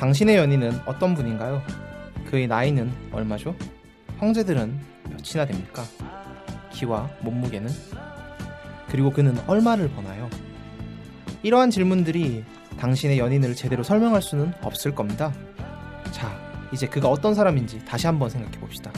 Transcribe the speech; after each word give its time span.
당신의 0.00 0.36
연인은 0.36 0.80
어떤 0.86 1.14
분인가요? 1.14 1.60
그의 2.24 2.46
나이는 2.46 2.90
얼마죠? 3.12 3.54
형제들은 4.18 4.80
몇이나 5.10 5.44
됩니까? 5.44 5.84
키와 6.72 7.10
몸무게는? 7.20 7.68
그리고 8.88 9.10
그는 9.10 9.38
얼마를 9.46 9.90
버나요? 9.90 10.30
이러한 11.42 11.70
질문들이 11.70 12.44
당신의 12.78 13.18
연인을 13.18 13.54
제대로 13.54 13.82
설명할 13.82 14.22
수는 14.22 14.54
없을 14.62 14.94
겁니다. 14.94 15.34
자, 16.12 16.34
이제 16.72 16.86
그가 16.86 17.10
어떤 17.10 17.34
사람인지 17.34 17.84
다시 17.84 18.06
한번 18.06 18.30
생각해 18.30 18.58
봅시다. 18.58 18.90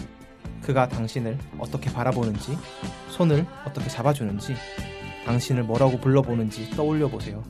그가 0.62 0.88
당신을 0.88 1.36
어떻게 1.58 1.92
바라보는지, 1.92 2.56
손을 3.08 3.44
어떻게 3.66 3.88
잡아주는지, 3.88 4.54
당신을 5.26 5.64
뭐라고 5.64 5.98
불러보는지 5.98 6.70
떠올려 6.76 7.08
보세요. 7.08 7.42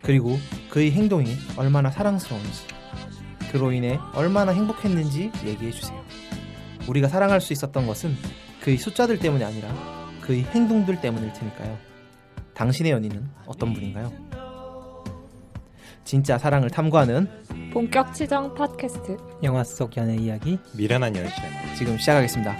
그리고 0.00 0.38
그의 0.70 0.92
행동이 0.92 1.36
얼마나 1.58 1.90
사랑스러운지, 1.90 2.77
그로 3.50 3.72
인해 3.72 3.98
얼마나 4.14 4.52
행복했는지 4.52 5.32
얘기해 5.44 5.70
주세요. 5.70 5.98
우리가 6.88 7.08
사랑할 7.08 7.40
수 7.40 7.52
있었던 7.52 7.86
것은 7.86 8.14
그의 8.62 8.78
숫자들 8.78 9.18
때문이 9.18 9.44
아니라 9.44 9.68
그의 10.20 10.42
행동들 10.44 11.00
때문일 11.00 11.32
테니까요. 11.32 11.78
당신의 12.54 12.92
연인은 12.92 13.28
어떤 13.46 13.72
분인가요? 13.72 14.12
진짜 16.04 16.38
사랑을 16.38 16.70
탐구하는 16.70 17.28
본격 17.72 18.14
치정 18.14 18.54
팟캐스트 18.54 19.16
영화 19.42 19.62
속 19.62 19.96
연애 19.96 20.16
이야기 20.16 20.58
미련한 20.74 21.14
열쇠. 21.14 21.34
지금 21.76 21.98
시작하겠습니다. 21.98 22.56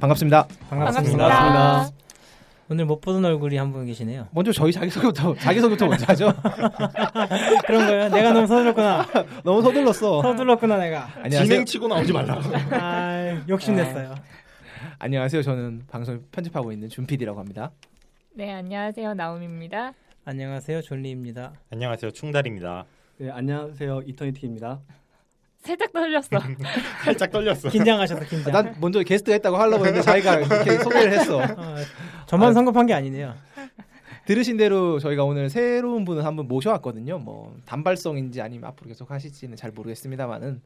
반갑습니다. 0.00 0.46
반갑습니다. 0.70 1.90
오늘 2.70 2.84
못 2.84 3.00
보던 3.00 3.24
얼굴이 3.24 3.56
한 3.56 3.72
분 3.72 3.84
계시네요. 3.84 4.28
먼저 4.30 4.52
저희 4.52 4.72
자기소개부터 4.72 5.34
자기소개부터 5.34 5.86
먼저 5.88 6.04
하죠. 6.08 6.32
그런 7.66 7.86
거예요? 7.86 8.08
내가 8.08 8.32
너무 8.32 8.46
서둘렀구나. 8.46 9.06
너무 9.44 9.60
서둘렀어. 9.62 10.22
서둘렀구나 10.22 10.78
내가. 10.78 11.08
안녕하세요. 11.16 11.44
진행치고 11.44 11.88
나오지 11.88 12.12
말라고. 12.12 12.40
아, 12.76 13.42
욕심냈어요. 13.48 14.14
안녕하세요. 15.00 15.42
저는 15.42 15.82
방송 15.90 16.22
편집하고 16.30 16.70
있는 16.72 16.88
준 16.88 17.06
PD라고 17.06 17.40
합니다. 17.40 17.72
네 18.34 18.52
안녕하세요 18.52 19.14
나움입니다. 19.14 19.92
안녕하세요 20.24 20.82
졸리입니다. 20.82 21.52
안녕하세요. 21.72 22.12
충달입니다. 22.12 22.84
네, 23.18 23.30
안녕하세요. 23.30 24.02
이터니티입니다. 24.06 24.78
살짝 25.60 25.92
떨렸어. 25.92 26.28
살짝 27.04 27.30
떨렸어. 27.30 27.68
긴장하셔서 27.68 28.24
긴장. 28.24 28.52
난 28.52 28.74
먼저 28.80 29.02
게스트 29.02 29.30
했다고 29.30 29.56
하려고 29.56 29.86
했는데 29.86 30.02
자기가 30.02 30.40
이렇게 30.40 30.78
소개를 30.78 31.12
했어. 31.12 31.38
어, 31.38 31.76
저만 32.26 32.50
아. 32.50 32.52
성급한 32.52 32.86
게 32.86 32.94
아니네요. 32.94 33.34
들으신 34.26 34.56
대로 34.56 34.98
저희가 34.98 35.24
오늘 35.24 35.50
새로운 35.50 36.04
분을 36.04 36.24
한분 36.24 36.46
모셔왔거든요. 36.46 37.18
뭐 37.18 37.56
단발성인지 37.66 38.40
아니면 38.40 38.68
앞으로 38.70 38.88
계속 38.88 39.10
하실지는 39.10 39.56
잘 39.56 39.70
모르겠습니다만은 39.72 40.62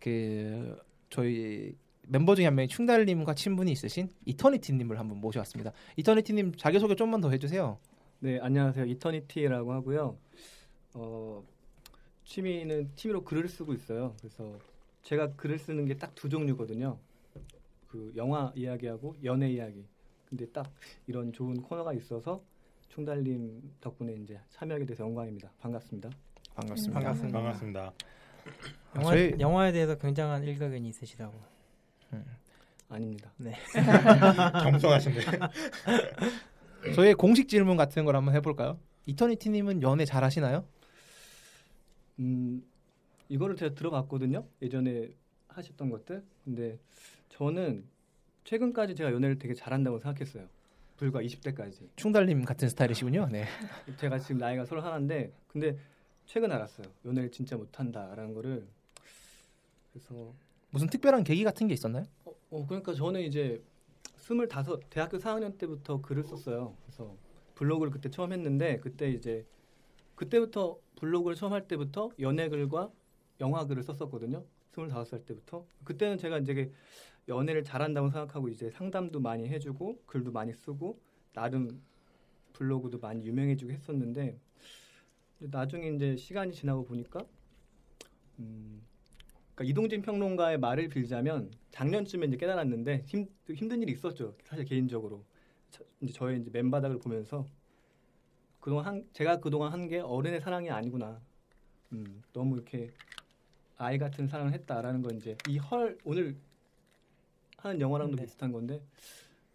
그 0.00 0.76
저희 1.10 1.74
멤버 2.06 2.34
중에 2.34 2.46
한 2.46 2.54
명이 2.54 2.68
충달님과 2.68 3.34
친분이 3.34 3.70
있으신 3.72 4.08
이터니티님을 4.26 4.98
한번 4.98 5.20
모셔왔습니다. 5.20 5.72
이터니티님 5.96 6.54
자기 6.56 6.78
소개 6.78 6.94
좀만 6.94 7.20
더 7.20 7.30
해주세요. 7.30 7.78
네, 8.20 8.38
안녕하세요. 8.40 8.86
이터니티라고 8.86 9.72
하고요. 9.72 10.16
어, 10.94 11.42
취미는 12.24 12.90
취미로 12.96 13.22
글을 13.24 13.48
쓰고 13.48 13.74
있어요. 13.74 14.14
그래서 14.18 14.58
제가 15.02 15.32
글을 15.34 15.58
쓰는 15.58 15.86
게 15.86 15.96
딱 15.96 16.14
두 16.14 16.28
종류거든요. 16.28 16.98
그 17.88 18.12
영화 18.16 18.52
이야기하고 18.56 19.14
연애 19.24 19.50
이야기. 19.50 19.84
근데 20.28 20.46
딱 20.50 20.72
이런 21.06 21.32
좋은 21.32 21.60
코너가 21.62 21.92
있어서 21.92 22.42
충달님 22.88 23.62
덕분에 23.80 24.14
이제 24.14 24.40
참여하게 24.50 24.86
돼서 24.86 25.04
영광입니다. 25.04 25.50
반갑습니다. 25.60 26.10
반갑습니다. 26.54 26.94
반갑습니다. 27.00 27.38
반갑습니다. 27.38 27.92
영화, 28.96 29.10
저희- 29.10 29.34
영화에 29.38 29.72
대해서 29.72 29.96
굉장한 29.96 30.42
일가견이 30.44 30.88
있으시다고. 30.88 31.34
아닙니다. 32.88 33.32
겸손하신데. 34.62 35.20
저희 36.94 37.14
공식 37.14 37.48
질문 37.48 37.76
같은 37.76 38.04
걸 38.04 38.14
한번 38.16 38.34
해볼까요? 38.34 38.78
이터니티님은 39.06 39.82
연애 39.82 40.04
잘 40.04 40.22
하시나요? 40.22 40.64
음, 42.18 42.62
이거를 43.28 43.56
제가 43.56 43.74
들어봤거든요. 43.74 44.46
예전에 44.62 45.10
하셨던 45.48 45.90
것들. 45.90 46.22
근데 46.44 46.78
저는 47.28 47.84
최근까지 48.44 48.94
제가 48.94 49.12
연애를 49.12 49.38
되게 49.38 49.54
잘한다고 49.54 49.98
생각했어요. 49.98 50.48
불과 50.96 51.20
20대까지. 51.20 51.88
충달님 51.96 52.44
같은 52.44 52.68
스타일이시군요. 52.68 53.28
네. 53.30 53.46
제가 53.98 54.18
지금 54.18 54.38
나이가 54.38 54.64
서른 54.64 54.82
하나인데 54.82 55.32
근데 55.48 55.76
최근 56.26 56.52
알았어요. 56.52 56.86
연애를 57.04 57.30
진짜 57.30 57.56
못한다라는 57.56 58.34
거를 58.34 58.66
그래서 59.92 60.32
무슨 60.70 60.88
특별한 60.88 61.24
계기 61.24 61.44
같은 61.44 61.66
게 61.66 61.74
있었나요? 61.74 62.04
어, 62.24 62.32
어, 62.50 62.66
그러니까 62.66 62.94
저는 62.94 63.22
이제 63.22 63.62
스물다섯 64.16 64.80
대학교 64.90 65.18
4학년 65.18 65.58
때부터 65.58 66.00
글을 66.00 66.24
썼어요. 66.24 66.76
그래서 66.84 67.16
블로그를 67.54 67.92
그때 67.92 68.10
처음 68.10 68.32
했는데 68.32 68.78
그때 68.80 69.10
이제 69.10 69.44
그때부터 70.14 70.78
블로그를 70.96 71.36
처음 71.36 71.52
할 71.52 71.66
때부터 71.66 72.10
연애 72.20 72.48
글과 72.48 72.90
영화 73.40 73.66
글을 73.66 73.82
썼었거든요. 73.82 74.44
스물다섯 74.72 75.06
살 75.06 75.24
때부터 75.24 75.66
그때는 75.84 76.18
제가 76.18 76.38
이제 76.38 76.72
연애를 77.28 77.64
잘한다고 77.64 78.10
생각하고 78.10 78.48
이제 78.48 78.70
상담도 78.70 79.20
많이 79.20 79.48
해주고 79.48 80.02
글도 80.06 80.32
많이 80.32 80.52
쓰고 80.52 81.00
나름 81.32 81.82
블로그도 82.52 82.98
많이 82.98 83.24
유명해지고 83.26 83.72
했었는데 83.72 84.38
나중에 85.38 85.88
이제 85.88 86.16
시간이 86.16 86.52
지나고 86.52 86.84
보니까 86.84 87.26
음, 88.38 88.82
그러니까 89.54 89.70
이동진 89.70 90.02
평론가의 90.02 90.58
말을 90.58 90.88
빌자면 90.88 91.50
작년쯤에 91.70 92.26
이제 92.26 92.36
깨달았는데 92.36 93.04
힘, 93.06 93.26
힘든 93.48 93.82
일이 93.82 93.92
있었죠. 93.92 94.36
사실 94.44 94.64
개인적으로 94.64 95.24
저, 95.70 95.84
이제 96.00 96.12
저의 96.12 96.40
이제 96.40 96.50
맨바닥을 96.52 96.98
보면서 96.98 97.48
그동안 98.64 98.86
한, 98.86 99.04
제가 99.12 99.40
그동안 99.40 99.72
한 99.72 99.88
게 99.88 100.00
어른의 100.00 100.40
사랑이 100.40 100.70
아니구나. 100.70 101.20
음, 101.92 102.22
너무 102.32 102.56
이렇게 102.56 102.90
아이 103.76 103.98
같은 103.98 104.26
사랑을 104.26 104.52
했다라는 104.54 105.02
건 105.02 105.16
이제 105.16 105.36
이 105.48 105.58
헐 105.58 105.98
오늘 106.04 106.34
하는 107.58 107.78
영화랑도 107.80 108.16
네. 108.16 108.22
비슷한 108.22 108.52
건데 108.52 108.80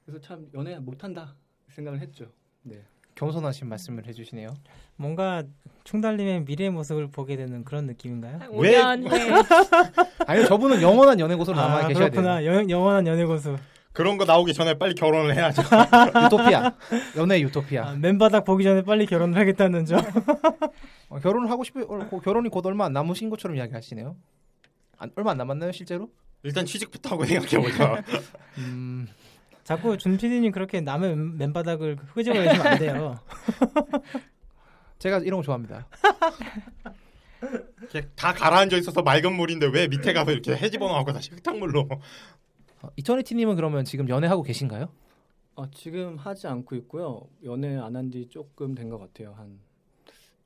그래서 0.05 0.21
참 0.21 0.47
연애 0.53 0.77
못한다 0.77 1.33
생각을 1.69 1.99
했죠. 2.01 2.31
네. 2.61 2.83
겸손하신 3.15 3.67
말씀을 3.67 4.05
해주시네요. 4.05 4.49
뭔가 4.95 5.43
충달님의 5.83 6.45
미래 6.45 6.69
모습을 6.69 7.07
보게 7.07 7.35
되는 7.35 7.63
그런 7.63 7.85
느낌인가요? 7.87 8.37
한 8.37 8.51
왜? 8.53 8.77
5년 8.79 9.09
후에 9.09 9.19
아니 10.27 10.45
저분은 10.45 10.81
영원한 10.81 11.19
연애 11.19 11.35
고수로 11.35 11.57
남아 11.57 11.87
계셔야 11.87 12.09
돼요. 12.09 12.21
그렇구나. 12.21 12.45
영, 12.45 12.69
영원한 12.69 13.07
연애 13.07 13.25
고수. 13.25 13.57
그런 13.93 14.17
거 14.17 14.25
나오기 14.25 14.53
전에 14.53 14.75
빨리 14.75 14.93
결혼을 14.93 15.35
해야죠. 15.35 15.61
유토피아. 16.25 16.75
연애 17.17 17.41
유토피아. 17.41 17.87
아, 17.89 17.95
맨바닥 17.95 18.45
보기 18.45 18.63
전에 18.63 18.83
빨리 18.83 19.05
결혼을 19.05 19.37
하겠다는 19.37 19.85
점. 19.85 20.01
어, 21.09 21.19
결혼을 21.19 21.49
하고 21.49 21.63
싶어 21.63 21.81
어, 21.81 22.07
고- 22.07 22.21
결혼이 22.21 22.49
곧 22.49 22.65
얼마 22.65 22.85
안 22.85 22.93
남으신 22.93 23.29
것처럼 23.29 23.57
이야기하시네요. 23.57 24.15
안, 24.97 25.11
얼마 25.15 25.31
안 25.31 25.37
남았나요 25.37 25.71
실제로? 25.71 26.09
일단 26.43 26.65
취직부터 26.65 27.09
하고 27.09 27.25
생각해보자. 27.25 28.03
음, 28.59 29.07
자꾸 29.63 29.97
준 29.97 30.17
PD님 30.17 30.51
그렇게 30.51 30.81
남의 30.81 31.15
맨- 31.15 31.37
맨바닥을 31.37 31.97
끄집어 32.13 32.39
내시면 32.39 32.67
안 32.67 32.77
돼요. 32.79 33.19
제가 34.99 35.17
이런 35.19 35.39
거 35.39 35.43
좋아합니다. 35.43 35.87
이렇게 37.81 38.07
다 38.15 38.33
가라앉아 38.33 38.75
있어서 38.77 39.01
맑은 39.01 39.33
물인데 39.33 39.67
왜 39.67 39.87
밑에 39.87 40.11
가서 40.13 40.31
이렇게 40.31 40.55
해집어 40.55 40.87
놓고 40.89 41.13
다시 41.13 41.31
흙탕물로 41.31 41.87
어, 42.81 42.89
이터니티님은 42.95 43.55
그러면 43.55 43.85
지금 43.85 44.07
연애하고 44.09 44.43
계신가요? 44.43 44.89
아, 45.55 45.67
지금 45.73 46.15
하지 46.17 46.47
않고 46.47 46.75
있고요. 46.75 47.27
연애 47.43 47.75
안 47.77 47.95
한 47.95 48.11
지 48.11 48.27
조금 48.29 48.73
된 48.75 48.89
것 48.89 48.97
같아요. 48.97 49.33
한 49.33 49.59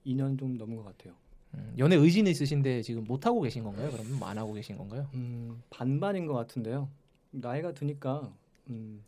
2년 0.06 0.38
좀 0.40 0.58
넘은 0.58 0.76
것 0.76 0.84
같아요. 0.84 1.14
음, 1.54 1.76
연애 1.78 1.96
의지는 1.96 2.32
있으신데 2.32 2.82
지금 2.82 3.04
못 3.04 3.26
하고 3.28 3.42
계신 3.42 3.64
건가요? 3.64 3.90
그러면 3.92 4.18
뭐안 4.18 4.38
하고 4.38 4.54
계신 4.54 4.76
건가요? 4.78 5.08
음, 5.14 5.62
반반인 5.70 6.26
것 6.26 6.34
같은데요. 6.34 6.90
나이가 7.32 7.72
드니까 7.74 8.34
음, 8.70 9.04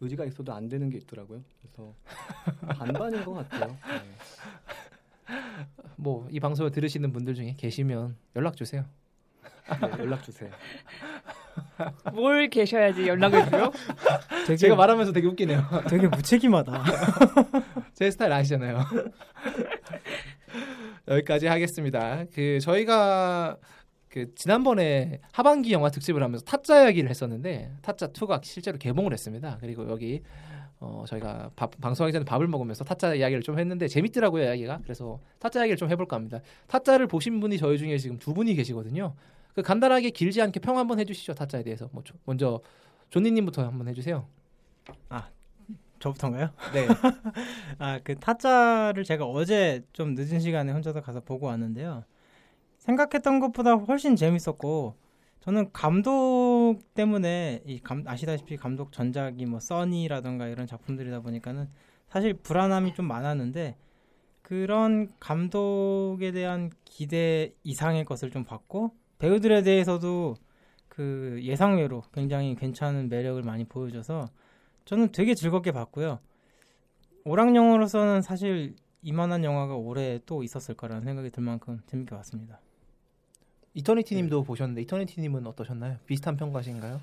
의지가 0.00 0.24
있어도 0.26 0.52
안 0.52 0.68
되는 0.68 0.88
게 0.88 0.98
있더라고요. 0.98 1.42
그래서 1.60 1.94
반반인 2.78 3.24
것 3.24 3.32
같아요. 3.32 3.76
네. 3.88 5.34
뭐이 5.96 6.38
방송을 6.38 6.70
들으시는 6.70 7.12
분들 7.12 7.34
중에 7.34 7.54
계시면 7.56 8.16
연락 8.36 8.56
주세요. 8.56 8.84
네, 9.80 9.88
연락 9.98 10.22
주세요. 10.22 10.50
뭘 12.12 12.48
계셔야지 12.48 13.06
연락을 13.06 13.48
줘요? 13.50 13.72
되게, 14.46 14.56
제가 14.56 14.76
말하면서 14.76 15.12
되게 15.12 15.26
웃기네요. 15.26 15.62
되게 15.88 16.08
무책임하다. 16.08 16.84
제 17.94 18.10
스타일 18.10 18.32
아시잖아요. 18.32 18.84
여기까지 21.08 21.46
하겠습니다. 21.46 22.24
그 22.34 22.58
저희가 22.60 23.56
그 24.08 24.32
지난번에 24.34 25.20
하반기 25.32 25.72
영화 25.72 25.90
특집을 25.90 26.22
하면서 26.22 26.44
타짜 26.44 26.84
이야기를 26.84 27.10
했었는데 27.10 27.72
타짜 27.82 28.08
2가 28.08 28.42
실제로 28.44 28.78
개봉을 28.78 29.12
했습니다. 29.12 29.58
그리고 29.60 29.88
여기 29.90 30.22
어 30.80 31.04
저희가 31.08 31.50
밥, 31.56 31.72
방송하기 31.80 32.12
전에 32.12 32.24
밥을 32.24 32.46
먹으면서 32.46 32.84
타짜 32.84 33.14
이야기를 33.14 33.42
좀 33.42 33.58
했는데 33.58 33.88
재밌더라고요 33.88 34.44
이야기가. 34.44 34.80
그래서 34.84 35.18
타짜 35.40 35.60
이야기를 35.60 35.76
좀 35.76 35.90
해볼까 35.90 36.16
합니다. 36.16 36.40
타짜를 36.68 37.06
보신 37.06 37.40
분이 37.40 37.58
저희 37.58 37.76
중에 37.76 37.98
지금 37.98 38.18
두 38.18 38.32
분이 38.34 38.54
계시거든요. 38.54 39.14
그 39.54 39.62
간단하게 39.62 40.10
길지 40.10 40.42
않게 40.42 40.60
평 40.60 40.78
한번 40.78 40.98
해주시죠 41.00 41.34
타짜에 41.34 41.62
대해서. 41.62 41.88
뭐 41.92 42.02
조- 42.02 42.14
먼저 42.24 42.60
존니님부터 43.10 43.64
한번 43.64 43.88
해주세요. 43.88 44.26
저부터인가요? 46.00 46.50
네. 46.74 46.86
아, 47.78 47.98
그 48.04 48.14
타짜를 48.16 49.04
제가 49.04 49.24
어제 49.24 49.82
좀 49.94 50.14
늦은 50.14 50.38
시간에 50.40 50.70
혼자서 50.72 51.00
가서 51.00 51.20
보고 51.20 51.46
왔는데요. 51.46 52.04
생각했던 52.78 53.40
것보다 53.40 53.74
훨씬 53.74 54.14
재밌었고 54.14 54.96
저는 55.40 55.72
감독 55.72 56.76
때문에 56.94 57.62
이 57.64 57.80
감, 57.80 58.04
아시다시피 58.06 58.56
감독 58.58 58.92
전작이 58.92 59.46
뭐 59.46 59.60
써니라던가 59.60 60.48
이런 60.48 60.66
작품들이다 60.66 61.20
보니까는 61.20 61.68
사실 62.08 62.34
불안함이 62.34 62.94
좀 62.94 63.06
많았는데 63.06 63.76
그런 64.42 65.10
감독에 65.20 66.32
대한 66.32 66.70
기대 66.84 67.54
이상의 67.62 68.04
것을 68.04 68.30
좀 68.30 68.44
봤고 68.44 68.92
배우들에 69.24 69.62
대해서도 69.62 70.36
그 70.86 71.40
예상외로 71.42 72.02
굉장히 72.12 72.54
괜찮은 72.54 73.08
매력을 73.08 73.42
많이 73.42 73.64
보여줘서 73.64 74.28
저는 74.84 75.12
되게 75.12 75.34
즐겁게 75.34 75.72
봤고요. 75.72 76.18
오락 77.24 77.56
영화로서는 77.56 78.20
사실 78.20 78.76
이만한 79.00 79.42
영화가 79.42 79.76
올해 79.76 80.20
또 80.26 80.42
있었을 80.42 80.74
거라는 80.74 81.04
생각이 81.04 81.30
들 81.30 81.42
만큼 81.42 81.80
재밌게 81.86 82.14
봤습니다. 82.14 82.60
이터니티님도 83.72 84.42
보셨는데 84.42 84.82
이터니티님은 84.82 85.46
어떠셨나요? 85.46 85.96
비슷한 86.04 86.36
평가신가요? 86.36 87.00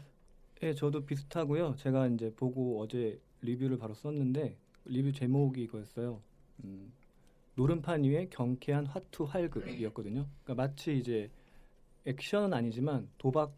예, 0.61 0.75
저도 0.75 1.03
비슷하고요. 1.07 1.75
제가 1.77 2.05
이제 2.05 2.31
보고 2.35 2.79
어제 2.81 3.19
리뷰를 3.41 3.79
바로 3.79 3.95
썼는데 3.95 4.57
리뷰 4.85 5.11
제목이 5.11 5.63
이거였어요. 5.63 6.21
음, 6.65 6.93
노름판 7.55 8.03
위에 8.03 8.27
경쾌한 8.29 8.85
화투 8.85 9.23
활극이었거든요. 9.23 10.27
그러니까 10.43 10.63
마치 10.63 10.95
이제 10.95 11.31
액션은 12.05 12.53
아니지만 12.53 13.09
도박 13.17 13.53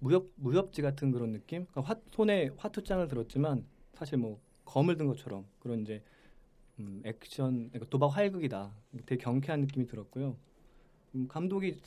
무협 0.00 0.30
무협지 0.36 0.82
같은 0.82 1.10
그런 1.10 1.32
느낌. 1.32 1.66
그러니까 1.66 1.92
화, 1.92 2.00
손에 2.12 2.50
화투장을 2.56 3.06
들었지만 3.08 3.64
사실 3.94 4.18
뭐 4.18 4.38
검을 4.64 4.96
든 4.96 5.06
것처럼 5.06 5.46
그런 5.58 5.82
이제 5.82 6.02
음, 6.78 7.02
액션 7.04 7.68
그러니까 7.70 7.86
도박 7.90 8.08
활극이다. 8.08 8.72
되게 9.06 9.16
경쾌한 9.22 9.60
느낌이 9.62 9.86
들었고요. 9.86 10.36
음, 11.14 11.26
감독이 11.28 11.80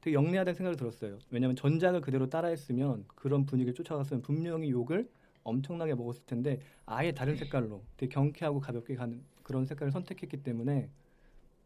되게 0.00 0.14
영리하다는 0.14 0.54
생각이 0.54 0.76
들었어요. 0.76 1.18
왜냐하면 1.30 1.56
전작을 1.56 2.00
그대로 2.00 2.28
따라했으면 2.28 3.04
그런 3.08 3.46
분위기를 3.46 3.74
쫓아갔으면 3.74 4.22
분명히 4.22 4.70
욕을 4.70 5.08
엄청나게 5.42 5.94
먹었을 5.94 6.24
텐데 6.26 6.60
아예 6.86 7.12
다른 7.12 7.36
색깔로 7.36 7.82
되게 7.96 8.12
경쾌하고 8.12 8.60
가볍게 8.60 8.94
가는 8.94 9.22
그런 9.42 9.64
색깔을 9.66 9.90
선택했기 9.90 10.42
때문에 10.42 10.88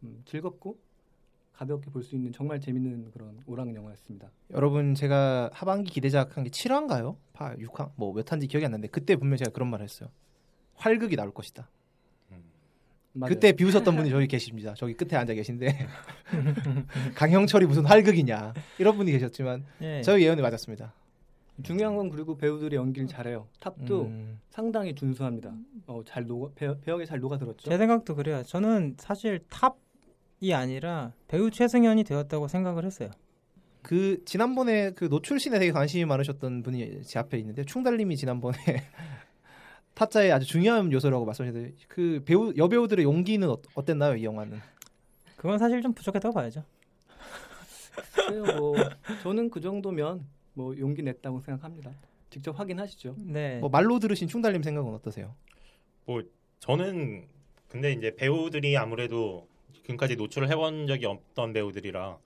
음, 0.05 0.23
즐겁고 0.25 0.79
가볍게 1.53 1.91
볼 1.91 2.03
수 2.03 2.15
있는 2.17 2.33
정말 2.33 2.61
재밌는 2.61 3.11
그런 3.13 3.39
오락 3.47 3.75
영화였습니다. 3.75 4.31
여러분 4.53 4.95
제가 4.95 5.51
하반기 5.53 5.91
기대작 5.93 6.37
한 6.37 6.45
게 6.45 6.51
7화인가요? 6.51 7.17
8, 7.35 7.57
6화 7.59 7.91
뭐 7.97 8.13
몇 8.13 8.31
화인지 8.31 8.47
기억이 8.47 8.65
안 8.67 8.73
나는데 8.73 8.89
그때 8.89 9.17
분명 9.17 9.37
제가 9.37 9.51
그런 9.53 9.69
말을 9.71 9.85
했어요. 9.85 10.09
활극이 10.75 11.15
나올 11.17 11.33
것이다. 11.33 11.69
맞아요. 13.15 13.29
그때 13.35 13.53
비웃었던 13.53 13.95
분이 13.95 14.09
저기 14.09 14.27
계십니다. 14.27 14.73
저기 14.75 14.95
끝에 14.95 15.19
앉아 15.19 15.35
계신데 15.35 15.69
강형철이 17.15 17.67
무슨 17.67 17.85
활극이냐 17.85 18.55
이런 18.79 18.97
분이 18.97 19.13
계셨지만 19.13 19.65
예. 19.83 20.01
저희 20.03 20.25
예언이 20.25 20.41
맞았습니다. 20.41 20.95
중요한 21.63 21.95
건 21.97 22.09
그리고 22.09 22.37
배우들이 22.39 22.77
연기를 22.77 23.07
잘해요. 23.07 23.47
탑도 23.61 24.05
음, 24.05 24.41
상당히 24.49 24.95
준수합니다. 24.95 25.53
어, 25.87 26.01
잘 26.07 26.25
녹아 26.27 26.53
배, 26.55 26.75
배역에 26.81 27.05
잘 27.05 27.21
녹아들었죠. 27.21 27.69
제 27.71 27.77
생각도 27.77 28.15
그래요. 28.17 28.43
저는 28.45 28.95
사실 28.99 29.41
탑 29.51 29.77
이 30.43 30.53
아니라 30.53 31.13
배우 31.29 31.53
최승현이 31.53 32.03
되었다고 32.03 32.49
생각을 32.49 32.85
했어요. 32.85 33.11
그 33.81 34.25
지난번에 34.25 34.91
그 34.91 35.05
노출신에 35.05 35.61
되게 35.61 35.71
관심이 35.71 36.05
많으셨던 36.05 36.65
분이 36.65 37.03
제 37.05 37.21
앞에 37.21 37.39
있는데 37.39 37.65
충달님이 37.65 38.17
지난번에 38.17 38.57
타짜의 39.95 40.33
아주 40.33 40.45
중요한 40.45 40.91
요소라고 40.91 41.25
말씀하셨는데 41.27 41.77
그 41.87 42.23
배우 42.25 42.53
여배우들의 42.57 43.05
용기는 43.05 43.49
어, 43.49 43.57
어땠나요 43.75 44.17
이 44.17 44.25
영화는? 44.25 44.59
그건 45.37 45.61
사실 45.61 45.81
좀 45.81 45.93
부족했다고 45.93 46.35
봐야죠. 46.35 46.65
글쎄요, 47.95 48.43
뭐 48.59 48.75
저는 49.23 49.49
그 49.49 49.61
정도면 49.61 50.27
뭐 50.55 50.77
용기 50.77 51.03
냈다고 51.03 51.41
생각합니다. 51.41 51.93
직접 52.31 52.59
확인하시죠. 52.59 53.15
네. 53.27 53.61
뭐 53.61 53.69
말로 53.69 54.01
들으신 54.01 54.27
충달님 54.27 54.65
생각은 54.65 54.93
어떠세요? 54.93 55.37
저는 56.59 57.29
근데 57.69 57.93
이제 57.93 58.15
배우들이 58.17 58.77
아무래도 58.77 59.47
지금까지 59.83 60.17
노출을 60.17 60.49
해본 60.51 60.87
적이 60.87 61.07
없던 61.07 61.53
배우들이라 61.53 62.19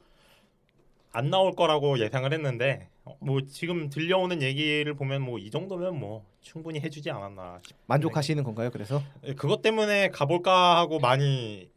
안 1.12 1.30
나올 1.30 1.52
거라고 1.54 1.98
예상을 1.98 2.30
했는데 2.32 2.88
어, 3.04 3.16
뭐 3.20 3.40
지금 3.46 3.88
들려오는 3.88 4.42
얘기를 4.42 4.92
보면 4.94 5.22
뭐 5.22 5.38
이 5.38 5.50
정도면 5.50 5.98
뭐 5.98 6.24
충분히 6.42 6.80
해주지 6.80 7.10
않았나 7.10 7.60
싶- 7.66 7.76
만족하시는 7.86 8.42
건가요? 8.44 8.70
그래서 8.70 9.02
예, 9.24 9.34
그것 9.34 9.62
때문에 9.62 10.08
가볼까 10.10 10.76
하고 10.78 10.98
많이 10.98 11.70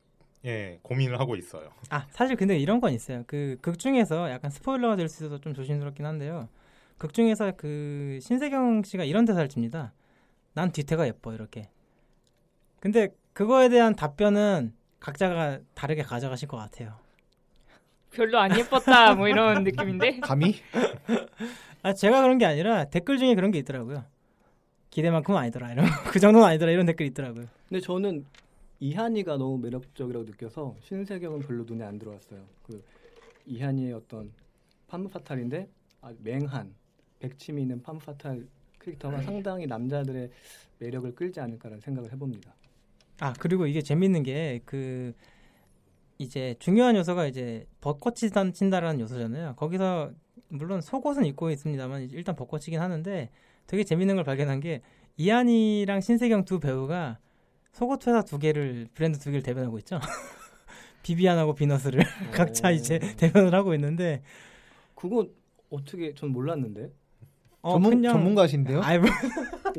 예 0.45 0.79
고민을 0.83 1.19
하고 1.19 1.35
있어요. 1.35 1.69
아 1.89 2.05
사실 2.11 2.35
근데 2.35 2.57
이런 2.57 2.79
건 2.81 2.93
있어요. 2.93 3.23
그 3.27 3.57
극 3.61 3.77
중에서 3.79 4.29
약간 4.29 4.51
스포일러가 4.51 4.95
될 4.95 5.07
수 5.09 5.23
있어서 5.23 5.39
좀 5.39 5.53
조심스럽긴 5.53 6.05
한데요. 6.05 6.49
극 6.97 7.13
중에서 7.13 7.53
그 7.55 8.19
신세경 8.21 8.83
씨가 8.83 9.03
이런 9.05 9.23
대사를 9.25 9.47
칩니다. 9.47 9.93
난 10.53 10.71
뒤태가 10.71 11.07
예뻐 11.07 11.33
이렇게. 11.33 11.69
근데 12.81 13.09
그거에 13.33 13.69
대한 13.69 13.95
답변은 13.95 14.73
각자가 14.99 15.59
다르게 15.73 16.03
가져가실 16.03 16.47
것 16.47 16.57
같아요. 16.57 16.93
별로 18.11 18.39
안 18.39 18.57
예뻤다 18.57 19.15
뭐 19.15 19.27
이런 19.27 19.63
느낌인데 19.63 20.19
감히 20.19 20.55
아 21.83 21.93
제가 21.93 22.21
그런 22.21 22.37
게 22.37 22.45
아니라 22.45 22.85
댓글 22.85 23.17
중에 23.17 23.35
그런 23.35 23.51
게 23.51 23.59
있더라고요. 23.59 24.03
기대만큼은 24.89 25.39
아니더라 25.39 25.71
이런 25.71 25.85
그 26.11 26.19
정도는 26.19 26.47
아니더라 26.47 26.71
이런 26.71 26.85
댓글이 26.85 27.09
있더라고요. 27.09 27.45
근데 27.67 27.79
저는 27.79 28.25
이한이가 28.79 29.37
너무 29.37 29.57
매력적이라고 29.59 30.25
느껴서 30.25 30.75
신세경은 30.83 31.41
별로 31.41 31.63
눈에 31.63 31.83
안 31.85 31.99
들어왔어요. 31.99 32.41
그 32.63 32.83
이한이의 33.45 33.93
어떤 33.93 34.31
파무파탈인데 34.87 35.67
아, 36.01 36.13
맹한 36.23 36.73
백침이 37.19 37.61
있는 37.61 37.81
파무파탈 37.81 38.47
캐릭터가 38.79 39.21
상당히 39.21 39.67
남자들의 39.67 40.31
매력을 40.79 41.13
끌지 41.13 41.39
않을까라는 41.39 41.81
생각을 41.81 42.11
해봅니다. 42.13 42.53
아 43.19 43.33
그리고 43.39 43.67
이게 43.67 43.81
재밌는 43.81 44.23
게 44.23 44.61
그 44.65 45.13
이제 46.21 46.55
중요한 46.59 46.95
요소가 46.97 47.27
이제 47.27 47.65
벚꽃이 47.79 48.29
단- 48.33 48.51
친다라는 48.51 48.99
요소잖아요. 48.99 49.55
거기서 49.55 50.11
물론 50.49 50.81
속옷은 50.81 51.25
입고 51.25 51.49
있습니다만 51.51 52.09
일단 52.11 52.35
벚꽃이긴 52.35 52.79
하는데 52.81 53.29
되게 53.67 53.83
재밌는 53.85 54.15
걸 54.15 54.25
발견한 54.25 54.59
게 54.59 54.81
이한이랑 55.15 56.01
신세경 56.01 56.43
두 56.43 56.59
배우가 56.59 57.19
속옷 57.71 58.05
회사 58.07 58.21
두 58.23 58.37
개를 58.39 58.87
브랜드 58.93 59.17
두 59.19 59.25
개를 59.31 59.43
대변하고 59.43 59.77
있죠. 59.79 59.99
비비안하고 61.03 61.55
비너스를 61.55 62.03
각자 62.33 62.67
오. 62.67 62.71
이제 62.71 62.99
대변을 62.99 63.53
하고 63.53 63.73
있는데 63.75 64.21
그거 64.95 65.25
어떻게 65.69 66.13
전 66.15 66.31
몰랐는데 66.31 66.91
어, 67.61 67.71
전문 67.73 67.91
그냥- 67.91 68.13
전문가신데요? 68.13 68.81
아이 68.81 68.97
뭐 68.99 69.09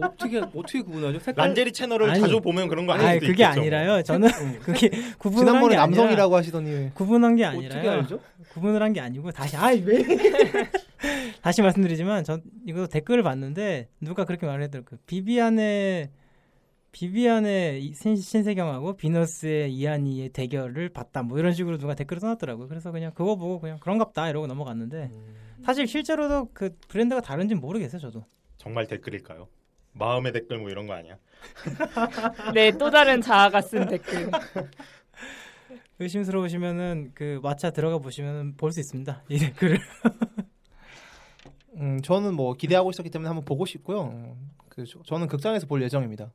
어떻게 0.00 0.38
어떻게 0.38 0.82
구분하죠? 0.82 1.18
색깔 1.20 1.46
란제리 1.48 1.72
채널을 1.72 2.10
아니, 2.10 2.20
자주 2.20 2.40
보면 2.40 2.68
그런 2.68 2.86
거 2.86 2.92
아닐 2.94 3.06
아니 3.06 3.14
수도 3.20 3.26
그게 3.32 3.42
있겠죠. 3.44 3.60
아니라요. 3.60 4.02
저는 4.02 4.28
그게 4.60 4.88
구분한 5.18 5.46
지난번에 5.46 5.74
게 5.74 5.78
아니라 5.80 5.86
남성이라고 6.02 6.36
하시더니 6.36 6.90
구분한 6.94 7.36
게 7.36 7.44
아니라요. 7.44 7.90
알죠? 7.90 8.20
구분을 8.52 8.82
한 8.82 8.92
게 8.92 9.00
아니고 9.00 9.30
다시 9.32 9.56
아이 9.56 9.80
왜 9.82 10.02
다시 11.42 11.62
말씀드리지만 11.62 12.24
전 12.24 12.42
이거 12.66 12.86
댓글을 12.86 13.22
봤는데 13.22 13.88
누가 14.00 14.24
그렇게 14.24 14.46
말했더라고요. 14.46 14.84
그 14.88 14.96
비비안의 15.06 16.10
비비안의 16.92 17.84
이 17.84 17.94
신- 17.94 18.16
신세경하고 18.16 18.96
비너스의 18.96 19.72
이한이의 19.72 20.30
대결을 20.30 20.88
봤다. 20.88 21.22
뭐 21.22 21.38
이런 21.38 21.52
식으로 21.52 21.78
누가 21.78 21.94
댓글을 21.94 22.20
써놨더라고요. 22.20 22.66
그래서 22.68 22.90
그냥 22.90 23.12
그거 23.14 23.36
보고 23.36 23.60
그냥 23.60 23.78
그런갑다 23.80 24.28
이러고 24.28 24.46
넘어갔는데 24.48 25.10
사실 25.64 25.86
실제로도 25.86 26.48
그 26.52 26.74
브랜드가 26.88 27.20
다른지는 27.20 27.60
모르겠어요. 27.60 28.00
저도. 28.00 28.24
정말 28.56 28.86
댓글일까요? 28.88 29.46
마음의 29.92 30.32
댓글 30.32 30.58
뭐 30.58 30.70
이런 30.70 30.86
거 30.86 30.94
아니야? 30.94 31.16
네, 32.54 32.70
또 32.72 32.90
다른 32.90 33.20
자아가 33.20 33.60
쓴 33.60 33.86
댓글. 33.88 34.30
의심스러우시면은 35.98 37.12
그 37.14 37.40
왓챠 37.42 37.74
들어가 37.74 37.98
보시면 37.98 38.54
볼 38.56 38.72
수 38.72 38.80
있습니다. 38.80 39.22
이 39.28 39.38
댓글을. 39.38 39.78
음, 41.76 42.00
저는 42.02 42.34
뭐 42.34 42.54
기대하고 42.54 42.90
있었기 42.90 43.10
때문에 43.10 43.28
한번 43.28 43.44
보고 43.44 43.64
싶고요. 43.66 44.04
음, 44.04 44.50
그 44.68 44.84
저- 44.86 45.02
저는 45.04 45.26
극장에서 45.28 45.66
볼 45.66 45.82
예정입니다. 45.82 46.30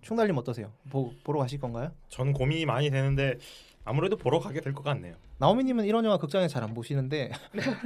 충달님 0.00 0.36
어떠세요? 0.38 0.72
보, 0.90 1.12
보러 1.22 1.38
가실 1.38 1.60
건가요? 1.60 1.92
저는 2.08 2.32
고민이 2.32 2.66
많이 2.66 2.90
되는데 2.90 3.36
아무래도 3.84 4.16
보러 4.16 4.40
가게 4.40 4.60
될 4.60 4.72
것 4.74 4.82
같네요. 4.82 5.14
나오미님은 5.38 5.84
이런 5.84 6.04
영화 6.04 6.16
극장에 6.18 6.48
잘 6.48 6.62
안 6.62 6.72
보시는데 6.74 7.30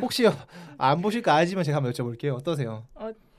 혹시 0.01 0.25
안 0.79 1.01
보실까 1.03 1.35
알지만 1.35 1.65
제가 1.65 1.77
한번 1.79 1.93
여쭤볼게요. 1.93 2.35
어떠세요? 2.35 2.87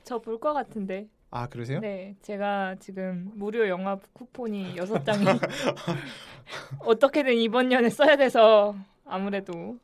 저볼 0.04 0.38
것 0.40 0.52
같은데. 0.52 1.08
아 1.30 1.46
그러세요? 1.46 1.80
네, 1.80 2.16
제가 2.22 2.76
지금 2.80 3.30
무료 3.34 3.68
영화 3.68 3.96
쿠폰이 4.12 4.76
여섯 4.78 5.04
장이 5.04 5.24
어떻게든 6.80 7.34
이번 7.34 7.68
년에 7.68 7.90
써야 7.90 8.16
돼서 8.16 8.74
아무래도 9.04 9.78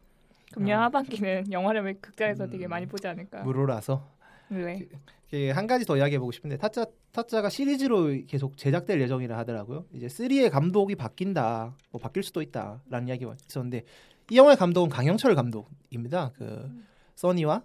금년 0.53 0.81
아. 0.81 0.85
하반기는 0.85 1.53
영화를 1.53 1.83
왜 1.83 1.93
극장에서 1.95 2.47
되게 2.47 2.67
음, 2.67 2.71
많이 2.71 2.87
보지 2.87 3.07
않을까. 3.07 3.43
무료라서 3.43 4.09
네. 4.49 4.87
그한 5.31 5.67
가지 5.67 5.85
더 5.85 5.97
이야기해 5.97 6.19
보고 6.19 6.31
싶은데 6.33 6.57
타짜 6.57 6.87
타짜가 7.13 7.49
시리즈로 7.51 8.17
계속 8.27 8.57
제작될 8.57 9.01
예정이라 9.01 9.37
하더라고요. 9.39 9.85
이제 9.93 10.07
3의 10.07 10.51
감독이 10.51 10.95
바뀐다, 10.95 11.75
뭐 11.91 12.01
바뀔 12.01 12.23
수도 12.23 12.41
있다라는 12.41 13.09
이야기가 13.09 13.35
있었는데 13.49 13.85
이 14.31 14.37
영화의 14.37 14.57
감독은 14.57 14.89
강영철 14.89 15.35
감독입니다. 15.35 16.33
그 16.37 16.71
써니와 17.17 17.63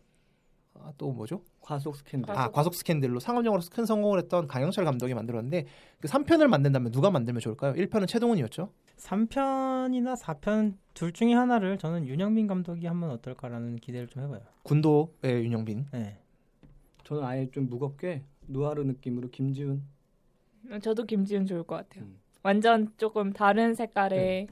아, 0.81 0.93
또 0.97 1.11
뭐죠? 1.11 1.41
과속 1.61 1.95
스캔들. 1.95 2.35
아 2.35 2.49
과속 2.51 2.73
스캔들로 2.73 3.19
상업영화로서 3.19 3.69
큰 3.71 3.85
성공을 3.85 4.19
했던 4.19 4.47
강영철 4.47 4.85
감독이 4.85 5.13
만들었는데 5.13 5.65
그 5.99 6.07
3편을 6.07 6.47
만든다면 6.47 6.91
누가 6.91 7.11
만들면 7.11 7.41
좋을까요? 7.41 7.73
1편은 7.73 8.07
최동훈이었죠. 8.07 8.71
3편이나 8.97 10.19
4편 10.19 10.75
둘 10.93 11.13
중에 11.13 11.33
하나를 11.33 11.77
저는 11.77 12.07
윤영빈 12.07 12.47
감독이 12.47 12.85
하면 12.87 13.11
어떨까라는 13.11 13.77
기대를 13.77 14.07
좀 14.07 14.23
해봐요. 14.23 14.41
군도의 14.63 15.45
윤영빈. 15.45 15.87
네. 15.91 16.17
저는 17.03 17.23
아예 17.23 17.49
좀 17.51 17.69
무겁게 17.69 18.23
누아르 18.47 18.81
느낌으로 18.83 19.29
김지훈. 19.29 19.83
저도 20.81 21.03
김지훈 21.05 21.45
좋을 21.45 21.63
것 21.63 21.75
같아요. 21.75 22.03
음. 22.05 22.19
완전 22.43 22.91
조금 22.97 23.31
다른 23.33 23.73
색깔의 23.73 24.47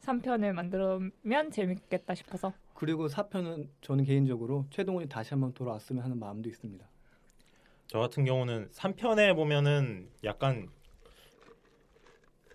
3편을 0.00 0.52
만들면 0.52 1.50
재밌겠다 1.50 2.14
싶어서. 2.14 2.52
그리고 2.78 3.08
4편은 3.08 3.66
저는 3.80 4.04
개인적으로 4.04 4.64
최동훈이 4.70 5.08
다시 5.08 5.30
한번 5.30 5.52
돌아왔으면 5.52 6.04
하는 6.04 6.16
마음도 6.16 6.48
있습니다. 6.48 6.86
저 7.88 7.98
같은 7.98 8.24
경우는 8.24 8.68
3편에 8.70 9.34
보면은 9.34 10.08
약간 10.22 10.68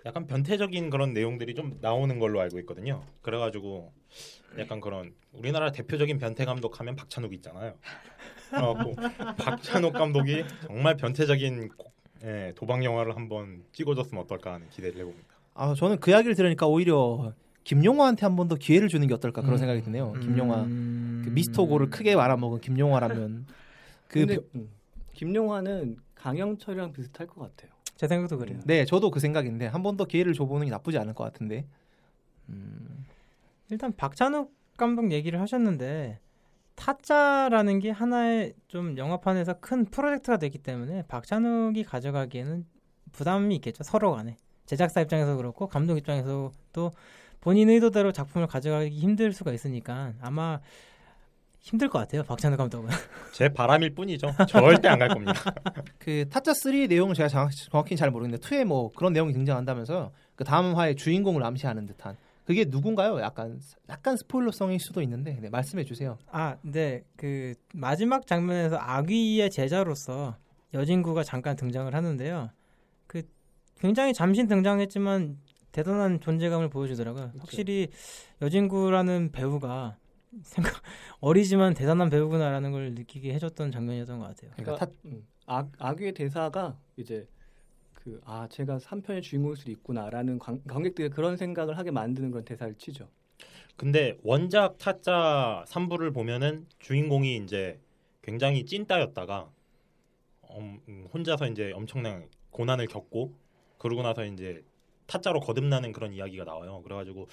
약간 0.05 0.25
변태적인 0.25 0.89
그런 0.89 1.11
내용들이 1.13 1.55
좀 1.55 1.77
나오는 1.81 2.19
걸로 2.19 2.39
알고 2.39 2.57
있거든요. 2.59 3.03
그래가지고 3.21 3.91
약간 4.59 4.79
그런 4.79 5.13
우리나라 5.33 5.73
대표적인 5.73 6.19
변태 6.19 6.45
감독 6.45 6.79
하면 6.79 6.95
박찬욱 6.95 7.33
있잖아요. 7.33 7.73
그래갖고 8.49 8.95
박찬욱 9.43 9.91
감독이 9.91 10.45
정말 10.67 10.95
변태적인 10.95 11.67
고- 11.75 11.91
예, 12.23 12.53
도박 12.55 12.81
영화를 12.85 13.17
한번 13.17 13.65
찍어줬으면 13.73 14.23
어떨까 14.23 14.53
하는 14.53 14.69
기대를 14.69 15.01
해봅니다. 15.01 15.27
아 15.55 15.73
저는 15.73 15.99
그 15.99 16.11
이야기를 16.11 16.35
들으니까 16.35 16.65
오히려 16.65 17.33
김용화한테 17.63 18.25
한 18.25 18.35
번 18.35 18.47
더 18.47 18.55
기회를 18.55 18.87
주는 18.89 19.07
게 19.07 19.13
어떨까 19.13 19.41
그런 19.41 19.55
음. 19.55 19.57
생각이 19.57 19.81
드네요. 19.83 20.13
김용화 20.13 20.63
음... 20.63 21.21
그 21.25 21.29
미스터고를 21.31 21.89
크게 21.89 22.15
말아먹은 22.15 22.59
김용화라면 22.61 23.45
그 24.07 24.19
근데 24.19 24.35
배- 24.37 24.41
음, 24.55 24.69
김용화는 25.13 25.97
강영철이랑 26.15 26.93
비슷할 26.93 27.27
것 27.27 27.41
같아요. 27.41 27.71
제 27.95 28.07
생각도 28.07 28.37
그래요. 28.37 28.59
네 28.65 28.85
저도 28.85 29.11
그 29.11 29.19
생각인데 29.19 29.67
한 29.67 29.81
번 29.83 29.95
더 29.97 30.05
기회를 30.05 30.33
줘보는 30.33 30.65
게 30.65 30.71
나쁘지 30.71 30.97
않을 30.97 31.13
것 31.13 31.23
같은데. 31.23 31.65
음, 32.49 33.05
일단 33.69 33.93
박찬욱 33.95 34.53
감독 34.77 35.11
얘기를 35.11 35.39
하셨는데 35.39 36.19
타짜라는 36.75 37.79
게 37.79 37.91
하나의 37.91 38.53
좀 38.67 38.97
영화판에서 38.97 39.59
큰 39.59 39.85
프로젝트가 39.85 40.37
됐기 40.37 40.57
때문에 40.57 41.03
박찬욱이 41.07 41.83
가져가기에는 41.83 42.65
부담이 43.11 43.55
있겠죠 43.55 43.83
서로 43.83 44.11
간에 44.13 44.37
제작사 44.65 44.99
입장에서 44.99 45.35
그렇고 45.37 45.67
감독 45.67 45.97
입장에서 45.97 46.51
또 46.73 46.91
본인 47.43 47.69
의도대로 47.69 48.13
작품을 48.13 48.47
가져가기 48.47 48.89
힘들 48.89 49.33
수가 49.33 49.51
있으니까 49.51 50.13
아마 50.21 50.61
힘들 51.59 51.89
것 51.89 51.99
같아요 51.99 52.23
박찬욱 52.23 52.57
감독은 52.57 52.87
제 53.33 53.49
바람일 53.49 53.93
뿐이죠. 53.95 54.27
절대 54.47 54.87
안 54.87 54.97
갈 54.99 55.09
겁니다. 55.09 55.33
그 55.99 56.25
타짜 56.29 56.53
3 56.53 56.87
내용을 56.87 57.15
제가 57.15 57.27
정확, 57.27 57.51
정확히 57.51 57.97
잘 57.97 58.11
모르겠는데 58.11 58.41
2에 58.47 58.63
뭐 58.63 58.91
그런 58.95 59.11
내용이 59.11 59.33
등장한다면서요. 59.33 60.11
그 60.35 60.45
다음 60.45 60.73
화의 60.75 60.95
주인공을 60.95 61.43
암시하는 61.43 61.85
듯한 61.85 62.15
그게 62.45 62.63
누군가요? 62.65 63.19
약간 63.19 63.59
약간 63.89 64.15
스포일러성일 64.15 64.79
수도 64.79 65.01
있는데 65.01 65.37
네, 65.41 65.49
말씀해 65.49 65.83
주세요. 65.83 66.17
아, 66.31 66.55
네. 66.61 67.03
그 67.17 67.55
마지막 67.73 68.25
장면에서 68.25 68.77
아귀의 68.77 69.49
제자로서 69.51 70.37
여진구가 70.73 71.23
잠깐 71.23 71.57
등장을 71.57 71.93
하는데요. 71.93 72.49
그 73.07 73.23
굉장히 73.79 74.13
잠시 74.13 74.45
등장했지만 74.47 75.37
대단한 75.73 76.21
존재감을 76.21 76.69
보여주더라고요. 76.69 77.33
확실히 77.37 77.89
여진구라는 78.41 79.31
배우가 79.33 79.97
생각 80.43 80.81
어리지만 81.19 81.73
대단한 81.73 82.09
배우구나라는 82.09 82.71
걸 82.71 82.93
느끼게 82.93 83.33
해줬던 83.33 83.71
장면이었던 83.71 84.19
것 84.19 84.27
같아요. 84.27 84.51
그러니까 84.55 84.75
그러니까 84.75 84.85
타, 84.85 84.91
음, 85.05 85.27
악, 85.45 85.71
악의 85.77 86.13
대사가 86.13 86.77
이제 86.95 87.27
그 88.03 88.21
아 88.25 88.47
제가 88.49 88.77
3편의 88.77 89.21
주인공일 89.21 89.55
수도 89.57 89.71
있구나라는 89.71 90.37
관, 90.39 90.61
관객들이 90.65 91.09
그런 91.09 91.37
생각을 91.37 91.77
하게 91.77 91.91
만드는 91.91 92.31
그런 92.31 92.43
대사를 92.43 92.73
치죠. 92.75 93.07
근데 93.75 94.17
원작 94.23 94.77
타짜 94.77 95.63
3부를 95.67 96.13
보면은 96.13 96.67
주인공이 96.79 97.37
이제 97.37 97.79
굉장히 98.21 98.65
찐따였다가 98.65 99.49
음, 100.51 100.79
음, 100.87 101.07
혼자서 101.13 101.47
이제 101.47 101.71
엄청난 101.71 102.27
고난을 102.51 102.87
겪고 102.87 103.33
그러고 103.79 104.03
나서 104.03 104.25
이제 104.25 104.63
타짜로 105.13 105.39
거듭나는 105.39 105.91
그런 105.91 106.13
이야기가 106.13 106.43
나와요. 106.43 106.81
그래가지고 106.83 107.27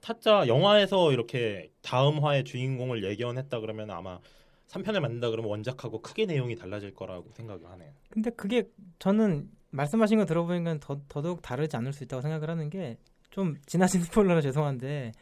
타짜 0.00 0.46
영화에서 0.46 1.12
이렇게 1.12 1.70
다음 1.82 2.24
화의 2.24 2.44
주인공을 2.44 3.04
예견했다 3.04 3.60
그러면 3.60 3.90
아마 3.90 4.18
3편을 4.68 5.00
만든다 5.00 5.30
그러면 5.30 5.50
원작하고 5.50 6.00
크게 6.00 6.26
내용이 6.26 6.56
달라질 6.56 6.94
거라고 6.94 7.30
생각을 7.32 7.68
하네요. 7.70 7.92
근데 8.08 8.30
그게 8.30 8.64
저는 8.98 9.50
말씀하신 9.70 10.18
거 10.18 10.24
들어보니까 10.24 10.78
더, 10.80 11.00
더더욱 11.08 11.42
다르지 11.42 11.76
않을 11.76 11.92
수 11.92 12.04
있다고 12.04 12.22
생각을 12.22 12.48
하는 12.50 12.70
게 12.70 12.96
좀 13.30 13.56
지나친 13.66 14.02
스포일러라 14.02 14.40
죄송한데 14.42 15.12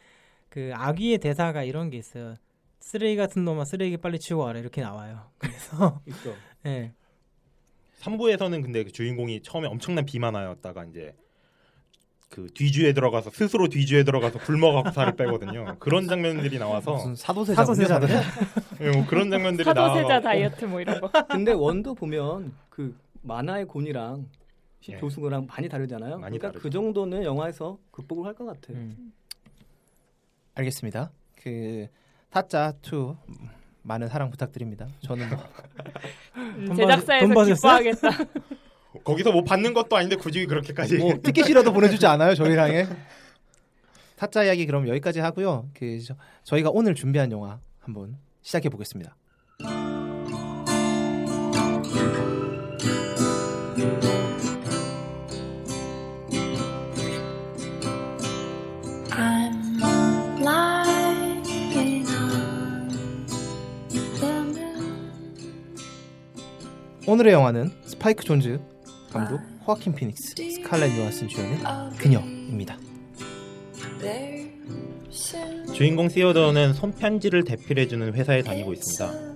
그 0.49 0.71
아귀의 0.73 1.19
대사가 1.19 1.63
이런 1.63 1.89
게 1.89 1.97
있어요. 1.97 2.35
쓰레기 2.79 3.15
같은 3.15 3.45
놈아 3.45 3.65
쓰레기 3.65 3.97
빨리 3.97 4.19
치우고 4.19 4.43
와라 4.43 4.59
이렇게 4.59 4.81
나와요. 4.81 5.29
그래서 5.37 6.01
있어. 6.07 6.33
예. 6.65 6.93
3부에서는 7.99 8.63
근데 8.63 8.83
그 8.83 8.91
주인공이 8.91 9.41
처음에 9.41 9.67
엄청난 9.67 10.05
비만하였다가 10.05 10.85
이제 10.85 11.13
그 12.29 12.47
뒤주에 12.53 12.93
들어가서 12.93 13.31
스스로 13.31 13.67
뒤주에 13.67 14.03
들어가서 14.03 14.39
굶어갖고 14.39 14.91
살을 14.91 15.15
빼거든요. 15.15 15.75
그런 15.79 16.07
장면들이 16.07 16.59
나와서 16.59 16.93
무슨 16.93 17.15
사도세자 17.15 17.65
사도세자. 17.65 17.99
예, 18.81 18.91
뭐 18.91 19.05
그런 19.07 19.31
장면들이 19.31 19.65
사도세자 19.65 20.07
나와 20.07 20.21
다이어트 20.21 20.65
뭐 20.65 20.79
이런 20.79 21.01
거. 21.01 21.09
근데 21.27 21.51
원도 21.53 21.95
보면 21.95 22.53
그 22.69 22.95
만화의 23.23 23.65
곤이랑 23.65 24.27
시- 24.79 24.91
예. 24.93 24.99
조수고랑 24.99 25.47
많이 25.47 25.67
다르잖아요. 25.67 26.19
많이 26.19 26.37
그러니까 26.37 26.49
다르죠. 26.49 26.61
그 26.61 26.69
정도는 26.69 27.23
영화에서 27.23 27.79
극복을 27.91 28.25
할 28.25 28.35
것 28.35 28.45
같아요. 28.45 28.77
음. 28.77 29.11
알겠습니다. 30.53 31.11
그 31.41 31.87
타짜 32.29 32.73
2 32.83 33.15
많은 33.81 34.07
사랑 34.07 34.29
부탁드립니다. 34.29 34.87
저는 35.01 35.27
뭐 35.29 35.39
음, 36.35 36.65
돈 36.67 36.75
제작사에서? 36.75 37.43
기뻐하겠다. 37.43 38.09
거기서 39.03 39.31
뭐 39.31 39.43
받는 39.43 39.73
것도 39.73 39.95
아닌데 39.95 40.15
굳이 40.15 40.45
그렇게까지. 40.45 40.97
뭐 40.97 41.13
티켓이라도 41.21 41.73
보내주지 41.73 42.05
않아요 42.07 42.33
저희랑 42.35 42.71
해. 42.71 42.87
타짜 44.15 44.43
이야기 44.43 44.65
그럼 44.65 44.87
여기까지 44.87 45.19
하고요. 45.19 45.69
그 45.73 45.99
저, 46.43 46.57
희가 46.57 46.71
오늘 46.73 46.95
준비한 46.95 47.31
영화 47.31 47.59
한번 47.79 48.17
시작해 48.41 48.69
보겠습니다. 48.69 49.15
오늘의 67.07 67.33
영화는 67.33 67.71
스파이크 67.85 68.23
존즈 68.23 68.59
감독 69.11 69.39
호아킨 69.65 69.93
피닉스 69.95 70.35
스칼렛 70.35 70.97
요한슨 70.97 71.27
주연의 71.27 71.59
그녀입니다. 71.97 72.77
주인공 75.73 76.09
시어더는 76.09 76.73
손편지를 76.73 77.43
대필해주는 77.43 78.13
회사에 78.13 78.43
다니고 78.43 78.73
있습니다. 78.73 79.29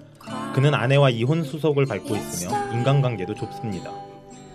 그는 0.53 0.73
아내와 0.73 1.09
이혼 1.09 1.43
수속을 1.43 1.85
밟고 1.85 2.15
있으며 2.15 2.73
인간관계도 2.73 3.33
좁습니다. 3.33 3.91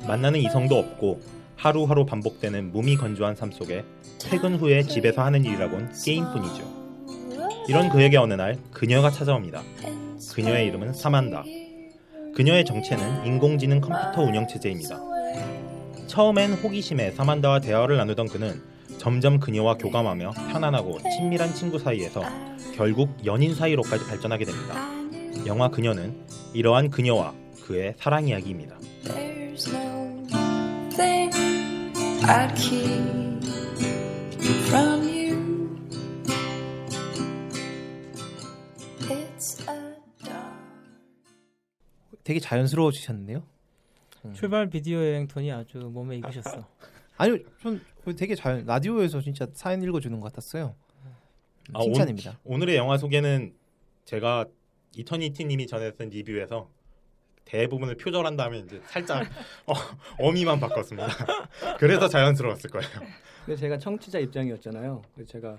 만나는 0.07 0.41
이성도 0.41 0.77
없고 0.77 1.21
하루하루 1.57 2.07
반복되는 2.07 2.73
무미건조한 2.73 3.35
삶 3.35 3.51
속에 3.51 3.85
퇴근 4.21 4.57
후에 4.57 4.85
집에서 4.85 5.23
하는 5.23 5.45
일이라곤 5.45 5.93
게임뿐이죠. 6.05 6.79
이런 7.69 7.91
그에게 7.91 8.17
어느 8.17 8.35
날 8.35 8.57
그녀가 8.73 9.11
찾아옵니다. 9.11 9.63
그녀의 10.35 10.67
이름은 10.69 10.95
사만다. 10.95 11.45
그녀의 12.35 12.65
정체는 12.65 13.27
인공지능 13.27 13.81
컴퓨터 13.81 14.23
운영체제입니다. 14.23 15.08
처음엔 16.09 16.55
호기심에 16.55 17.13
사만다와 17.13 17.61
대화를 17.61 17.99
나누던 17.99 18.29
그는 18.29 18.63
점점 18.99 19.39
그녀와 19.39 19.75
교감하며 19.77 20.31
편안하고 20.51 20.99
친밀한 21.17 21.55
친구 21.55 21.79
사이에서 21.79 22.23
결국 22.75 23.15
연인 23.27 23.55
사이로까지 23.55 24.07
발전하게 24.07 24.47
됩니다. 24.47 24.75
영화 25.47 25.69
그녀는 25.69 26.27
이러한 26.55 26.91
그녀와 26.91 27.35
그의 27.65 27.95
사랑 27.99 28.27
이야기입니다. 28.27 28.79
There's 29.05 29.69
no 29.71 30.27
thing 30.97 31.31
I'd 32.25 32.55
keep 32.57 33.45
from 34.67 35.03
you. 35.03 35.79
It's 39.11 39.61
a 39.69 39.95
dog. 40.25 40.35
되게 42.25 42.41
자연스러워지셨는데요. 42.41 43.43
출발 44.35 44.69
비디오 44.69 44.99
여행 44.99 45.27
톤이 45.27 45.51
아주 45.53 45.79
몸에 45.79 46.17
익으셨어. 46.17 46.67
아니요, 47.17 47.39
전 47.61 47.81
되게 48.17 48.35
자연 48.35 48.65
라디오에서 48.65 49.21
진짜 49.21 49.47
사연 49.53 49.83
읽어주는 49.83 50.19
것 50.21 50.31
같았어요. 50.33 50.75
아, 51.75 51.83
칭찬입니다. 51.83 52.39
오, 52.45 52.57
늘의 52.59 52.77
영화 52.77 52.97
소개는 52.97 53.55
제가 54.05 54.47
이터니티님이 54.97 55.67
전했던 55.67 56.09
리뷰에서 56.09 56.71
대부분을 57.45 57.97
표절한 57.97 58.37
다음에 58.37 58.59
이제 58.61 58.81
살짝 58.87 59.27
어, 59.67 59.75
어미만 60.19 60.61
바꿨습니다. 60.61 61.09
그래서 61.79 62.09
자연스러웠을 62.09 62.71
거예요. 62.71 62.89
근데 63.45 63.57
제가 63.59 63.79
청취자 63.79 64.19
입장이었잖아요. 64.19 65.03
그래서 65.15 65.31
제가 65.33 65.59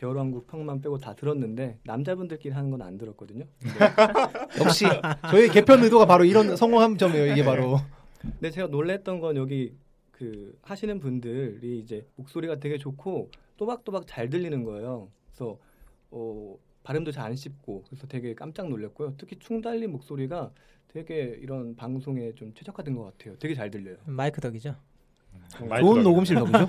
겨울왕국 0.00 0.46
평만 0.46 0.80
빼고 0.80 0.96
다 0.98 1.14
들었는데 1.14 1.78
남자분들끼리 1.84 2.54
하는 2.54 2.70
건 2.70 2.80
안 2.80 2.96
들었거든요. 2.96 3.44
역시 4.64 4.86
저희 5.30 5.50
개편 5.50 5.82
의도가 5.84 6.06
바로 6.06 6.24
이런 6.24 6.56
성공한 6.56 6.96
점이에요. 6.96 7.32
이게 7.32 7.44
바로 7.44 7.78
근데 8.18 8.50
제가 8.50 8.68
놀랬던 8.68 9.20
건 9.20 9.36
여기 9.36 9.74
그 10.10 10.58
하시는 10.62 10.98
분들이 11.00 11.78
이제 11.78 12.06
목소리가 12.16 12.56
되게 12.56 12.78
좋고 12.78 13.30
또박또박 13.58 14.06
잘 14.06 14.30
들리는 14.30 14.64
거예요. 14.64 15.08
그래서 15.26 15.58
어, 16.10 16.56
발음도 16.82 17.12
잘 17.12 17.26
안 17.26 17.36
씹고 17.36 17.84
그래서 17.86 18.06
되게 18.06 18.34
깜짝 18.34 18.70
놀랐고요. 18.70 19.14
특히 19.18 19.36
충달린 19.38 19.92
목소리가 19.92 20.50
되게 20.88 21.36
이런 21.42 21.76
방송에 21.76 22.32
좀 22.34 22.54
최적화된 22.54 22.94
것 22.96 23.04
같아요. 23.04 23.36
되게 23.38 23.54
잘 23.54 23.70
들려요. 23.70 23.96
마이크 24.06 24.40
덕이죠. 24.40 24.74
좋은 25.80 26.02
녹음실 26.02 26.36
덕이죠. 26.36 26.66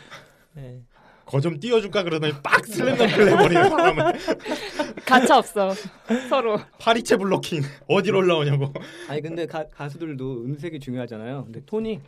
네. 0.54 0.82
거 1.26 1.40
좀 1.40 1.58
띄워줄까 1.58 2.02
그러더니 2.02 2.32
빡 2.42 2.64
슬램덩크를 2.66 3.30
해버리는 3.32 3.68
사람은 3.70 4.12
가차 5.06 5.38
없어 5.38 5.72
서로. 6.28 6.58
파리채 6.78 7.16
블로킹 7.16 7.62
어디로 7.88 8.18
올라오냐고. 8.18 8.72
아니 9.08 9.20
근데 9.22 9.46
가, 9.46 9.66
가수들도 9.68 10.44
음색이 10.44 10.80
중요하잖아요. 10.80 11.44
근데 11.44 11.62
톤이 11.64 12.00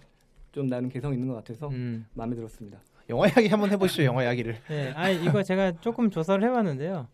좀 0.52 0.66
나는 0.66 0.88
개성 0.88 1.12
있는 1.12 1.28
것 1.28 1.34
같아서 1.34 1.68
음. 1.68 2.06
마음에 2.14 2.34
들었습니다. 2.36 2.78
영화 3.10 3.26
이야기 3.26 3.48
한번 3.48 3.70
해보시죠. 3.70 4.04
영화 4.04 4.22
이야기를. 4.24 4.56
네, 4.68 4.92
아 4.96 5.10
이거 5.10 5.42
제가 5.42 5.72
조금 5.80 6.10
조사를 6.10 6.42
해봤는데요. 6.46 7.08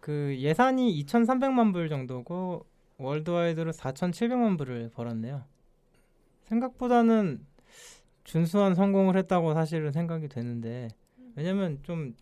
그 0.00 0.36
예산이 0.38 1.04
2,300만 1.04 1.72
불 1.72 1.88
정도고 1.88 2.64
월드와이드로 2.98 3.72
4,700만 3.72 4.56
불을 4.58 4.90
벌었네요. 4.94 5.44
생각보다는 6.44 7.40
준수한 8.24 8.74
성공을 8.74 9.16
했다고 9.16 9.54
사실은 9.54 9.92
생각이 9.92 10.28
되는데 10.28 10.88
왜냐면 11.38 11.78
좀 11.84 12.16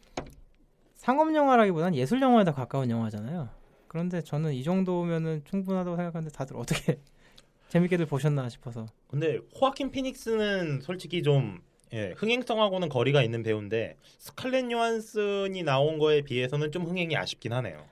상업 0.94 1.34
영화라기보단 1.34 1.94
예술 1.94 2.20
영화에 2.20 2.44
더 2.44 2.52
가까운 2.52 2.90
영화잖아요. 2.90 3.48
그런데 3.88 4.20
저는 4.20 4.52
이 4.52 4.62
정도면은 4.62 5.42
충분하다고 5.46 5.96
생각하는데 5.96 6.36
다들 6.36 6.54
어떻게 6.56 6.98
재밌게들 7.70 8.04
보셨나 8.04 8.46
싶어서. 8.50 8.84
근데 9.08 9.38
호아킨 9.58 9.90
피닉스는 9.90 10.82
솔직히 10.82 11.22
좀 11.22 11.62
예, 11.94 12.12
흥행성하고는 12.18 12.90
거리가 12.90 13.22
있는 13.22 13.42
배우인데 13.42 13.96
스칼렛 14.18 14.70
요한슨이 14.70 15.62
나온 15.62 15.98
거에 15.98 16.20
비해서는 16.20 16.70
좀 16.70 16.84
흥행이 16.84 17.16
아쉽긴 17.16 17.54
하네요. 17.54 17.86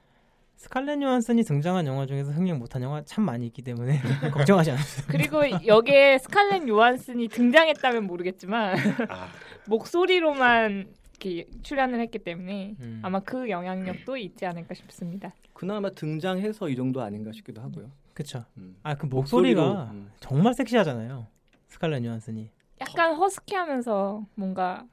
스칼렛 0.57 1.01
요한슨이 1.01 1.43
등장한 1.45 1.87
영화 1.87 2.05
중에서 2.05 2.33
흥행 2.33 2.59
못한 2.59 2.83
영화 2.83 3.03
참 3.03 3.25
많이 3.25 3.47
있기 3.47 3.63
때문에 3.63 3.99
걱정하지 4.31 4.73
않으세요. 4.73 5.07
그리고 5.09 5.43
여기에 5.67 6.19
스칼렛 6.19 6.69
요한슨이 6.69 7.29
등장했다면 7.29 8.05
모르겠지만 8.05 8.77
아, 9.09 9.29
목소리로만 9.67 10.93
이렇게 11.25 11.49
출연을 11.63 12.01
했기 12.01 12.19
때문에 12.19 12.77
음. 12.81 13.01
아마 13.03 13.21
그 13.21 13.49
영향력도 13.49 14.17
있지 14.19 14.47
않을까 14.47 14.75
싶습니다. 14.75 15.33
그나마 15.53 15.91
등장해서 15.91 16.69
이 16.69 16.77
정도 16.77 17.01
아닌가 17.03 17.33
싶기도 17.33 17.63
하고요. 17.63 17.91
그쵸. 18.13 18.45
음. 18.59 18.77
아그 18.83 19.07
목소리가 19.07 19.63
목소리로, 19.63 19.91
음. 19.93 20.11
정말 20.21 20.55
섹시하잖아요. 20.55 21.27
스칼렛 21.69 22.05
요한슨이. 22.05 22.51
약간 22.81 23.15
허스키하면서 23.17 24.27
뭔가 24.35 24.87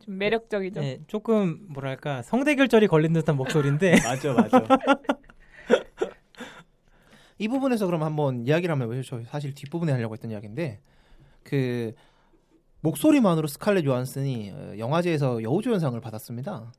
좀 0.00 0.18
매력적이죠. 0.18 0.80
네, 0.80 1.00
조금 1.06 1.66
뭐랄까 1.68 2.22
성대결절이 2.22 2.86
걸린 2.86 3.12
듯한 3.12 3.36
목소리인데 3.36 3.96
맞아 4.04 4.32
맞아. 4.32 4.64
이 7.38 7.48
부분에서 7.48 7.86
그럼 7.86 8.02
한번 8.02 8.46
이야기를 8.46 8.72
한번 8.72 8.92
해보죠. 8.92 9.22
사실 9.24 9.54
뒷부분에 9.54 9.92
하려고 9.92 10.14
했던 10.14 10.30
이야기인데 10.30 10.80
그 11.42 11.92
목소리만으로 12.86 13.48
스칼렛 13.48 13.84
요한슨이 13.84 14.50
어, 14.50 14.74
영화제에서 14.78 15.42
여우조연상을 15.42 16.00
받았습니다. 16.00 16.72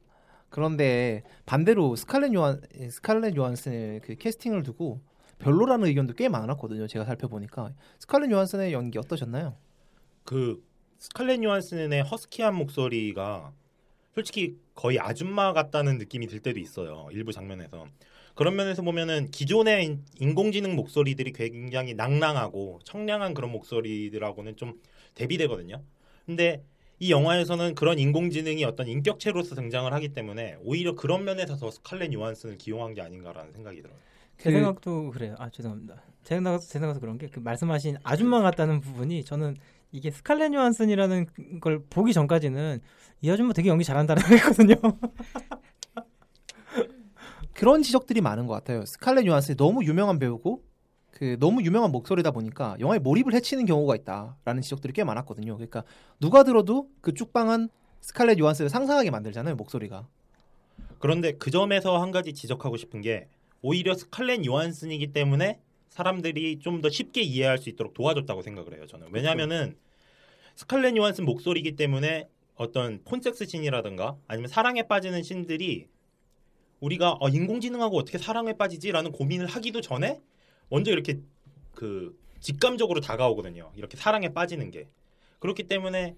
그런데 0.49 1.23
반대로 1.45 1.97
스칼렛 1.97 2.33
요한 2.33 2.61
스칼렛 2.89 3.35
요한슨의 3.35 3.99
그 4.01 4.15
캐스팅을 4.15 4.63
두고 4.63 5.01
별로라는 5.39 5.87
의견도 5.87 6.13
꽤 6.13 6.29
많았거든요. 6.29 6.87
제가 6.87 7.03
살펴보니까 7.03 7.73
스칼렛 7.99 8.31
요한슨의 8.31 8.71
연기 8.71 8.97
어떠셨나요? 8.97 9.57
그 10.23 10.63
스칼렛 10.97 11.43
요한슨의 11.43 12.03
허스키한 12.03 12.55
목소리가 12.55 13.51
솔직히 14.15 14.57
거의 14.75 14.99
아줌마 14.99 15.51
같다는 15.51 15.97
느낌이 15.97 16.27
들 16.27 16.39
때도 16.39 16.59
있어요. 16.59 17.07
일부 17.11 17.33
장면에서. 17.33 17.85
그런 18.33 18.55
면에서 18.55 18.81
보면은 18.81 19.29
기존의 19.31 19.85
인- 19.85 20.05
인공지능 20.19 20.75
목소리들이 20.75 21.33
굉장히 21.33 21.93
낭낭하고 21.95 22.79
청량한 22.83 23.33
그런 23.33 23.51
목소리들하고는 23.51 24.55
좀 24.55 24.79
대비되거든요. 25.15 25.83
근데 26.27 26.61
이 26.99 27.09
영화에서는 27.09 27.73
그런 27.75 27.97
인공지능이 27.99 28.63
어떤 28.65 28.87
인격체로서 28.87 29.55
등장을 29.55 29.91
하기 29.93 30.09
때문에 30.09 30.57
오히려 30.61 30.93
그런 30.93 31.23
면에서 31.23 31.55
더 31.55 31.71
스칼렛 31.71 32.11
요한슨을 32.13 32.57
기용한 32.57 32.93
게 32.93 33.01
아닌가라는 33.01 33.53
생각이 33.53 33.81
들어요. 33.81 33.97
제 34.37 34.51
그- 34.51 34.57
생각도 34.57 35.09
그래요. 35.11 35.35
아 35.39 35.49
죄송합니다. 35.49 36.01
제 36.23 36.35
생각 36.35 36.59
제 36.59 36.67
생각에서 36.67 36.99
그런 36.99 37.17
게 37.17 37.27
그 37.27 37.39
말씀하신 37.39 37.97
아줌마 38.03 38.41
같다는 38.41 38.81
부분이 38.81 39.23
저는 39.23 39.55
이게 39.93 40.11
스칼렛 40.11 40.53
요한슨이라는 40.53 41.27
걸 41.61 41.81
보기 41.89 42.11
전까지는 42.13 42.81
이 43.21 43.31
아줌마 43.31 43.53
되게 43.53 43.69
연기 43.69 43.85
잘한다라고 43.85 44.27
했거든요. 44.35 44.75
그런 47.53 47.81
지적들이 47.81 48.21
많은 48.21 48.45
것 48.47 48.53
같아요. 48.53 48.85
스칼렛 48.85 49.25
요한슨이 49.25 49.55
너무 49.55 49.83
유명한 49.85 50.19
배우고 50.19 50.61
그 51.17 51.35
너무 51.39 51.63
유명한 51.63 51.91
목소리다 51.91 52.29
보니까 52.29 52.77
영화에 52.79 52.99
몰입을 52.99 53.33
해치는 53.33 53.65
경우가 53.65 53.95
있다라는 53.95 54.61
지적들이 54.61 54.93
꽤 54.93 55.03
많았거든요. 55.03 55.55
그러니까 55.55 55.83
누가 56.19 56.43
들어도 56.43 56.89
그 57.01 57.11
쭉빵한 57.15 57.69
스칼렛 58.01 58.37
요한슨을 58.37 58.69
상상하게 58.69 59.09
만들잖아요 59.09 59.55
목소리가. 59.55 60.07
그런데 60.99 61.31
그 61.31 61.49
점에서 61.49 61.99
한 61.99 62.11
가지 62.11 62.35
지적하고 62.35 62.77
싶은 62.77 63.01
게 63.01 63.29
오히려 63.63 63.95
스칼렛 63.95 64.45
요한슨이기 64.45 65.11
때문에 65.11 65.59
사람들이 65.89 66.59
좀 66.59 66.81
더 66.81 66.89
쉽게 66.91 67.23
이해할 67.23 67.57
수 67.57 67.69
있도록 67.69 67.95
도와줬다고 67.95 68.43
생각을 68.43 68.75
해요. 68.75 68.85
저는 68.85 69.07
왜냐하면은 69.11 69.75
스칼렛 70.53 70.95
요한슨 70.97 71.25
목소리이기 71.25 71.75
때문에 71.75 72.29
어떤 72.53 73.01
폰섹스 73.05 73.47
씬이라든가 73.47 74.17
아니면 74.27 74.49
사랑에 74.49 74.83
빠지는 74.83 75.23
씬들이 75.23 75.87
우리가 76.79 77.17
어, 77.19 77.27
인공지능하고 77.27 77.97
어떻게 77.97 78.19
사랑에 78.19 78.53
빠지지라는 78.53 79.13
고민을 79.13 79.47
하기도 79.47 79.81
전에 79.81 80.21
먼저 80.69 80.91
이렇게 80.91 81.21
그 81.73 82.17
직감적으로 82.39 83.01
다가오거든요. 83.01 83.71
이렇게 83.75 83.97
사랑에 83.97 84.33
빠지는 84.33 84.71
게 84.71 84.87
그렇기 85.39 85.63
때문에 85.67 86.15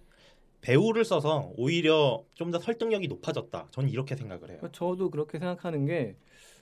배우를 0.62 1.05
써서 1.05 1.51
오히려 1.57 2.23
좀 2.33 2.51
더 2.51 2.59
설득력이 2.59 3.07
높아졌다. 3.07 3.67
저는 3.71 3.89
이렇게 3.89 4.15
생각을 4.15 4.49
해요. 4.51 4.59
저도 4.71 5.09
그렇게 5.09 5.39
생각하는 5.39 5.85
게 5.85 6.15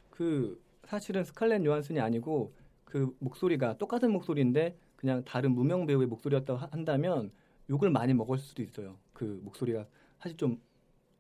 그 0.10 0.60
사실은 0.86 1.24
스칼렛 1.24 1.64
요한슨이 1.66 2.00
아니고 2.00 2.54
그 2.86 3.16
목소리가 3.20 3.78
똑같은 3.78 4.12
목소리인데 4.12 4.76
그냥 4.96 5.24
다른 5.26 5.52
무명 5.52 5.86
배우의 5.86 6.08
목소리였다고 6.08 6.58
하- 6.60 6.70
한다면 6.72 7.32
욕을 7.70 7.90
많이 7.92 8.14
먹을 8.16 8.40
수도 8.40 8.64
있어요. 8.64 8.98
그 9.14 9.40
목소리가 9.44 9.86
사실 10.20 10.36
좀 10.38 10.60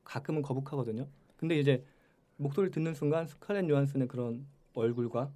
가끔은 0.03 0.41
거북하거든요. 0.41 1.07
근데 1.37 1.59
이제 1.59 1.83
목소리를 2.37 2.71
듣는 2.71 2.93
순간 2.95 3.27
스칼렛 3.27 3.69
요한슨의 3.69 4.07
그런 4.07 4.47
얼굴과 4.73 5.31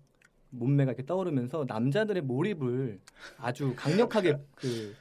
몸매가 0.52 0.92
이렇게 0.92 1.06
떠오르면서 1.06 1.66
남자들의 1.68 2.24
몰입을 2.24 3.00
아주 3.38 3.74
강력하게 3.76 4.38
그 4.56 4.96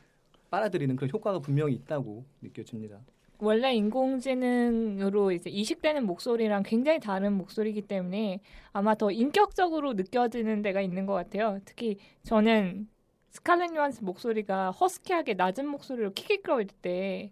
빨아들이는 0.51 0.97
그런 0.97 1.11
효과가 1.11 1.41
분명히 1.41 1.75
있다고 1.75 2.25
느껴집니다. 2.43 2.99
원래 3.39 3.73
인공지능으로 3.75 5.33
이제 5.33 5.49
이식되는 5.49 6.05
목소리랑 6.05 6.63
굉장히 6.63 7.01
다른 7.01 7.33
목소리이기 7.35 7.83
때문에 7.83 8.41
아마 8.73 8.95
더 8.95 9.11
인격적으로 9.11 9.95
느껴지는 9.95 10.61
데가 10.63 10.83
있는 10.83 11.07
것 11.07 11.15
같아요. 11.15 11.59
특히 11.65 11.97
저는 12.23 12.89
스칼렛 13.31 13.75
요한스 13.75 14.05
목소리가 14.05 14.73
허스키하게 14.73 15.35
낮은 15.35 15.67
목소리로 15.69 16.13
킥킥거릴 16.13 16.69
때 16.83 17.31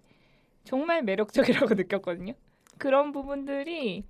정말 0.64 1.02
매력적이라고 1.02 1.74
느꼈거든요. 1.74 2.33
그런 2.78 3.12
부분들이 3.12 4.04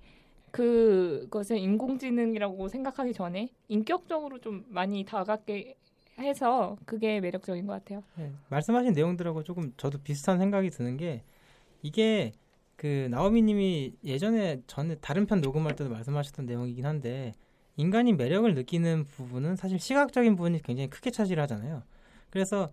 그것을 0.51 1.57
인공지능이라고 1.57 2.67
생각하기 2.67 3.13
전에 3.13 3.49
인격적으로 3.67 4.39
좀 4.39 4.65
많이 4.69 5.03
다가게 5.05 5.75
해서 6.19 6.77
그게 6.85 7.19
매력적인 7.19 7.65
것 7.65 7.73
같아요. 7.73 8.03
네, 8.15 8.31
말씀하신 8.49 8.93
내용들하고 8.93 9.43
조금 9.43 9.73
저도 9.77 9.99
비슷한 9.99 10.37
생각이 10.37 10.69
드는 10.69 10.97
게 10.97 11.23
이게 11.81 12.33
그 12.75 13.07
나오미님이 13.11 13.95
예전에 14.03 14.61
전에 14.67 14.95
다른 14.95 15.25
편 15.25 15.41
녹음할 15.41 15.75
때도 15.75 15.89
말씀하셨던 15.89 16.45
내용이긴 16.45 16.85
한데 16.85 17.33
인간이 17.77 18.13
매력을 18.13 18.53
느끼는 18.53 19.05
부분은 19.05 19.55
사실 19.55 19.79
시각적인 19.79 20.35
부분이 20.35 20.61
굉장히 20.61 20.89
크게 20.89 21.11
차지를 21.11 21.41
하잖아요. 21.43 21.83
그래서 22.29 22.69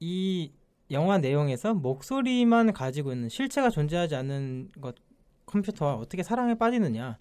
이 0.00 0.52
영화 0.90 1.18
내용에서 1.18 1.74
목소리만 1.74 2.72
가지고 2.72 3.12
있는 3.12 3.28
실체가 3.28 3.70
존재하지 3.70 4.14
않는 4.14 4.70
것 4.80 4.94
컴퓨터와 5.46 5.94
어떻게 5.94 6.22
사랑에 6.22 6.54
빠지느냐 6.54 7.18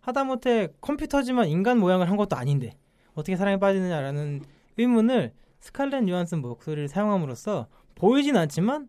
하다못해 0.00 0.68
컴퓨터지만 0.80 1.48
인간 1.48 1.78
모양을 1.78 2.08
한 2.08 2.16
것도 2.16 2.36
아닌데 2.36 2.76
어떻게 3.14 3.36
사랑에 3.36 3.58
빠지느냐라는 3.58 4.42
의문을 4.78 5.32
스칼렛 5.60 6.08
요한슨 6.08 6.40
목소리를 6.42 6.88
사용함으로써 6.88 7.66
보이진 7.94 8.36
않지만 8.36 8.88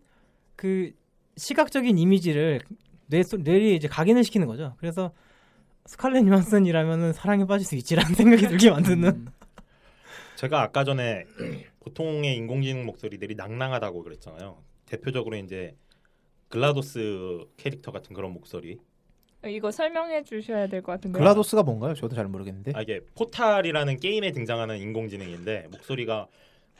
그 0.55 0.91
시각적인 1.37 1.97
이미지를 1.97 2.61
뇌, 3.07 3.23
속- 3.23 3.41
뇌에 3.41 3.73
이제 3.75 3.87
각인을 3.87 4.23
시키는 4.23 4.47
거죠. 4.47 4.75
그래서 4.79 5.11
스칼렛 5.85 6.27
요한슨이라면은 6.27 7.13
사랑에 7.13 7.45
빠질 7.45 7.65
수 7.65 7.75
있지라는 7.75 8.13
생각이 8.15 8.47
들게 8.47 8.69
만드는. 8.69 9.27
제가 10.35 10.61
아까 10.61 10.83
전에 10.83 11.25
보통의 11.79 12.35
인공지능 12.35 12.85
목소리들이 12.85 13.35
낭랑하다고 13.35 14.03
그랬잖아요. 14.03 14.57
대표적으로 14.85 15.37
이제 15.37 15.75
글라도스 16.49 17.45
캐릭터 17.57 17.91
같은 17.91 18.15
그런 18.15 18.31
목소리. 18.33 18.79
이거 19.45 19.71
설명해 19.71 20.23
주셔야 20.23 20.67
될 20.67 20.81
것 20.81 20.93
같은데. 20.93 21.19
글라도스가 21.19 21.63
뭔가요? 21.63 21.93
저도 21.93 22.15
잘 22.15 22.27
모르겠는데. 22.27 22.71
아 22.75 22.81
이게 22.81 23.01
포탈이라는 23.15 23.99
게임에 23.99 24.31
등장하는 24.31 24.77
인공지능인데 24.77 25.67
목소리가 25.71 26.27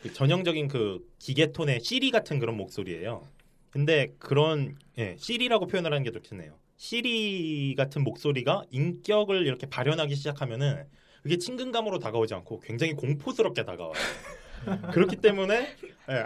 그 0.01 0.11
전형적인 0.13 0.67
그 0.67 1.07
기계톤의 1.19 1.81
시리 1.81 2.11
같은 2.11 2.39
그런 2.39 2.55
목소리예요. 2.57 3.23
근데 3.69 4.13
그런 4.17 4.75
예, 4.97 5.15
시리라고 5.19 5.67
표현을 5.67 5.91
하는 5.91 6.03
게 6.03 6.11
좋겠네요. 6.11 6.53
시리 6.77 7.75
같은 7.75 8.03
목소리가 8.03 8.63
인격을 8.71 9.45
이렇게 9.45 9.67
발현하기 9.67 10.15
시작하면은 10.15 10.85
그게 11.23 11.37
친근감으로 11.37 11.99
다가오지 11.99 12.33
않고 12.35 12.59
굉장히 12.61 12.93
공포스럽게 12.93 13.63
다가와요. 13.65 13.93
그렇기 14.93 15.17
때문에 15.17 15.67
예, 16.09 16.25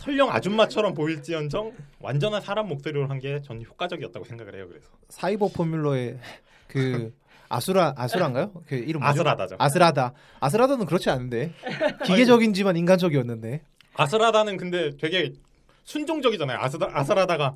설령 0.00 0.30
아줌마처럼 0.30 0.94
보일지언정 0.94 1.72
완전한 2.00 2.40
사람 2.40 2.68
목소리로 2.68 3.06
한 3.08 3.20
게 3.20 3.40
전 3.42 3.62
효과적이었다고 3.62 4.24
생각을 4.24 4.54
해요. 4.54 4.66
그래서 4.68 4.88
사이버 5.10 5.48
포뮬러의 5.48 6.18
그 6.68 7.12
아수라 7.50 7.92
아수라인가요? 7.96 8.52
그 8.66 8.76
이름 8.76 9.00
뭐죠? 9.02 9.20
아스라다죠. 9.20 9.56
아스라다. 9.58 10.12
아스라다는 10.40 10.86
그렇지 10.86 11.10
않은데 11.10 11.52
기계적인지만 12.04 12.76
인간적이었는데. 12.76 13.62
아스라다는 13.94 14.56
근데 14.56 14.96
되게 14.96 15.32
순종적이잖아요. 15.84 16.58
아스라, 16.60 16.88
아스라다가 16.92 17.54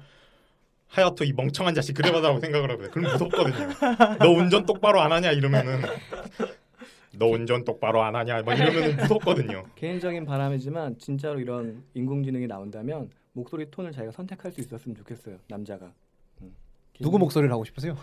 하여튼 0.88 1.26
이 1.26 1.32
멍청한 1.32 1.74
자식 1.74 1.94
그래봐라고 1.94 2.40
생각을 2.40 2.70
하거든요. 2.72 2.90
그럼 2.90 3.12
무섭거든요. 3.12 3.68
너 4.18 4.30
운전 4.30 4.66
똑바로 4.66 5.00
안 5.00 5.12
하냐 5.12 5.30
이러면은 5.32 5.80
너 7.18 7.26
운전 7.26 7.64
똑바로 7.64 8.02
안 8.02 8.16
하냐 8.16 8.42
막 8.42 8.54
이러면은 8.54 8.96
무섭거든요. 8.96 9.64
개인적인 9.76 10.24
바람이지만 10.24 10.98
진짜로 10.98 11.40
이런 11.40 11.84
인공지능이 11.94 12.46
나온다면 12.46 13.10
목소리 13.32 13.70
톤을 13.70 13.92
자기가 13.92 14.12
선택할 14.12 14.52
수 14.52 14.60
있었으면 14.60 14.96
좋겠어요. 14.96 15.38
남자가. 15.48 15.92
음. 16.42 16.54
누구 17.00 17.18
목소리를 17.18 17.52
하고 17.52 17.64
싶으세요? 17.64 17.96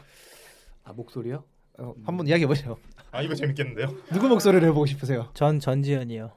아 0.83 0.93
목소리요? 0.93 1.43
어, 1.77 1.93
한번 2.03 2.27
이야기해 2.27 2.47
보세요. 2.47 2.77
아 3.11 3.21
이거 3.21 3.35
재밌겠는데요? 3.35 3.87
누구 4.11 4.27
목소리를 4.27 4.67
해보고 4.69 4.85
싶으세요? 4.85 5.29
전 5.33 5.59
전지현이요. 5.59 6.31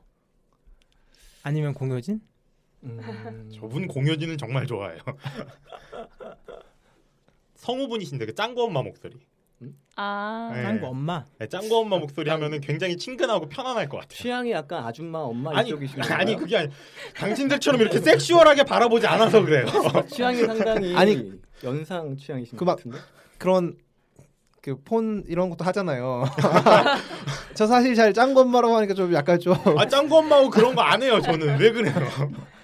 아니면 1.42 1.74
공효진? 1.74 2.20
음, 2.84 3.00
저분 3.54 3.88
공효진은 3.88 4.38
정말 4.38 4.66
좋아해요. 4.66 5.00
성우분이신데 7.56 8.26
그 8.26 8.34
짱구 8.34 8.64
엄마 8.64 8.82
목소리. 8.82 9.18
아, 9.96 10.50
네. 10.52 10.62
짱구 10.64 10.86
엄마. 10.88 11.24
네, 11.38 11.46
짱구 11.46 11.78
엄마 11.78 11.98
목소리 11.98 12.28
하면은 12.30 12.60
굉장히 12.60 12.96
친근하고 12.96 13.48
편안할 13.48 13.88
것 13.88 13.98
같아요. 13.98 14.16
취향이 14.16 14.50
약간 14.50 14.84
아줌마 14.84 15.18
엄마 15.20 15.56
아니 15.56 15.68
이쪽이신 15.68 16.02
아니 16.02 16.34
그게 16.36 16.56
아니 16.58 16.68
당신들처럼 17.16 17.80
이렇게 17.80 17.98
섹슈얼하게 18.00 18.64
바라보지 18.64 19.06
않아서 19.06 19.44
그래요. 19.44 19.66
취향이 20.10 20.38
상당히 20.44 20.96
아니, 20.96 21.32
연상 21.62 22.16
취향이신 22.16 22.58
그것 22.58 22.64
막- 22.64 22.76
같은데. 22.76 22.98
그런 23.38 23.76
그폰 24.62 25.22
이런 25.28 25.50
것도 25.50 25.64
하잖아요. 25.66 26.24
저 27.54 27.66
사실 27.66 27.94
잘짠 27.94 28.32
것마라고 28.34 28.74
하니까 28.76 28.94
좀 28.94 29.12
약간 29.12 29.38
좀. 29.38 29.54
아 29.78 29.86
짱구 29.86 30.18
엄마하고 30.18 30.48
그런 30.50 30.74
거 30.74 30.80
안 30.82 31.02
해요. 31.02 31.20
저는 31.20 31.58
왜 31.60 31.70
그래요? 31.70 31.92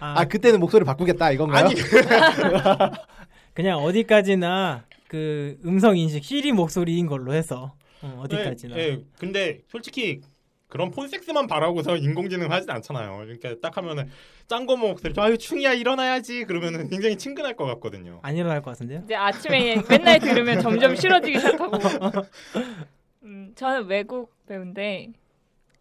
아, 0.01 0.21
아 0.21 0.25
그때는 0.25 0.59
목소리 0.61 0.85
바꾸겠다 0.85 1.31
이건가요? 1.31 1.67
아니 1.67 1.75
그냥 3.55 3.79
어디까지나 3.79 4.85
그 5.11 5.59
음성 5.65 5.97
인식 5.97 6.23
시리 6.23 6.53
목소리인 6.53 7.09
걸로 7.09 7.35
해서 7.35 7.75
어, 8.01 8.21
어디까지나. 8.23 8.79
예, 8.79 8.81
예. 8.81 9.05
근데 9.19 9.61
솔직히 9.67 10.21
그런 10.69 10.93
폰섹스만 10.93 11.49
바라고서 11.49 11.97
인공지능 11.99 12.53
하진 12.53 12.71
않잖아요. 12.71 13.17
그러니까 13.17 13.57
딱 13.61 13.77
하면은 13.77 14.09
짱구 14.47 14.77
목소리 14.77 15.13
아유 15.17 15.37
충이야 15.37 15.73
일어나야지 15.73 16.45
그러면은 16.45 16.89
굉장히 16.89 17.19
친근할 17.19 17.57
것 17.57 17.65
같거든요. 17.65 18.21
안 18.23 18.37
일어날 18.37 18.63
것 18.63 18.71
같은데요? 18.71 19.03
이제 19.05 19.17
아침에 19.17 19.83
맨날 19.91 20.21
들으면 20.21 20.61
점점 20.61 20.95
싫어지기 20.95 21.41
시작하고. 21.41 21.77
음, 23.25 23.53
저는 23.57 23.87
외국 23.87 24.33
배우인데 24.47 25.09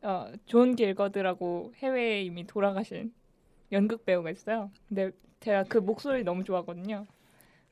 어, 0.02 0.32
존 0.48 0.76
길거드라고 0.76 1.74
해외에 1.78 2.24
이미 2.24 2.48
돌아가신 2.48 3.14
연극 3.72 4.06
배우가 4.06 4.32
있어요. 4.32 4.72
근데 4.88 5.12
제가 5.40 5.66
그 5.66 5.78
목소리 5.78 6.24
너무 6.24 6.44
좋아하거든요. 6.44 7.06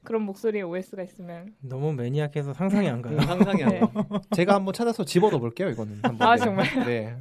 그런 0.08 0.22
목소리의 0.22 0.64
OS가 0.64 1.04
있으면 1.04 1.54
너무 1.60 1.92
매니악해서 1.92 2.54
상상이 2.54 2.88
안 2.88 3.02
가요. 3.02 3.18
음, 3.18 3.22
상상이 3.26 3.62
안 3.62 3.70
네. 3.72 3.80
가. 3.82 4.22
제가 4.32 4.54
한번 4.56 4.74
찾아서 4.74 5.04
집어넣어 5.04 5.38
볼게요 5.38 5.68
이거는. 5.68 6.00
한번. 6.02 6.26
아, 6.26 6.38
네. 6.38 6.46
정말요? 6.46 6.86
네. 6.86 7.20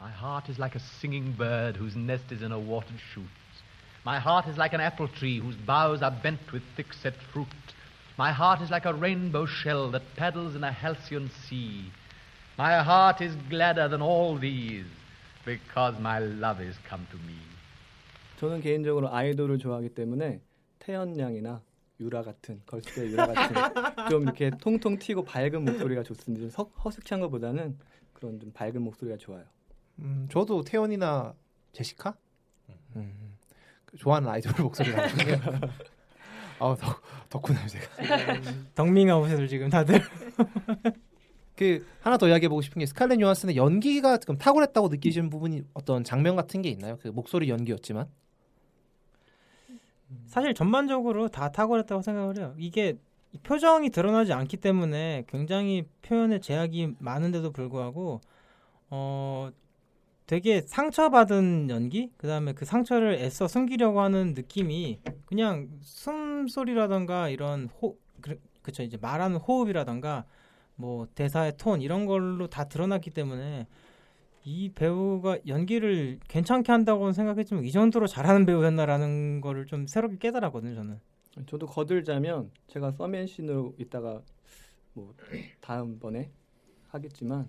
My 0.00 0.10
heart 0.10 0.50
is 0.50 0.58
like 0.58 0.74
a 0.74 0.82
singing 0.98 1.36
bird 1.38 1.78
whose 1.78 1.96
nest 1.96 2.34
is 2.34 2.42
in 2.42 2.50
a 2.50 2.58
watered 2.58 2.98
shoot. 3.14 3.30
My 4.04 4.18
heart 4.18 4.50
is 4.50 4.58
like 4.58 4.74
an 4.74 4.82
apple 4.82 5.06
tree 5.06 5.38
whose 5.38 5.54
boughs 5.54 6.02
are 6.02 6.10
bent 6.10 6.42
with 6.50 6.64
thick 6.74 6.90
set 6.98 7.14
fruit. 7.30 7.46
My 8.18 8.32
heart 8.34 8.60
is 8.60 8.74
like 8.74 8.86
a 8.86 8.92
rainbow 8.92 9.46
shell 9.46 9.92
that 9.92 10.02
paddles 10.16 10.56
in 10.56 10.64
a 10.64 10.72
halcyon 10.72 11.30
sea. 11.46 11.92
My 12.58 12.82
heart 12.82 13.22
is 13.22 13.36
gladder 13.48 13.86
than 13.86 14.02
all 14.02 14.34
these 14.34 14.90
because 15.44 15.94
my 16.02 16.18
love 16.18 16.58
is 16.58 16.74
come 16.90 17.06
to 17.14 17.18
me. 17.22 17.38
저는 18.40 18.62
개인적으로 18.62 19.14
아이돌을 19.14 19.58
좋아하기 19.58 19.94
때문에 19.94 20.40
태연 20.80 21.20
양이나 21.20 21.62
유라 22.00 22.22
같은 22.22 22.60
걸스의 22.66 23.10
유라 23.12 23.26
같은 23.26 23.56
좀 24.10 24.22
이렇게 24.24 24.50
통통 24.60 24.98
튀고 24.98 25.24
밝은 25.24 25.64
목소리가 25.64 26.02
좋습니다. 26.02 26.42
좀 26.42 26.50
석- 26.50 26.72
허스키한 26.84 27.20
것보다는 27.20 27.78
그런 28.12 28.38
좀 28.38 28.52
밝은 28.52 28.82
목소리가 28.82 29.16
좋아요. 29.16 29.44
음, 30.00 30.26
저도 30.30 30.62
태연이나 30.62 31.34
제시카 31.72 32.14
음, 32.96 33.36
그 33.84 33.96
좋아하는 33.96 34.28
아이돌 34.28 34.52
목소리가 34.62 35.02
나중에. 35.02 35.32
아 36.58 36.74
덕, 36.80 37.02
덕후네요 37.28 37.66
제가. 37.66 37.84
덕밍아웃을 38.74 39.48
지금 39.48 39.68
다들. 39.68 40.00
그 41.56 41.86
하나 42.00 42.16
더 42.18 42.28
이야기해 42.28 42.48
보고 42.48 42.60
싶은 42.60 42.80
게 42.80 42.86
스칼렛 42.86 43.18
요한슨의 43.20 43.56
연기가 43.56 44.18
좀 44.18 44.36
탁월했다고 44.36 44.88
느끼시는 44.88 45.30
부분이 45.30 45.62
어떤 45.74 46.04
장면 46.04 46.36
같은 46.36 46.60
게 46.62 46.68
있나요? 46.70 46.98
그 47.00 47.08
목소리 47.08 47.48
연기였지만. 47.48 48.06
사실 50.26 50.54
전반적으로 50.54 51.28
다 51.28 51.50
탁월했다고 51.50 52.02
생각을 52.02 52.38
해요. 52.38 52.54
이게 52.58 52.96
표정이 53.42 53.90
드러나지 53.90 54.32
않기 54.32 54.56
때문에 54.58 55.24
굉장히 55.28 55.84
표현의 56.02 56.40
제약이 56.40 56.94
많은데도 56.98 57.52
불구하고 57.52 58.20
어 58.90 59.50
되게 60.26 60.60
상처받은 60.60 61.68
연기, 61.70 62.10
그 62.16 62.26
다음에 62.26 62.52
그 62.52 62.64
상처를 62.64 63.14
애써 63.14 63.46
숨기려고 63.46 64.00
하는 64.00 64.34
느낌이 64.34 65.00
그냥 65.24 65.68
숨소리라던가 65.80 67.28
이런 67.28 67.68
호, 67.80 67.96
그, 68.20 68.40
그쵸 68.62 68.82
이제 68.82 68.96
말하는 69.00 69.36
호흡이라던가 69.36 70.24
뭐 70.74 71.06
대사의 71.14 71.56
톤 71.56 71.80
이런 71.80 72.06
걸로 72.06 72.48
다 72.48 72.64
드러났기 72.64 73.10
때문에 73.10 73.68
이 74.48 74.70
배우가 74.72 75.38
연기를 75.48 76.20
괜찮게 76.28 76.70
한다고는 76.70 77.12
생각했지만 77.12 77.64
이 77.64 77.72
정도로 77.72 78.06
잘하는 78.06 78.46
배우였나라는 78.46 79.40
거를 79.40 79.66
좀 79.66 79.88
새롭게 79.88 80.18
깨달았거든요 80.18 80.76
저는. 80.76 81.00
저도 81.46 81.66
거들자면 81.66 82.52
제가 82.68 82.92
서맨신으로 82.92 83.74
이따가 83.76 84.22
뭐 84.92 85.12
다음번에 85.60 86.30
하겠지만 86.90 87.48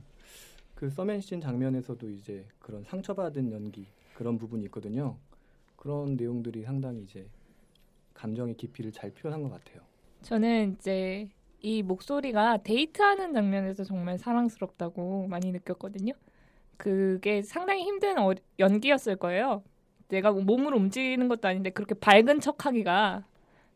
그 0.73 0.89
서맨신 0.89 1.39
장면에서도 1.39 2.10
이제 2.10 2.47
그런 2.57 2.83
상처받은 2.83 3.51
연기 3.51 3.86
그런 4.15 4.39
부분이 4.39 4.65
있거든요. 4.65 5.17
그런 5.75 6.15
내용들이 6.15 6.63
상당히 6.63 7.03
이제 7.03 7.27
감정의 8.15 8.57
깊이를 8.57 8.91
잘 8.91 9.12
표현한 9.12 9.43
것 9.43 9.51
같아요. 9.51 9.83
저는 10.23 10.73
이제 10.73 11.29
이 11.62 11.83
목소리가 11.83 12.57
데이트하는 12.63 13.33
장면에서 13.33 13.83
정말 13.83 14.17
사랑스럽다고 14.17 15.27
많이 15.27 15.51
느꼈거든요. 15.51 16.13
그게 16.77 17.41
상당히 17.41 17.83
힘든 17.83 18.17
어- 18.19 18.33
연기였을 18.59 19.15
거예요. 19.17 19.63
내가 20.09 20.31
몸으로 20.31 20.77
움직이는 20.77 21.27
것도 21.27 21.47
아닌데 21.47 21.69
그렇게 21.69 21.93
밝은 21.95 22.39
척하기가 22.39 23.25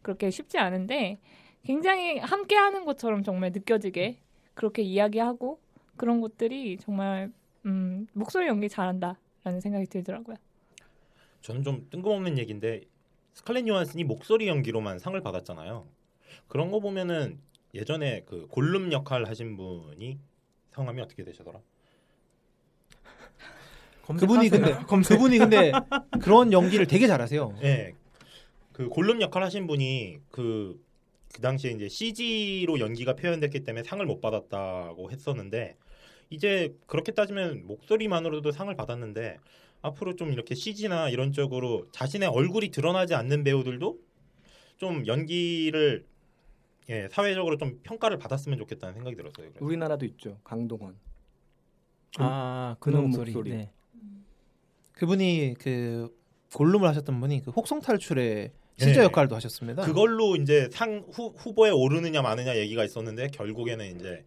그렇게 0.02 0.30
쉽지 0.30 0.58
않은데 0.58 1.20
굉장히 1.64 2.18
함께하는 2.20 2.86
것처럼 2.86 3.24
정말 3.24 3.52
느껴지게 3.52 4.20
그렇게 4.54 4.82
이야기하고 4.82 5.60
그런 5.98 6.22
것들이 6.22 6.78
정말 6.78 7.32
음, 7.66 8.08
목소리 8.14 8.48
연기 8.48 8.70
잘한다라는 8.70 9.60
생각이 9.62 9.86
들더라고요. 9.88 10.38
저는 11.42 11.64
좀 11.64 11.88
뜬금없는 11.90 12.38
얘기인데 12.38 12.82
스칼렛 13.34 13.68
요한슨이 13.68 14.04
목소리 14.04 14.48
연기로만 14.48 15.00
상을 15.00 15.20
받았잖아요. 15.22 15.86
그런 16.48 16.72
거 16.72 16.80
보면은 16.80 17.40
예전에 17.74 18.24
그 18.26 18.48
골룸 18.48 18.92
역할 18.92 19.26
하신 19.26 19.58
분이 19.58 20.20
성함이 20.72 21.02
어떻게 21.02 21.24
되시더라? 21.24 21.60
그분이 24.18 24.50
근데 24.50 24.74
그분이 24.88 25.38
근데 25.38 25.72
그런 26.22 26.52
연기를 26.52 26.88
되게 26.88 27.08
잘하세요. 27.08 27.58
네. 27.62 27.94
그 28.72 28.88
골룸 28.90 29.22
역할 29.22 29.44
하신 29.44 29.68
분이 29.68 30.18
그, 30.32 30.82
그 31.34 31.42
당시에 31.42 31.72
이제 31.72 31.90
CG로 31.90 32.80
연기가 32.80 33.16
표현됐기 33.16 33.64
때문에 33.64 33.84
상을 33.84 34.06
못 34.06 34.22
받았다고 34.22 35.12
했었는데 35.12 35.76
이제 36.30 36.74
그렇게 36.88 37.12
따지면 37.12 37.68
목소리만으로도 37.68 38.52
상을 38.52 38.74
받았는데 38.76 39.38
앞으로 39.82 40.16
좀 40.16 40.32
이렇게 40.32 40.56
CG나 40.56 41.10
이런 41.10 41.32
쪽으로 41.32 41.86
자신의 41.92 42.30
얼굴이 42.30 42.70
드러나지 42.70 43.14
않는 43.16 43.44
배우들도 43.44 44.00
좀 44.78 45.06
연기를 45.06 46.06
예, 46.90 47.08
사회적으로 47.12 47.58
좀 47.58 47.80
평가를 47.84 48.18
받았으면 48.18 48.58
좋겠다는 48.58 48.96
생각이 48.96 49.16
들었어요. 49.16 49.50
그래서. 49.50 49.64
우리나라도 49.66 50.06
있죠. 50.06 50.40
강동원. 50.44 50.96
아, 52.18 52.76
그 52.80 52.92
그놈 52.92 53.06
목소리. 53.06 53.32
목소리. 53.32 53.50
네. 53.52 53.72
그분이 55.02 55.56
그 55.58 56.16
골룸을 56.54 56.88
하셨던 56.88 57.20
분이 57.20 57.42
그 57.42 57.50
혹성 57.50 57.80
탈출의 57.80 58.52
시저 58.78 59.00
네. 59.00 59.06
역할도 59.06 59.36
하셨습니다. 59.36 59.82
그걸로 59.82 60.36
이제 60.36 60.70
상 60.72 61.04
후, 61.12 61.34
후보에 61.36 61.72
오르느냐 61.72 62.22
마느냐 62.22 62.56
얘기가 62.56 62.84
있었는데 62.84 63.30
결국에는 63.30 63.96
이제 63.96 64.24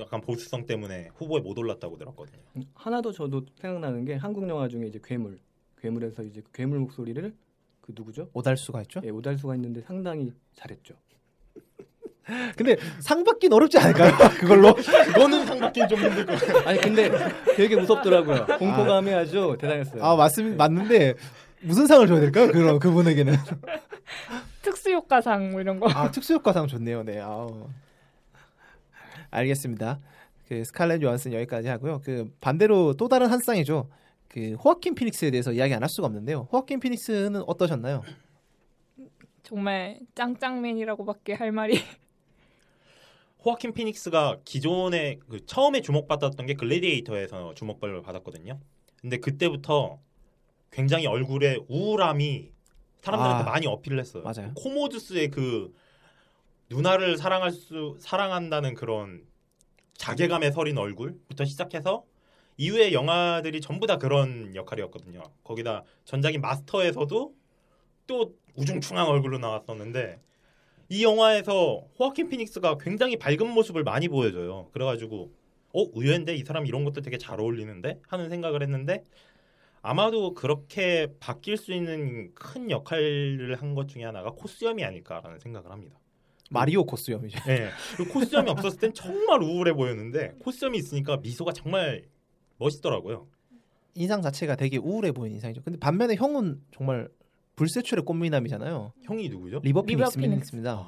약간 0.00 0.20
보수성 0.20 0.66
때문에 0.66 1.10
후보에 1.14 1.40
못 1.40 1.56
올랐다고 1.56 1.96
들었거든요. 1.96 2.40
음, 2.56 2.64
하나 2.74 3.00
더 3.00 3.12
저도 3.12 3.46
생각나는 3.54 4.04
게 4.04 4.14
한국 4.14 4.48
영화 4.48 4.66
중에 4.66 4.88
이제 4.88 4.98
괴물. 5.02 5.38
괴물에서 5.78 6.24
이제 6.24 6.40
그 6.40 6.50
괴물 6.50 6.80
목소리를 6.80 7.32
그 7.80 7.92
누구죠? 7.94 8.28
오달수가 8.32 8.82
있죠. 8.82 9.00
예, 9.04 9.10
오달수가 9.10 9.54
있는데 9.54 9.80
상당히 9.82 10.32
잘했죠. 10.54 10.94
근데 12.56 12.76
상 13.00 13.22
받긴 13.24 13.52
어렵지 13.52 13.78
않을까요? 13.78 14.12
그걸로 14.40 14.74
그거는 14.74 15.46
상 15.46 15.58
받긴 15.60 15.86
좀 15.88 15.98
힘들 16.00 16.26
것 16.26 16.40
같아요. 16.40 16.68
아니 16.68 16.80
근데 16.80 17.10
되게 17.56 17.76
무섭더라고요. 17.76 18.46
공포감이 18.58 19.12
아 19.14 19.24
주 19.24 19.56
대단했어요. 19.60 20.02
아 20.04 20.16
맞습니다. 20.16 20.56
맞는데 20.56 21.14
무슨 21.60 21.86
상을 21.86 22.06
줘야 22.06 22.20
될까요? 22.20 22.48
그럼 22.48 22.78
그분에게는 22.78 23.34
특수효과상 24.62 25.52
뭐 25.52 25.60
이런 25.60 25.78
거. 25.80 25.88
아 25.90 26.10
특수효과상 26.10 26.66
좋네요. 26.66 27.02
네. 27.04 27.20
아우. 27.20 27.68
알겠습니다. 29.30 30.00
그 30.48 30.64
스칼렛 30.64 31.02
요한슨 31.02 31.32
여기까지 31.32 31.68
하고요. 31.68 32.00
그 32.04 32.30
반대로 32.40 32.94
또 32.94 33.08
다른 33.08 33.28
한 33.28 33.38
쌍이죠. 33.40 33.88
그 34.28 34.54
호아킨 34.54 34.94
피닉스에 34.94 35.30
대해서 35.30 35.52
이야기 35.52 35.74
안 35.74 35.82
할 35.82 35.88
수가 35.88 36.06
없는데요. 36.06 36.48
호아킨 36.52 36.80
피닉스는 36.80 37.42
어떠셨나요? 37.46 38.02
정말 39.42 39.98
짱짱맨이라고밖에 40.14 41.34
할 41.34 41.52
말이 41.52 41.80
호아킨 43.46 43.74
피닉스가 43.74 44.38
기존에 44.44 45.20
그 45.28 45.46
처음에 45.46 45.80
주목받았던 45.80 46.46
게 46.46 46.54
글래디에이터에서 46.54 47.54
주목을 47.54 48.02
받았거든요. 48.02 48.58
근데 49.00 49.18
그때부터 49.18 50.00
굉장히 50.72 51.06
얼굴에 51.06 51.60
우울함이 51.68 52.50
사람들한테 53.02 53.42
아, 53.44 53.52
많이 53.52 53.68
어필을 53.68 54.00
했어요. 54.00 54.24
맞아요. 54.24 54.52
코모두스의 54.54 55.30
그 55.30 55.72
누나를 56.70 57.16
사랑할 57.16 57.52
수 57.52 57.96
사랑한다는 58.00 58.74
그런 58.74 59.24
자괴감에 59.94 60.50
서린 60.50 60.76
얼굴부터 60.76 61.44
시작해서 61.44 62.04
이후의 62.56 62.94
영화들이 62.94 63.60
전부 63.60 63.86
다 63.86 63.96
그런 63.96 64.56
역할이었거든요. 64.56 65.22
거기다 65.44 65.84
전작인 66.04 66.40
마스터에서도 66.40 67.32
또 68.08 68.34
우중충한 68.56 69.06
얼굴로 69.06 69.38
나왔었는데 69.38 70.20
이 70.88 71.02
영화에서 71.04 71.84
호아킨 71.98 72.28
피닉스가 72.28 72.78
굉장히 72.78 73.16
밝은 73.16 73.48
모습을 73.48 73.82
많이 73.84 74.08
보여줘요. 74.08 74.68
그래가지고 74.72 75.32
어 75.72 75.84
의외인데 75.94 76.34
이 76.36 76.44
사람 76.44 76.64
이런 76.66 76.84
것도 76.84 77.00
되게 77.02 77.18
잘 77.18 77.40
어울리는데 77.40 78.00
하는 78.08 78.28
생각을 78.30 78.62
했는데 78.62 79.02
아마도 79.82 80.34
그렇게 80.34 81.08
바뀔 81.20 81.56
수 81.56 81.72
있는 81.72 82.32
큰 82.34 82.70
역할을 82.70 83.56
한 83.60 83.74
것 83.74 83.88
중에 83.88 84.04
하나가 84.04 84.30
코스염이 84.30 84.84
아닐까라는 84.84 85.38
생각을 85.38 85.70
합니다. 85.70 85.98
마리오 86.50 86.84
콧수염이죠. 86.86 87.40
네. 87.46 87.68
그 87.96 88.04
콧수염이 88.06 88.48
없었을 88.50 88.78
땐 88.78 88.94
정말 88.94 89.42
우울해 89.42 89.72
보였는데 89.72 90.34
콧수염이 90.40 90.78
있으니까 90.78 91.16
미소가 91.18 91.52
정말 91.52 92.04
멋있더라고요. 92.58 93.26
인상 93.94 94.22
자체가 94.22 94.56
되게 94.56 94.76
우울해 94.76 95.10
보이는 95.12 95.34
인상이죠. 95.34 95.62
근데 95.62 95.78
반면에 95.78 96.14
형은 96.14 96.60
정말 96.70 97.08
불세출의 97.56 98.04
꽃미남이잖아요. 98.04 98.92
형이 99.02 99.28
누구죠? 99.30 99.60
리버 99.62 99.80
리버 99.80 99.82
피닉스 99.82 100.18
피닉스. 100.18 100.18
피닉스입니다. 100.52 100.86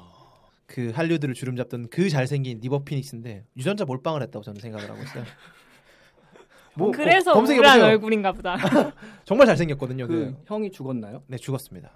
그 0.67 0.91
할리우드를 0.91 1.33
주름 1.33 1.55
잡던 1.55 1.89
그 1.89 2.09
잘생긴 2.09 2.59
리버 2.61 2.83
피닉스인데 2.83 3.45
유전자 3.57 3.85
몰빵을 3.85 4.21
했다고 4.21 4.43
저는 4.43 4.61
생각을 4.61 4.89
하고 4.89 5.01
있어요. 5.01 5.23
뭐, 6.77 6.91
그래서 6.91 7.33
검- 7.33 7.41
검색해 7.41 7.57
우울한. 7.59 7.81
얼굴인가 7.81 8.31
보다. 8.31 8.55
정말 9.25 9.47
잘생겼거든요. 9.47 10.07
그 10.07 10.13
그, 10.35 10.43
형이 10.45 10.71
죽었나요? 10.71 11.23
네 11.27 11.37
죽었습니다. 11.37 11.91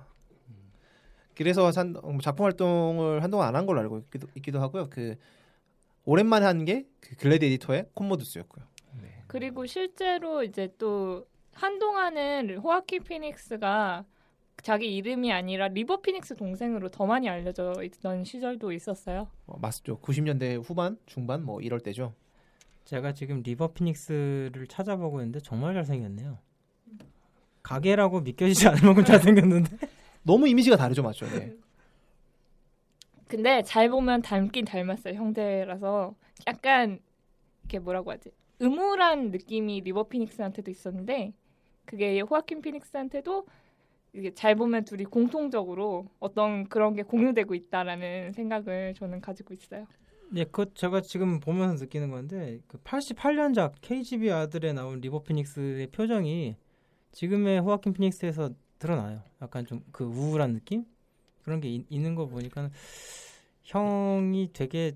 그래서 1.35 1.71
산, 1.71 1.95
어, 2.01 2.17
작품 2.21 2.45
활동을 2.45 3.23
한동안 3.23 3.47
안 3.49 3.55
한 3.55 3.65
걸로 3.65 3.79
알고 3.81 3.99
있기도, 3.99 4.27
있기도 4.35 4.59
하고요. 4.59 4.89
그 4.89 5.15
오랜만에 6.05 6.45
한 6.45 6.65
게 6.65 6.85
그 6.99 7.15
글래디에이터의 7.15 7.85
콤모두스였고요. 7.93 8.65
네. 9.01 9.23
그리고 9.27 9.65
실제로 9.65 10.43
이제 10.43 10.69
또 10.77 11.25
한동안은 11.53 12.57
호아킨 12.57 13.03
피닉스가 13.03 14.05
자기 14.61 14.95
이름이 14.95 15.31
아니라 15.31 15.67
리버 15.67 16.01
피닉스 16.01 16.35
동생으로 16.35 16.89
더 16.89 17.05
많이 17.05 17.27
알려져 17.27 17.73
있던 17.83 18.23
시절도 18.23 18.71
있었어요. 18.71 19.27
어, 19.45 19.57
맞죠. 19.59 19.99
90년대 19.99 20.63
후반, 20.63 20.97
중반 21.05 21.43
뭐 21.43 21.61
이럴 21.61 21.79
때죠. 21.79 22.13
제가 22.85 23.13
지금 23.13 23.41
리버 23.41 23.73
피닉스를 23.73 24.67
찾아보고 24.67 25.19
있는데 25.19 25.39
정말 25.39 25.73
잘생겼네요. 25.73 26.37
가계라고 27.61 28.21
믿겨지지 28.21 28.67
않을 28.67 28.81
만큼 28.83 29.05
잘생겼는데. 29.05 29.77
너무 30.23 30.47
이미지가 30.47 30.77
다르죠, 30.77 31.01
맞죠? 31.03 31.25
네. 31.27 31.55
근데 33.27 33.63
잘 33.63 33.89
보면 33.89 34.21
닮긴 34.21 34.65
닮았어요. 34.65 35.15
형제라서 35.15 36.13
약간 36.47 36.99
이렇게 37.63 37.79
뭐라고 37.79 38.11
하지? 38.11 38.31
음울한 38.61 39.31
느낌이 39.31 39.81
리버 39.81 40.07
피닉스한테도 40.07 40.69
있었는데 40.69 41.33
그게 41.85 42.19
호아킨 42.21 42.61
피닉스한테도 42.61 43.45
이게 44.13 44.33
잘 44.33 44.55
보면 44.55 44.85
둘이 44.85 45.05
공통적으로 45.05 46.07
어떤 46.19 46.65
그런 46.69 46.95
게 46.95 47.03
공유되고 47.03 47.55
있다라는 47.55 48.33
생각을 48.33 48.93
저는 48.95 49.21
가지고 49.21 49.53
있어요. 49.53 49.87
네, 50.31 50.45
그 50.51 50.71
제가 50.73 51.01
지금 51.01 51.39
보면서 51.39 51.85
느끼는 51.85 52.09
건데 52.11 52.59
그 52.67 52.77
88년작 52.79 53.73
KGB 53.81 54.31
아들에 54.31 54.73
나온 54.73 54.99
리버 55.01 55.23
피닉스의 55.23 55.87
표정이 55.87 56.55
지금의 57.11 57.59
호아킨 57.59 57.93
피닉스에서 57.93 58.51
드러나요. 58.79 59.21
약간 59.41 59.65
좀 59.65 59.83
그 59.91 60.03
우울한 60.03 60.53
느낌 60.53 60.85
그런 61.43 61.61
게 61.61 61.69
있, 61.69 61.85
있는 61.89 62.15
거 62.15 62.25
보니까 62.27 62.69
형이 63.63 64.49
되게 64.53 64.93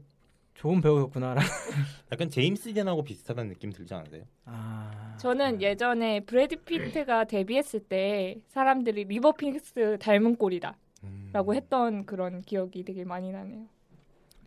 좋은 0.58 0.82
배우였구나라. 0.82 1.42
약간 2.12 2.30
제임스 2.30 2.74
딘하고 2.74 3.04
비슷하다는 3.04 3.50
느낌 3.54 3.72
들지 3.72 3.94
않으세요? 3.94 4.24
아. 4.46 5.16
저는 5.20 5.62
예전에 5.62 6.22
브래드 6.22 6.56
피트가 6.64 7.26
데뷔했을 7.26 7.80
때 7.82 8.38
사람들이 8.48 9.04
리버 9.06 9.34
피닉스 9.34 9.98
닮은 10.00 10.36
꼴이다. 10.36 10.76
음. 11.04 11.30
라고 11.32 11.54
했던 11.54 12.06
그런 12.08 12.42
기억이 12.42 12.84
되게 12.84 13.04
많이 13.06 13.32
나네요. 13.32 13.68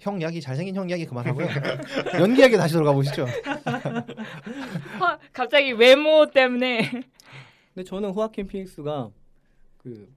형 0.01 0.21
이야기 0.21 0.41
잘생긴 0.41 0.75
형 0.75 0.89
이야기 0.89 1.07
그만하고요. 1.07 1.47
연기 2.19 2.41
이야기 2.41 2.57
다시 2.57 2.73
돌아가 2.75 2.93
보시죠. 2.93 3.27
화- 4.99 5.19
갑자기 5.33 5.73
외모 5.73 6.27
때문에 6.27 6.91
근데 7.75 7.85
저는 7.85 8.11
호아킨 8.11 8.49
피닉스가 8.49 9.11
그 9.79 10.13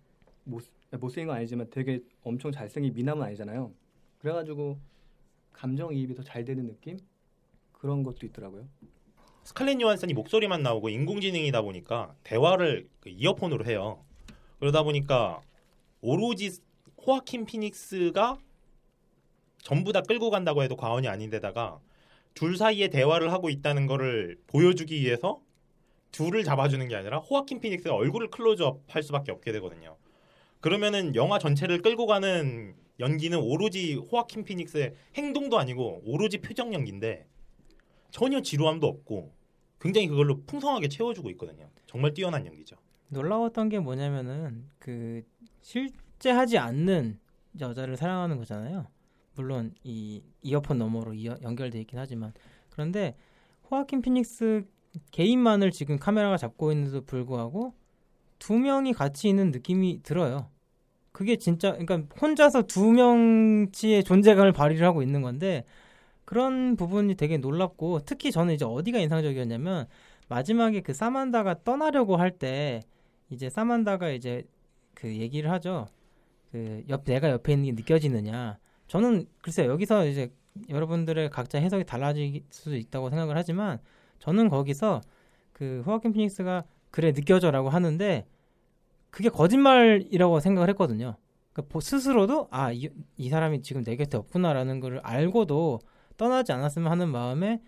못, 0.45 0.63
못생긴 0.91 1.27
건 1.27 1.35
아니지만 1.37 1.67
되게 1.69 1.99
엄청 2.23 2.51
잘생긴 2.51 2.93
미남은 2.95 3.21
아니잖아요. 3.27 3.71
그래가지고 4.19 4.79
감정이입이 5.53 6.15
더 6.15 6.23
잘 6.23 6.43
되는 6.45 6.67
느낌 6.67 6.97
그런 7.71 8.03
것도 8.03 8.25
있더라고요. 8.25 8.67
스칼렛 9.43 9.79
요한슨이 9.81 10.13
목소리만 10.13 10.63
나오고 10.63 10.89
인공지능이다 10.89 11.61
보니까 11.61 12.15
대화를 12.23 12.87
그 13.01 13.09
이어폰으로 13.09 13.65
해요. 13.65 14.03
그러다 14.59 14.83
보니까 14.83 15.41
오로지 16.01 16.59
호아킨 17.05 17.45
피닉스가 17.45 18.37
전부 19.57 19.91
다 19.91 20.01
끌고 20.01 20.29
간다고 20.29 20.63
해도 20.63 20.75
과언이 20.75 21.07
아닌데다가 21.07 21.79
둘 22.33 22.57
사이에 22.57 22.87
대화를 22.87 23.31
하고 23.31 23.49
있다는 23.49 23.85
거를 23.85 24.37
보여주기 24.47 25.01
위해서 25.01 25.41
둘을 26.11 26.43
잡아주는 26.43 26.87
게 26.87 26.95
아니라 26.95 27.19
호아킨 27.19 27.59
피닉스가 27.59 27.93
얼굴을 27.93 28.29
클로즈업 28.29 28.83
할 28.87 29.03
수밖에 29.03 29.31
없게 29.31 29.51
되거든요. 29.53 29.97
그러면은 30.61 31.15
영화 31.15 31.39
전체를 31.39 31.81
끌고 31.81 32.05
가는 32.05 32.75
연기는 32.99 33.37
오로지 33.37 33.95
호아킨 33.95 34.43
피닉스의 34.43 34.93
행동도 35.15 35.57
아니고 35.57 36.01
오로지 36.05 36.39
표정 36.39 36.73
연기인데 36.73 37.27
전혀 38.11 38.41
지루함도 38.41 38.87
없고 38.87 39.33
굉장히 39.79 40.07
그걸로 40.07 40.41
풍성하게 40.45 40.87
채워주고 40.87 41.29
있거든요. 41.31 41.69
정말 41.87 42.13
뛰어난 42.13 42.45
연기죠. 42.45 42.77
놀라웠던 43.09 43.69
게 43.69 43.79
뭐냐면은 43.79 44.69
그 44.79 45.23
실제 45.61 46.31
하지 46.31 46.57
않는 46.57 47.19
여자를 47.59 47.97
사랑하는 47.97 48.37
거잖아요. 48.37 48.87
물론 49.35 49.73
이 49.83 50.21
이어폰 50.41 50.77
너머로 50.77 51.13
이어, 51.13 51.35
연결돼 51.41 51.81
있긴 51.81 51.99
하지만 51.99 52.33
그런데 52.69 53.15
호아킨 53.69 54.01
피닉스 54.01 54.65
개인만을 55.11 55.71
지금 55.71 55.97
카메라가 55.97 56.37
잡고 56.37 56.71
있는데도 56.71 57.03
불구하고 57.03 57.73
두 58.37 58.53
명이 58.53 58.93
같이 58.93 59.29
있는 59.29 59.51
느낌이 59.51 60.01
들어요. 60.03 60.49
그게 61.23 61.37
진짜 61.37 61.71
그러니까 61.71 62.03
혼자서 62.21 62.63
두 62.63 62.91
명치의 62.91 64.03
존재감을 64.03 64.51
발휘를 64.51 64.85
하고 64.85 65.01
있는 65.01 65.21
건데 65.21 65.63
그런 66.25 66.75
부분이 66.75 67.15
되게 67.15 67.37
놀랍고 67.37 68.01
특히 68.05 68.31
저는 68.31 68.55
이제 68.55 68.65
어디가 68.65 68.99
인상적이었냐면 68.99 69.87
마지막에 70.27 70.81
그 70.81 70.93
사만다가 70.93 71.63
떠나려고 71.63 72.17
할 72.17 72.31
때 72.37 72.81
이제 73.29 73.49
사만다가 73.49 74.09
이제 74.09 74.43
그 74.93 75.07
얘기를 75.15 75.49
하죠. 75.51 75.87
그 76.51 76.83
옆 76.89 77.05
내가 77.05 77.29
옆에 77.29 77.53
있는 77.53 77.67
게 77.67 77.71
느껴지느냐. 77.73 78.59
저는 78.87 79.25
글쎄요 79.41 79.71
여기서 79.71 80.05
이제 80.07 80.29
여러분들의 80.69 81.29
각자 81.29 81.57
해석이 81.59 81.85
달라질 81.85 82.43
수도 82.49 82.75
있다고 82.75 83.09
생각을 83.09 83.37
하지만 83.37 83.79
저는 84.19 84.49
거기서 84.49 85.01
그 85.53 85.83
호아킨 85.85 86.11
피닉스가 86.13 86.65
그래 86.91 87.13
느껴져라고 87.13 87.69
하는데 87.69 88.25
그게 89.13 89.29
거짓말이라고 89.29 90.39
생각을 90.39 90.69
했거든요. 90.69 91.15
그러니까 91.51 91.71
보- 91.71 91.79
스스로도 91.79 92.47
아이 92.49 92.89
사람이 93.29 93.61
지금 93.61 93.83
내 93.83 93.95
곁에 93.95 94.17
없구나라는 94.17 94.79
걸 94.79 94.99
알고도 95.03 95.81
떠나지 96.17 96.51
않았으면 96.51 96.91
하는 96.91 97.09
마음에 97.09 97.61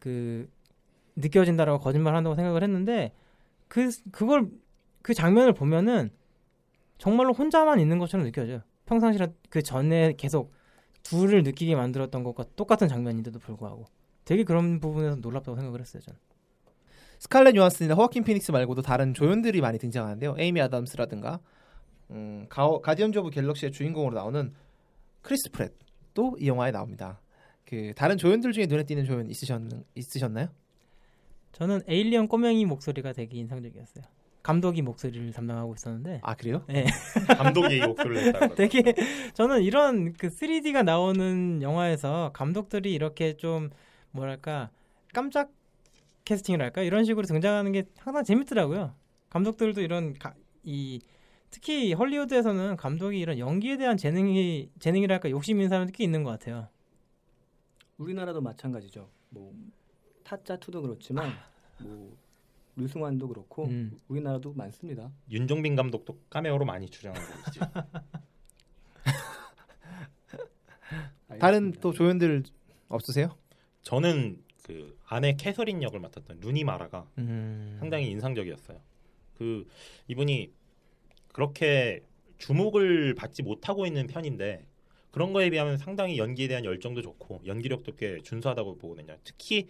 그 0.00 0.50
느껴진다라고 1.14 1.78
거짓말 1.78 2.16
한다고 2.16 2.34
생각을 2.34 2.64
했는데 2.64 3.12
그 3.68 3.88
그걸 4.10 4.50
그 5.00 5.14
장면을 5.14 5.52
보면은 5.52 6.10
정말로 6.98 7.34
혼자만 7.34 7.78
있는 7.78 8.00
것처럼 8.00 8.26
느껴져요. 8.26 8.62
평상시랑 8.86 9.32
그 9.48 9.62
전에 9.62 10.14
계속 10.16 10.52
둘을 11.04 11.44
느끼게 11.44 11.76
만들었던 11.76 12.24
것과 12.24 12.46
똑같은 12.56 12.88
장면인데도 12.88 13.38
불구하고 13.38 13.84
되게 14.24 14.42
그런 14.42 14.80
부분에서 14.80 15.18
놀랍다고 15.20 15.54
생각을 15.54 15.78
했어요. 15.80 16.02
저는. 16.02 16.18
스칼렛 17.20 17.54
요한슨이나 17.54 17.94
호아킨 17.94 18.24
피닉스 18.24 18.50
말고도 18.50 18.80
다른 18.80 19.12
조연들이 19.12 19.60
많이 19.60 19.78
등장하는데요. 19.78 20.36
에이미 20.38 20.60
아담스라든가 20.62 21.40
음, 22.10 22.46
가, 22.48 22.80
가디언즈 22.80 23.18
오브 23.18 23.30
갤럭시의 23.30 23.72
주인공으로 23.72 24.14
나오는 24.14 24.54
크리스 25.20 25.50
프랫도 25.50 26.38
이 26.40 26.48
영화에 26.48 26.70
나옵니다. 26.70 27.20
그 27.66 27.92
다른 27.94 28.16
조연들 28.16 28.52
중에 28.52 28.66
눈에 28.66 28.84
띄는 28.84 29.04
조연 29.04 29.28
있으셨, 29.28 29.60
있으셨나요? 29.94 30.48
저는 31.52 31.82
에일리언 31.86 32.26
꼬맹이 32.26 32.64
목소리가 32.64 33.12
되게 33.12 33.36
인상적이었어요. 33.36 34.04
감독이 34.42 34.80
목소리를 34.80 35.30
담당하고 35.34 35.74
있었는데 35.74 36.20
아 36.22 36.34
그래요? 36.34 36.64
네. 36.68 36.86
감독이 37.36 37.76
이 37.76 37.80
목소리를 37.80 38.28
했다고. 38.28 38.54
되게 38.54 38.94
저는 39.34 39.62
이런 39.62 40.14
그 40.14 40.28
3D가 40.28 40.84
나오는 40.84 41.60
영화에서 41.60 42.30
감독들이 42.32 42.94
이렇게 42.94 43.36
좀 43.36 43.68
뭐랄까 44.10 44.70
깜짝 45.12 45.50
캐스팅이랄까 46.24 46.82
이런 46.82 47.04
식으로 47.04 47.26
등장하는 47.26 47.72
게 47.72 47.84
항상 47.98 48.24
재밌더라고요. 48.24 48.94
감독들도 49.30 49.80
이런 49.80 50.14
가, 50.14 50.34
이 50.62 51.00
특히 51.50 51.92
헐리우드에서는 51.92 52.76
감독이 52.76 53.18
이런 53.18 53.38
연기에 53.38 53.76
대한 53.76 53.96
재능이 53.96 54.70
재능이랄까 54.78 55.30
욕심 55.30 55.56
있는 55.56 55.68
사람들이 55.68 55.96
꽤 55.96 56.04
있는 56.04 56.22
것 56.22 56.30
같아요. 56.30 56.68
우리나라도 57.98 58.40
마찬가지죠. 58.40 59.08
뭐 59.30 59.52
타짜 60.22 60.56
투도 60.56 60.82
그렇지만 60.82 61.32
뭐 61.80 62.16
류승환도 62.76 63.28
그렇고 63.28 63.66
음. 63.66 64.00
우리나라도 64.08 64.52
많습니다. 64.54 65.10
윤종빈 65.30 65.76
감독도 65.76 66.18
카메오로 66.30 66.64
많이 66.64 66.88
출연하고 66.88 67.26
있죠. 67.48 67.60
다른. 71.38 71.72
또 71.80 71.92
조연들 71.92 72.44
없으세요? 72.88 73.36
저는 73.82 74.42
그 74.70 74.96
아내 75.04 75.34
캐서린 75.34 75.82
역을 75.82 75.98
맡았던 75.98 76.38
루니 76.40 76.62
마라가 76.62 77.04
음. 77.18 77.76
상당히 77.80 78.08
인상적이었어요. 78.10 78.80
그 79.36 79.66
이분이 80.06 80.52
그렇게 81.32 82.04
주목을 82.38 83.16
받지 83.16 83.42
못하고 83.42 83.84
있는 83.84 84.06
편인데 84.06 84.64
그런 85.10 85.32
거에 85.32 85.50
비하면 85.50 85.76
상당히 85.76 86.18
연기에 86.18 86.46
대한 86.46 86.64
열정도 86.64 87.02
좋고 87.02 87.42
연기력도 87.46 87.96
꽤 87.96 88.20
준수하다고 88.20 88.78
보거든요. 88.78 89.16
특히 89.24 89.68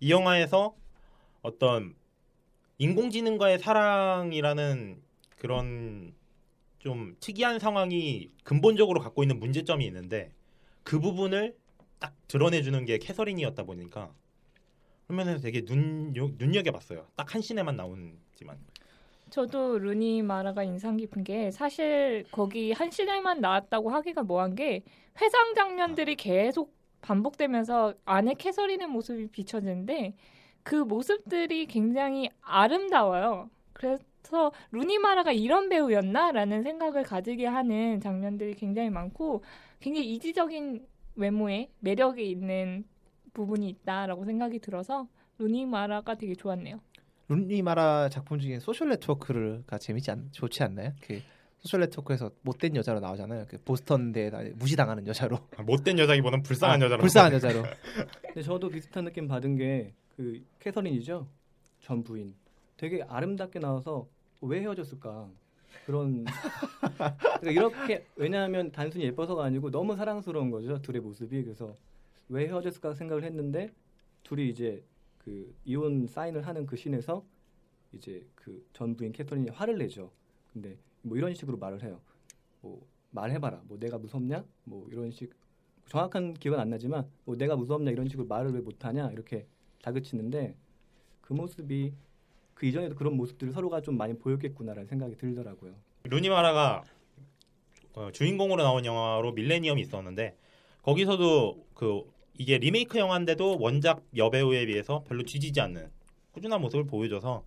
이 0.00 0.10
영화에서 0.10 0.76
어떤 1.40 1.94
인공지능과의 2.76 3.58
사랑이라는 3.58 5.00
그런 5.38 6.12
좀 6.78 7.16
특이한 7.20 7.58
상황이 7.58 8.28
근본적으로 8.44 9.00
갖고 9.00 9.22
있는 9.22 9.38
문제점이 9.38 9.86
있는데 9.86 10.30
그 10.82 11.00
부분을 11.00 11.56
딱 11.98 12.14
드러내주는 12.28 12.84
게 12.84 12.98
캐서린이었다 12.98 13.62
보니까 13.62 14.12
화면에서 15.12 15.40
되게 15.42 15.64
눈 15.64 16.12
눈여겨 16.12 16.72
봤어요. 16.72 17.06
딱 17.16 17.34
한 17.34 17.40
씬에만 17.42 17.76
나오지만 17.76 18.58
저도 19.30 19.78
루니 19.78 20.22
마라가 20.22 20.62
인상 20.62 20.96
깊은 20.96 21.24
게 21.24 21.50
사실 21.50 22.24
거기 22.32 22.72
한 22.72 22.90
시간만 22.90 23.40
나왔다고 23.40 23.90
하기가 23.90 24.22
뭐한 24.24 24.54
게 24.54 24.82
회상 25.20 25.54
장면들이 25.54 26.16
계속 26.16 26.74
반복되면서 27.02 27.94
안에 28.04 28.34
캐서린의 28.34 28.88
모습이 28.88 29.28
비춰지는데 29.28 30.14
그 30.62 30.74
모습들이 30.76 31.66
굉장히 31.66 32.28
아름다워요. 32.42 33.48
그래서 33.72 34.52
루니 34.70 34.98
마라가 34.98 35.32
이런 35.32 35.68
배우였나라는 35.68 36.62
생각을 36.62 37.02
가지게 37.02 37.46
하는 37.46 38.00
장면들이 38.00 38.54
굉장히 38.54 38.90
많고 38.90 39.42
굉장히 39.80 40.12
이지적인 40.12 40.86
외모에 41.16 41.70
매력이 41.80 42.30
있는 42.30 42.84
부분이 43.32 43.68
있다라고 43.68 44.24
생각이 44.24 44.58
들어서 44.58 45.08
루니 45.38 45.66
마라가 45.66 46.14
되게 46.16 46.34
좋았네요. 46.34 46.80
루니 47.28 47.62
마라 47.62 48.08
작품 48.08 48.38
중에 48.38 48.58
소셜 48.60 48.90
네트워크가 48.90 49.78
재밌지 49.78 50.10
않 50.10 50.28
좋지 50.32 50.62
않나요? 50.62 50.92
그 51.02 51.20
소셜 51.60 51.80
네트워크에서 51.80 52.30
못된 52.42 52.76
여자로 52.76 53.00
나오잖아요. 53.00 53.46
그 53.48 53.58
보스턴대 53.64 54.30
무시당하는 54.56 55.06
여자로. 55.06 55.38
아, 55.56 55.62
못된 55.62 55.98
여자기보다는 55.98 56.42
불쌍한 56.42 56.82
아, 56.82 56.84
여자로 56.84 57.00
불쌍한 57.00 57.32
여자로. 57.34 57.62
근데 58.22 58.42
저도 58.42 58.68
비슷한 58.68 59.04
느낌 59.04 59.28
받은 59.28 59.56
게 59.56 59.94
그 60.16 60.44
캐서린이죠. 60.60 61.26
전 61.80 62.02
부인. 62.02 62.34
되게 62.76 63.02
아름답게 63.02 63.58
나와서 63.58 64.08
왜 64.40 64.60
헤어졌을까? 64.60 65.28
그런 65.86 66.24
그러니까 67.40 67.50
이렇게 67.50 68.06
왜냐하면 68.16 68.70
단순히 68.70 69.04
예뻐서가 69.06 69.44
아니고 69.44 69.70
너무 69.70 69.96
사랑스러운 69.96 70.50
거죠. 70.50 70.80
둘의 70.82 71.00
모습이. 71.00 71.42
그래서 71.42 71.74
왜 72.28 72.46
헤어졌을까 72.46 72.94
생각을 72.94 73.24
했는데 73.24 73.72
둘이 74.22 74.48
이제 74.48 74.82
그 75.18 75.54
이혼 75.64 76.06
사인을 76.06 76.46
하는 76.46 76.66
그 76.66 76.76
씬에서 76.76 77.24
이제 77.92 78.26
그 78.34 78.64
전 78.72 78.96
부인 78.96 79.12
캐서린이 79.12 79.50
화를 79.50 79.78
내죠. 79.78 80.10
근데 80.52 80.76
뭐 81.02 81.16
이런 81.16 81.34
식으로 81.34 81.58
말을 81.58 81.82
해요. 81.82 82.00
뭐 82.60 82.86
말해봐라. 83.10 83.62
뭐 83.66 83.78
내가 83.78 83.98
무섭냐? 83.98 84.44
뭐 84.64 84.86
이런 84.90 85.10
식 85.10 85.32
정확한 85.88 86.34
기억은 86.34 86.58
안 86.58 86.70
나지만 86.70 87.08
뭐 87.24 87.36
내가 87.36 87.56
무섭냐 87.56 87.90
이런 87.90 88.08
식으로 88.08 88.26
말을 88.26 88.52
왜 88.52 88.60
못하냐 88.60 89.10
이렇게 89.10 89.46
다그치는데 89.82 90.54
그 91.20 91.32
모습이 91.34 91.92
그 92.54 92.66
이전에도 92.66 92.94
그런 92.94 93.16
모습들을 93.16 93.52
서로가 93.52 93.80
좀 93.82 93.96
많이 93.96 94.16
보였겠구나라는 94.16 94.86
생각이 94.86 95.16
들더라고요. 95.16 95.74
루니 96.04 96.28
마라가 96.30 96.84
어, 97.94 98.10
주인공으로 98.10 98.62
나온 98.62 98.84
영화로 98.84 99.32
밀레니엄이 99.32 99.82
있었는데 99.82 100.36
거기서도 100.82 101.64
그 101.74 102.02
이게 102.38 102.58
리메이크 102.58 102.98
영화인데도 102.98 103.58
원작 103.60 104.02
여배우에 104.16 104.66
비해서 104.66 105.04
별로 105.06 105.22
뒤지지 105.22 105.60
않는 105.60 105.88
꾸준한 106.32 106.60
모습을 106.60 106.86
보여줘서 106.86 107.44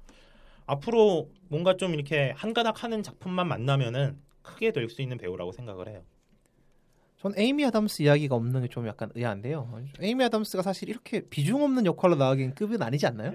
앞으로 0.67 1.29
뭔가 1.49 1.75
좀 1.77 1.93
이렇게 1.93 2.31
한 2.35 2.53
가닥 2.53 2.83
하는 2.83 3.03
작품만 3.03 3.47
만나면은 3.47 4.17
크게 4.41 4.71
될 4.71 4.89
수 4.89 5.01
있는 5.01 5.17
배우라고 5.17 5.51
생각을 5.51 5.87
해요. 5.89 6.01
전 7.17 7.33
에이미 7.37 7.65
아담스 7.65 8.03
이야기가 8.03 8.35
없는 8.35 8.61
게 8.61 8.67
좀 8.67 8.87
약간 8.87 9.09
의아한데요. 9.15 9.81
에이미 9.99 10.23
아담스가 10.25 10.61
사실 10.63 10.89
이렇게 10.89 11.21
비중 11.21 11.63
없는 11.63 11.85
역할로 11.85 12.15
나가긴 12.15 12.53
급은 12.53 12.81
아니지 12.81 13.07
않나요? 13.07 13.33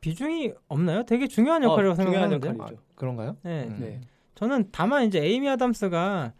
비중이 0.00 0.52
없나요? 0.68 1.02
되게 1.04 1.26
중요한 1.26 1.64
어, 1.64 1.72
역할이라고 1.72 1.96
중요한 2.02 2.30
생각하는데. 2.30 2.62
역할이죠. 2.62 2.82
그런가요? 2.94 3.36
네. 3.42 3.64
음. 3.64 3.76
네. 3.80 4.00
저는 4.36 4.68
다만 4.70 5.04
이제 5.06 5.20
에이미 5.24 5.48
아담스가 5.48 6.32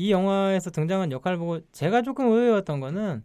이 0.00 0.10
영화에서 0.12 0.70
등장한 0.70 1.12
역할을 1.12 1.36
보고 1.36 1.60
제가 1.72 2.00
조금 2.00 2.26
의외였던 2.28 2.80
거는 2.80 3.22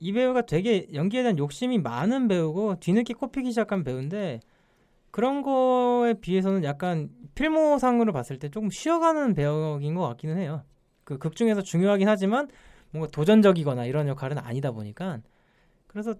이 0.00 0.12
배우가 0.12 0.42
되게 0.42 0.86
연기에 0.92 1.22
대한 1.22 1.38
욕심이 1.38 1.78
많은 1.78 2.28
배우고 2.28 2.78
뒤늦게 2.80 3.14
꼽히기 3.14 3.50
시작한 3.50 3.84
배우인데 3.84 4.40
그런 5.10 5.40
거에 5.42 6.12
비해서는 6.14 6.62
약간 6.64 7.08
필모상으로 7.34 8.12
봤을 8.12 8.38
때 8.38 8.50
조금 8.50 8.68
쉬어가는 8.70 9.32
배역인 9.34 9.94
것 9.94 10.06
같기는 10.08 10.36
해요. 10.36 10.62
그 11.04 11.18
극 11.18 11.34
중에서 11.36 11.62
중요하긴 11.62 12.06
하지만 12.06 12.48
뭔가 12.90 13.10
도전적이거나 13.10 13.86
이런 13.86 14.08
역할은 14.08 14.36
아니다 14.38 14.72
보니까 14.72 15.20
그래서 15.86 16.14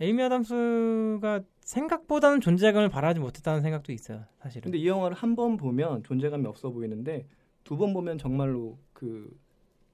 에이미 0.00 0.22
아담스가 0.22 1.40
생각보다는 1.60 2.40
존재감을 2.42 2.90
바라지 2.90 3.20
못했다는 3.20 3.62
생각도 3.62 3.90
있어요. 3.92 4.24
사실은. 4.42 4.64
근데 4.64 4.78
이 4.78 4.86
영화를 4.86 5.16
한 5.16 5.34
번 5.34 5.56
보면 5.56 6.02
존재감이 6.04 6.46
없어 6.46 6.68
보이는데 6.70 7.26
두 7.64 7.76
번 7.78 7.92
보면 7.94 8.18
정말로 8.18 8.78
그 8.98 9.30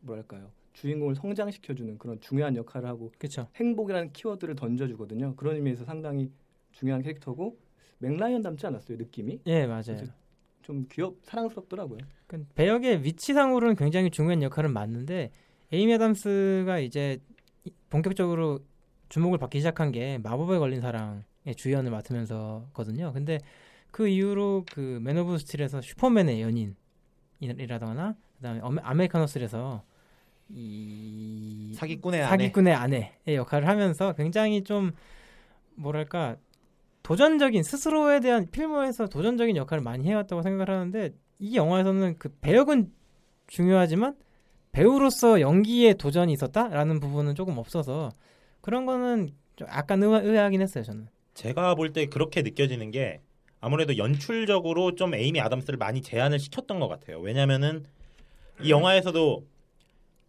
뭐랄까요 0.01 0.51
주인공을 0.73 1.15
성장시켜주는 1.15 1.99
그런 1.99 2.19
중요한 2.23 2.57
역할을 2.57 2.89
하고 2.89 3.13
그렇죠. 3.19 3.49
행복이라는 3.57 4.13
키워드를 4.15 4.57
던져주거든요. 4.57 5.37
그런 5.37 5.57
의미에서 5.57 5.85
상당히 5.85 6.31
중요한 6.73 7.03
캐릭터고 7.03 7.59
맥라이언 7.99 8.41
닮지 8.43 8.67
않았어요 8.67 8.97
느낌이 8.97 9.41
예, 9.47 9.67
맞아요. 9.67 10.07
좀 10.63 10.87
귀엽 10.91 11.17
사랑스럽더라고요. 11.23 11.99
그 12.27 12.47
배역의 12.55 13.05
위치상으로는 13.05 13.77
굉장히 13.77 14.11
중요한 14.11 14.43
역할은 14.43 14.73
맞는데 14.73 15.31
에이미 15.71 15.93
아담스가 15.95 16.79
이제 16.79 17.19
이- 17.65 17.73
본격적으로 17.91 18.61
주목을 19.11 19.37
받기 19.39 19.59
시작한 19.59 19.93
게 19.93 20.17
마법에 20.19 20.59
걸린 20.59 20.81
사랑의 20.81 21.55
주연을 21.57 21.91
맡으면서거든요. 21.91 23.13
근데 23.13 23.39
그 23.91 24.09
이후로 24.09 24.65
그 24.73 24.99
맨 25.03 25.19
오브 25.19 25.37
스틸에서 25.39 25.83
슈퍼맨의 25.83 26.41
연인이라거나 27.41 28.17
그다음에 28.53 28.80
아메리칸 28.82 29.22
허슬에서 29.22 29.83
이 30.51 31.72
사기꾼의 31.74 32.20
아내. 32.22 32.28
사기꾼의 32.30 32.74
아내의 32.74 33.11
역할을 33.28 33.66
하면서 33.66 34.12
굉장히 34.12 34.62
좀 34.62 34.92
뭐랄까 35.76 36.36
도전적인 37.03 37.62
스스로에 37.62 38.20
대한 38.20 38.47
필모에서 38.51 39.07
도전적인 39.09 39.57
역할을 39.57 39.82
많이 39.82 40.07
해왔다고 40.09 40.42
생각을 40.42 40.68
하는데 40.70 41.11
이 41.38 41.57
영화에서는 41.57 42.16
그 42.18 42.28
배역은 42.40 42.92
중요하지만 43.47 44.14
배우로서 44.72 45.40
연기에 45.40 45.95
도전이 45.95 46.32
있었다라는 46.32 47.01
부분은 47.01 47.34
조금 47.34 47.59
없어서 47.59 48.11
그런 48.61 48.86
거는 48.86 49.30
좀 49.57 49.68
약간 49.68 50.03
의아, 50.03 50.18
의아하긴 50.20 50.61
했어요 50.61 50.84
저는. 50.84 51.09
제가 51.34 51.74
볼 51.74 51.92
때 51.92 52.07
그렇게 52.07 52.42
느껴지는 52.42 52.90
게 52.90 53.20
아무래도 53.61 53.97
연출적으로 53.97 54.95
좀 54.95 55.14
에이미 55.14 55.40
아담스를 55.40 55.78
많이 55.78 56.03
제한을 56.03 56.38
시켰던 56.38 56.80
것 56.80 56.88
같아요. 56.88 57.18
왜냐면은 57.20 57.84
이 58.63 58.71
영화에서도 58.71 59.45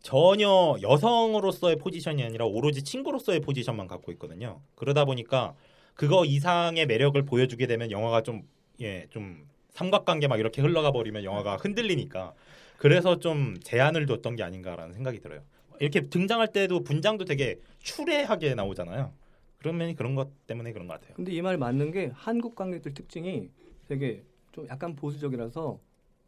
전혀 0.02 0.78
여성으로서의 0.82 1.78
포지션이 1.78 2.24
아니라 2.24 2.46
오로지 2.46 2.84
친구로서의 2.84 3.40
포지션만 3.42 3.88
갖고 3.88 4.12
있거든요. 4.14 4.62
그러다 4.76 5.06
보니까 5.06 5.56
그거 5.96 6.26
이상의 6.26 6.86
매력을 6.86 7.20
보여주게 7.24 7.66
되면 7.68 7.90
영화가 7.90 8.22
좀 8.22 8.44
예, 8.82 9.08
좀 9.10 9.48
삼각관계 9.72 10.28
막 10.28 10.40
이렇게 10.40 10.62
흘러가 10.62 10.92
버리면 10.92 11.24
영화가 11.24 11.58
흔들리니까 11.58 12.34
그래서 12.78 13.20
좀 13.20 13.58
제한을 13.62 14.06
뒀던 14.06 14.36
게 14.36 14.44
아닌가라는 14.44 14.94
생각이 14.94 15.20
들어요. 15.20 15.42
이렇게 15.80 16.02
등장할 16.02 16.52
때도 16.52 16.84
분장도 16.84 17.26
되게 17.26 17.60
추레하게 17.80 18.56
나오잖아요. 18.56 19.12
그러면 19.58 19.96
그런 19.96 20.16
것 20.16 20.30
때문에 20.46 20.72
그런 20.72 20.88
것 20.88 20.94
같아요. 20.94 21.16
근데 21.16 21.32
이말 21.32 21.58
맞는 21.58 21.92
게 21.92 22.12
한국 22.14 22.56
관객들 22.56 22.94
특징이 22.94 23.50
되게 23.88 24.24
좀 24.52 24.68
약간 24.68 24.96
보수적이라서 24.96 25.80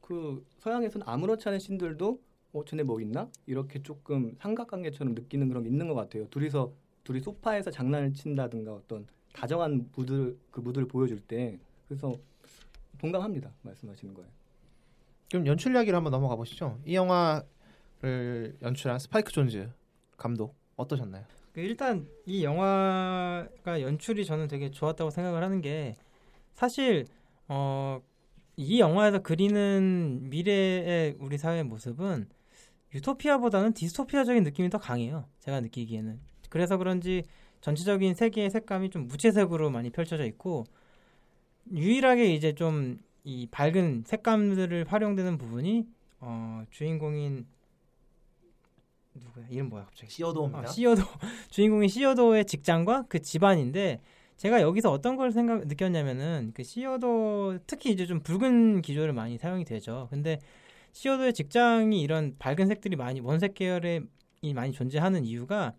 그 0.08 0.42
서양에서는 0.60 1.06
아무렇지 1.06 1.50
않은 1.50 1.60
신들도 1.60 2.22
어 2.54 2.64
쟤네 2.64 2.84
뭐 2.84 3.02
있나 3.02 3.30
이렇게 3.46 3.84
조금 3.84 4.34
삼각관계처럼 4.40 5.14
느끼는 5.14 5.50
그런 5.50 5.64
게 5.64 5.70
있는 5.70 5.90
것 5.90 5.96
같아요. 5.96 6.30
둘이서 6.30 6.72
둘이 7.04 7.20
소파에서 7.20 7.72
장난을 7.72 8.14
친다든가 8.14 8.74
어떤 8.74 9.06
다정한 9.34 9.90
무드 9.94 10.38
그 10.50 10.62
무드를 10.62 10.88
보여줄 10.88 11.20
때 11.20 11.60
그래서 11.90 12.18
동감합니다 13.00 13.52
말씀하시는 13.64 14.14
거예요. 14.14 14.30
그럼 15.30 15.46
연출 15.46 15.76
이야기를 15.76 15.98
한번 15.98 16.12
넘어가 16.12 16.38
보시죠. 16.38 16.80
이 16.86 16.96
영화를 16.96 18.56
연출한 18.62 19.00
스파이크 19.00 19.34
존즈 19.34 19.70
감독 20.16 20.56
어떠셨나요? 20.78 21.26
그 21.52 21.60
일단 21.60 22.08
이 22.26 22.46
영화가 22.46 23.82
연출이 23.82 24.24
저는 24.24 24.48
되게 24.48 24.72
좋았다고 24.72 25.10
생각을 25.10 25.44
하는 25.44 25.60
게 25.60 25.96
사실 26.54 27.08
어, 27.50 28.02
이 28.58 28.80
영화에서 28.80 29.20
그리는 29.20 30.30
미래의 30.30 31.16
우리 31.20 31.38
사회의 31.38 31.64
모습은 31.64 32.28
유토피아보다는 32.94 33.74
디스토피아적인 33.74 34.44
느낌이 34.44 34.70
더 34.70 34.78
강해요. 34.78 35.28
제가 35.40 35.62
느끼기에는. 35.62 36.20
그래서 36.50 36.78
그런지 36.78 37.24
전체적인 37.62 38.16
세계의 38.16 38.50
색감이 38.50 38.90
좀 38.90 39.08
무채색으로 39.08 39.70
많이 39.70 39.90
펼쳐져 39.90 40.26
있고 40.26 40.66
유일하게 41.72 42.34
이제 42.34 42.54
좀 42.54 43.08
이 43.28 43.46
밝은 43.52 44.04
색감들을 44.06 44.86
활용되는 44.88 45.38
부분이 45.38 45.86
어, 46.22 46.64
주인공인 46.72 47.46
누구야? 49.14 49.46
이름 49.50 49.68
뭐야 49.68 49.84
갑자기? 49.84 50.10
시어도입니다. 50.14 50.60
아, 50.60 50.66
시어도 50.66 51.02
주인공인 51.52 51.90
시어도의 51.90 52.46
직장과 52.46 53.08
그 53.10 53.22
집안인데 53.22 54.00
제가 54.38 54.62
여기서 54.62 54.92
어떤 54.92 55.16
걸 55.16 55.32
생각 55.32 55.68
느꼈냐면은 55.68 56.52
그 56.54 56.64
시어도 56.64 57.58
특히 57.66 57.92
이제 57.92 58.06
좀 58.06 58.22
붉은 58.22 58.82
기조를 58.82 59.14
많이 59.14 59.38
사용이 59.38 59.66
되죠. 59.66 60.08
근데 60.12 60.40
시어도의 60.94 61.34
직장이 61.34 62.02
이런 62.02 62.36
밝은 62.38 62.68
색들이 62.68 62.96
많이 62.96 63.20
원색 63.20 63.56
계열의 63.56 64.04
이 64.42 64.54
많이 64.54 64.72
존재하는 64.72 65.26
이유가 65.26 65.74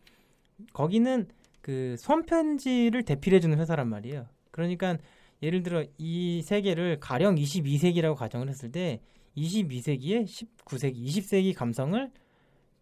거기는 0.73 1.29
그 1.61 1.97
손편지를 1.99 3.05
대필해주는 3.05 3.59
회사란 3.59 3.89
말이에요. 3.89 4.27
그러니까 4.51 4.99
예를 5.43 5.63
들어 5.63 5.85
이 5.97 6.43
세계를 6.43 6.99
가령 6.99 7.37
22세기라고 7.37 8.17
가정을 8.17 8.49
했을 8.49 8.73
때 8.73 9.01
22세기에 9.37 10.25
19세기, 10.25 11.05
20세기 11.05 11.55
감성을 11.55 12.11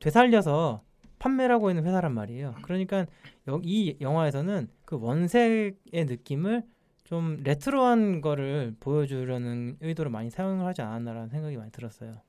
되살려서 0.01 0.83
판매라고 1.19 1.71
있는 1.71 1.85
회사란 1.85 2.13
말이에요. 2.13 2.55
그러니까 2.63 3.07
여- 3.49 3.61
이 3.63 3.97
영화에서는 4.01 4.69
그 4.85 4.99
원색의 5.01 5.75
느낌을 5.93 6.63
좀 7.05 7.39
레트로한 7.45 8.21
거를 8.21 8.75
보여주려는 8.81 9.77
의도로 9.81 10.11
많이 10.11 10.31
사용을 10.31 10.67
하지 10.67 10.83
않았나라는 10.83 11.29
생각이 11.29 11.57
많이 11.57 11.71
들었어요. 11.71 12.21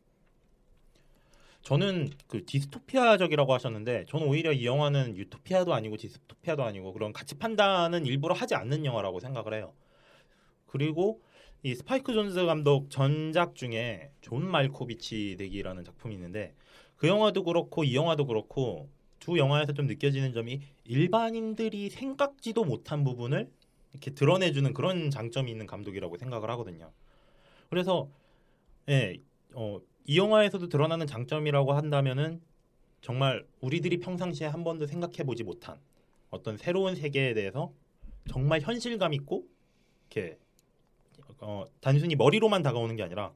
저는 1.63 2.11
그 2.27 2.45
디스토피아적이라고 2.45 3.53
하셨는데 3.53 4.05
저는 4.07 4.27
오히려 4.27 4.53
이 4.53 4.65
영화는 4.65 5.17
유토피아도 5.17 5.73
아니고 5.73 5.97
디스토피아도 5.97 6.63
아니고 6.63 6.93
그런 6.93 7.11
가치 7.11 7.35
판단은 7.35 8.05
일부러 8.05 8.33
하지 8.33 8.55
않는 8.55 8.85
영화라고 8.85 9.19
생각을 9.19 9.53
해요. 9.53 9.73
그리고 10.67 11.21
이 11.63 11.75
스파이크 11.75 12.13
존스 12.13 12.45
감독 12.45 12.89
전작 12.89 13.55
중에 13.55 14.11
존 14.21 14.49
말코비치 14.49 15.35
되기라는 15.39 15.83
작품이 15.83 16.13
있는데 16.15 16.53
그 16.97 17.07
영화도 17.07 17.43
그렇고 17.43 17.83
이 17.83 17.95
영화도 17.95 18.25
그렇고 18.25 18.89
두 19.19 19.37
영화에서 19.37 19.73
좀 19.73 19.87
느껴지는 19.87 20.33
점이 20.33 20.61
일반인들이 20.83 21.89
생각지도 21.89 22.65
못한 22.65 23.03
부분을 23.03 23.49
이렇게 23.93 24.11
드러내주는 24.11 24.73
그런 24.73 25.09
장점이 25.09 25.49
있는 25.51 25.65
감독이라고 25.65 26.17
생각을 26.17 26.49
하거든요. 26.51 26.91
그래서 27.69 28.09
예, 28.89 29.17
어, 29.53 29.79
이 30.05 30.17
영화에서도 30.17 30.69
드러나는 30.69 31.07
장점이라고 31.07 31.73
한다면은 31.73 32.41
정말 33.01 33.45
우리들이 33.61 33.99
평상시에 33.99 34.47
한 34.47 34.63
번도 34.63 34.85
생각해 34.87 35.23
보지 35.23 35.43
못한 35.43 35.77
어떤 36.29 36.57
새로운 36.57 36.95
세계에 36.95 37.33
대해서 37.33 37.71
정말 38.29 38.61
현실감 38.61 39.13
있고 39.13 39.45
이렇게 40.09 40.37
어, 41.39 41.65
단순히 41.81 42.15
머리로만 42.15 42.63
다가오는 42.63 42.95
게 42.95 43.03
아니라 43.03 43.33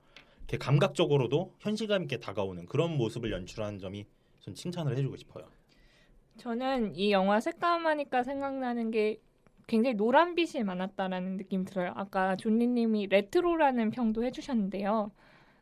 이렇게 0.51 0.57
감각적으로도 0.57 1.53
현실감 1.59 2.03
있게 2.03 2.17
다가오는 2.19 2.65
그런 2.65 2.97
모습을 2.97 3.31
연출하는 3.31 3.79
점이 3.79 4.05
전 4.41 4.53
칭찬을 4.53 4.97
해주고 4.97 5.15
싶어요. 5.15 5.45
저는 6.37 6.93
이 6.95 7.11
영화 7.13 7.39
색감하니까 7.39 8.23
생각나는 8.23 8.91
게 8.91 9.21
굉장히 9.67 9.95
노란빛이 9.95 10.63
많았다라는 10.65 11.37
느낌이 11.37 11.63
들어요. 11.63 11.93
아까 11.95 12.35
존니님이 12.35 13.07
레트로라는 13.07 13.91
평도 13.91 14.25
해주셨는데요. 14.25 15.11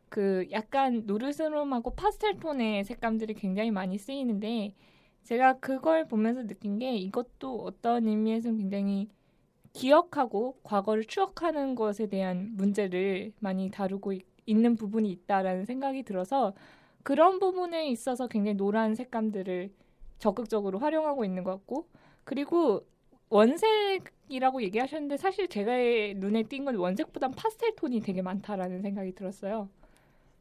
그 0.09 0.47
약간 0.51 1.03
누르스름하고 1.05 1.93
파스텔 1.93 2.39
톤의 2.39 2.83
색감들이 2.83 3.35
굉장히 3.35 3.69
많이 3.69 3.99
쓰이는데 3.99 4.73
제가 5.21 5.59
그걸 5.59 6.07
보면서 6.07 6.47
느낀 6.47 6.79
게 6.79 6.95
이것도 6.95 7.61
어떤 7.61 8.07
의미에서는 8.07 8.57
굉장히 8.57 9.07
기억하고 9.73 10.57
과거를 10.63 11.05
추억하는 11.05 11.75
것에 11.75 12.07
대한 12.07 12.55
문제를 12.55 13.33
많이 13.39 13.69
다루고 13.69 14.13
있, 14.13 14.23
있는 14.49 14.75
부분이 14.75 15.09
있다라는 15.11 15.65
생각이 15.65 16.03
들어서 16.03 16.53
그런 17.03 17.39
부분에 17.39 17.87
있어서 17.89 18.27
굉장히 18.27 18.55
노란 18.57 18.95
색감들을 18.95 19.71
적극적으로 20.19 20.79
활용하고 20.79 21.23
있는 21.25 21.43
것 21.43 21.51
같고 21.51 21.87
그리고 22.23 22.85
원색이라고 23.29 24.61
얘기하셨는데 24.63 25.17
사실 25.17 25.47
제가 25.47 25.71
눈에 26.17 26.43
띈 26.43 26.65
건 26.65 26.75
원색보단 26.75 27.31
파스텔 27.31 27.75
톤이 27.75 28.01
되게 28.01 28.21
많다라는 28.21 28.81
생각이 28.81 29.13
들었어요. 29.13 29.69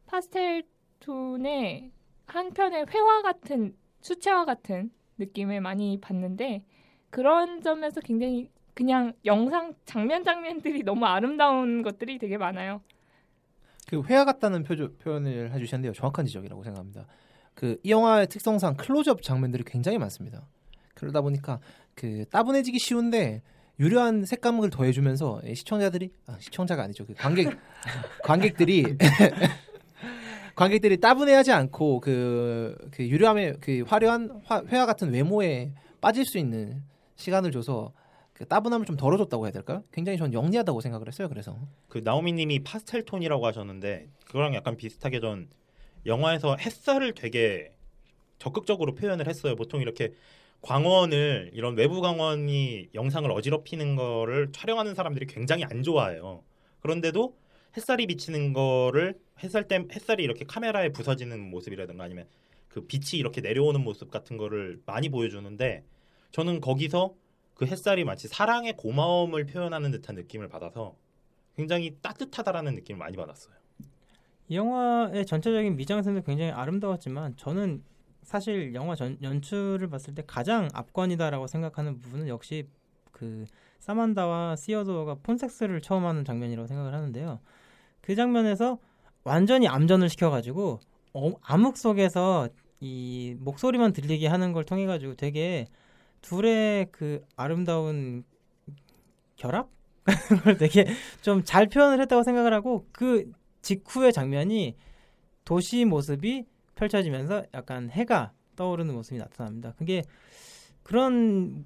파스텔 0.06 0.64
톤의 1.00 1.92
한편의 2.26 2.86
회화 2.90 3.22
같은 3.22 3.76
수채화 4.00 4.44
같은 4.44 4.90
느낌을 5.18 5.60
많이 5.60 6.00
받는데 6.00 6.64
그런 7.10 7.62
점에서 7.62 8.00
굉장히 8.00 8.50
그냥 8.74 9.12
영상 9.24 9.74
장면 9.84 10.24
장면들이 10.24 10.82
너무 10.84 11.04
아름다운 11.06 11.82
것들이 11.82 12.18
되게 12.18 12.38
많아요. 12.38 12.80
그 13.88 14.02
회화 14.04 14.24
같다는 14.24 14.64
표조, 14.64 14.92
표현을 14.98 15.52
해주셨는데요. 15.52 15.94
정확한 15.94 16.26
지적이라고 16.26 16.62
생각합니다. 16.62 17.06
그 17.54 17.76
이 17.82 17.90
영화의 17.90 18.28
특성상 18.28 18.76
클로즈업 18.76 19.22
장면들이 19.22 19.64
굉장히 19.64 19.98
많습니다. 19.98 20.46
그러다 20.94 21.22
보니까 21.22 21.58
그 21.94 22.24
따분해지기 22.30 22.78
쉬운데 22.78 23.42
유려한 23.80 24.24
색감을 24.24 24.70
더해주면서 24.70 25.40
이 25.44 25.54
시청자들이 25.54 26.10
아, 26.26 26.36
시청자가 26.38 26.82
아니죠. 26.82 27.06
그 27.06 27.14
관객 27.14 27.58
관객들이 28.22 28.84
관객들이 30.54 30.98
따분해하지 31.00 31.52
않고 31.52 32.00
그, 32.00 32.76
그 32.90 33.08
유려함의 33.08 33.56
그 33.60 33.84
화려한 33.86 34.42
화, 34.44 34.62
회화 34.68 34.86
같은 34.86 35.12
외모에 35.12 35.72
빠질 36.00 36.24
수 36.24 36.38
있는 36.38 36.82
시간을 37.16 37.52
줘서 37.52 37.92
그 38.38 38.46
따분함을 38.46 38.86
좀 38.86 38.96
덜어줬다고 38.96 39.46
해야 39.46 39.52
될까요? 39.52 39.82
굉장히 39.90 40.16
전 40.16 40.32
영리하다고 40.32 40.80
생각을 40.80 41.08
했어요. 41.08 41.28
그래서 41.28 41.58
그 41.88 41.98
나오미님이 41.98 42.60
파스텔 42.62 43.04
톤이라고 43.04 43.44
하셨는데 43.44 44.08
그거랑 44.26 44.54
약간 44.54 44.76
비슷하게 44.76 45.18
전 45.18 45.48
영화에서 46.06 46.54
햇살을 46.54 47.14
되게 47.14 47.72
적극적으로 48.38 48.94
표현을 48.94 49.26
했어요. 49.26 49.56
보통 49.56 49.80
이렇게 49.80 50.12
광원을 50.60 51.50
이런 51.52 51.76
외부 51.76 52.00
광원이 52.00 52.90
영상을 52.94 53.28
어지럽히는 53.28 53.96
거를 53.96 54.52
촬영하는 54.52 54.94
사람들이 54.94 55.26
굉장히 55.26 55.64
안 55.64 55.82
좋아해요. 55.82 56.44
그런데도 56.78 57.36
햇살이 57.76 58.06
비치는 58.06 58.52
거를 58.52 59.18
햇살 59.42 59.66
때 59.66 59.84
햇살이 59.92 60.22
이렇게 60.22 60.44
카메라에 60.44 60.90
부서지는 60.90 61.50
모습이라든가 61.50 62.04
아니면 62.04 62.28
그 62.68 62.86
빛이 62.86 63.18
이렇게 63.18 63.40
내려오는 63.40 63.82
모습 63.82 64.12
같은 64.12 64.36
거를 64.36 64.80
많이 64.86 65.08
보여주는데 65.08 65.82
저는 66.30 66.60
거기서 66.60 67.16
그 67.58 67.66
햇살이 67.66 68.04
마치 68.04 68.28
사랑의 68.28 68.76
고마움을 68.76 69.44
표현하는 69.46 69.90
듯한 69.90 70.14
느낌을 70.14 70.48
받아서 70.48 70.94
굉장히 71.56 71.98
따뜻하다라는 72.00 72.76
느낌을 72.76 72.98
많이 73.00 73.16
받았어요. 73.16 73.52
이 74.46 74.56
영화의 74.56 75.26
전체적인 75.26 75.76
미장센도 75.76 76.22
굉장히 76.22 76.52
아름다웠지만 76.52 77.36
저는 77.36 77.82
사실 78.22 78.74
영화 78.74 78.94
전, 78.94 79.18
연출을 79.20 79.90
봤을 79.90 80.14
때 80.14 80.22
가장 80.24 80.68
압권이다라고 80.72 81.48
생각하는 81.48 81.98
부분은 81.98 82.28
역시 82.28 82.68
그 83.10 83.44
사만다와 83.80 84.54
시어도어가 84.54 85.16
폰섹스를 85.24 85.80
처음 85.80 86.06
하는 86.06 86.24
장면이라고 86.24 86.68
생각을 86.68 86.94
하는데요. 86.94 87.40
그 88.00 88.14
장면에서 88.14 88.78
완전히 89.24 89.66
암전을 89.66 90.08
시켜가지고 90.10 90.78
어, 91.14 91.32
암흑 91.42 91.76
속에서 91.76 92.48
이 92.78 93.34
목소리만 93.40 93.92
들리게 93.92 94.28
하는 94.28 94.52
걸 94.52 94.64
통해 94.64 94.86
가지고 94.86 95.16
되게 95.16 95.66
둘의 96.22 96.88
그 96.92 97.22
아름다운 97.36 98.24
결합 99.36 99.70
걸 100.44 100.56
되게 100.58 100.86
좀 101.20 101.42
잘 101.44 101.66
표현을 101.68 102.00
했다고 102.00 102.22
생각을 102.22 102.52
하고 102.52 102.86
그 102.92 103.30
직후의 103.62 104.12
장면이 104.12 104.76
도시 105.44 105.84
모습이 105.84 106.46
펼쳐지면서 106.74 107.44
약간 107.54 107.90
해가 107.90 108.32
떠오르는 108.56 108.94
모습이 108.94 109.18
나타납니다. 109.18 109.74
그게 109.78 110.02
그런 110.82 111.64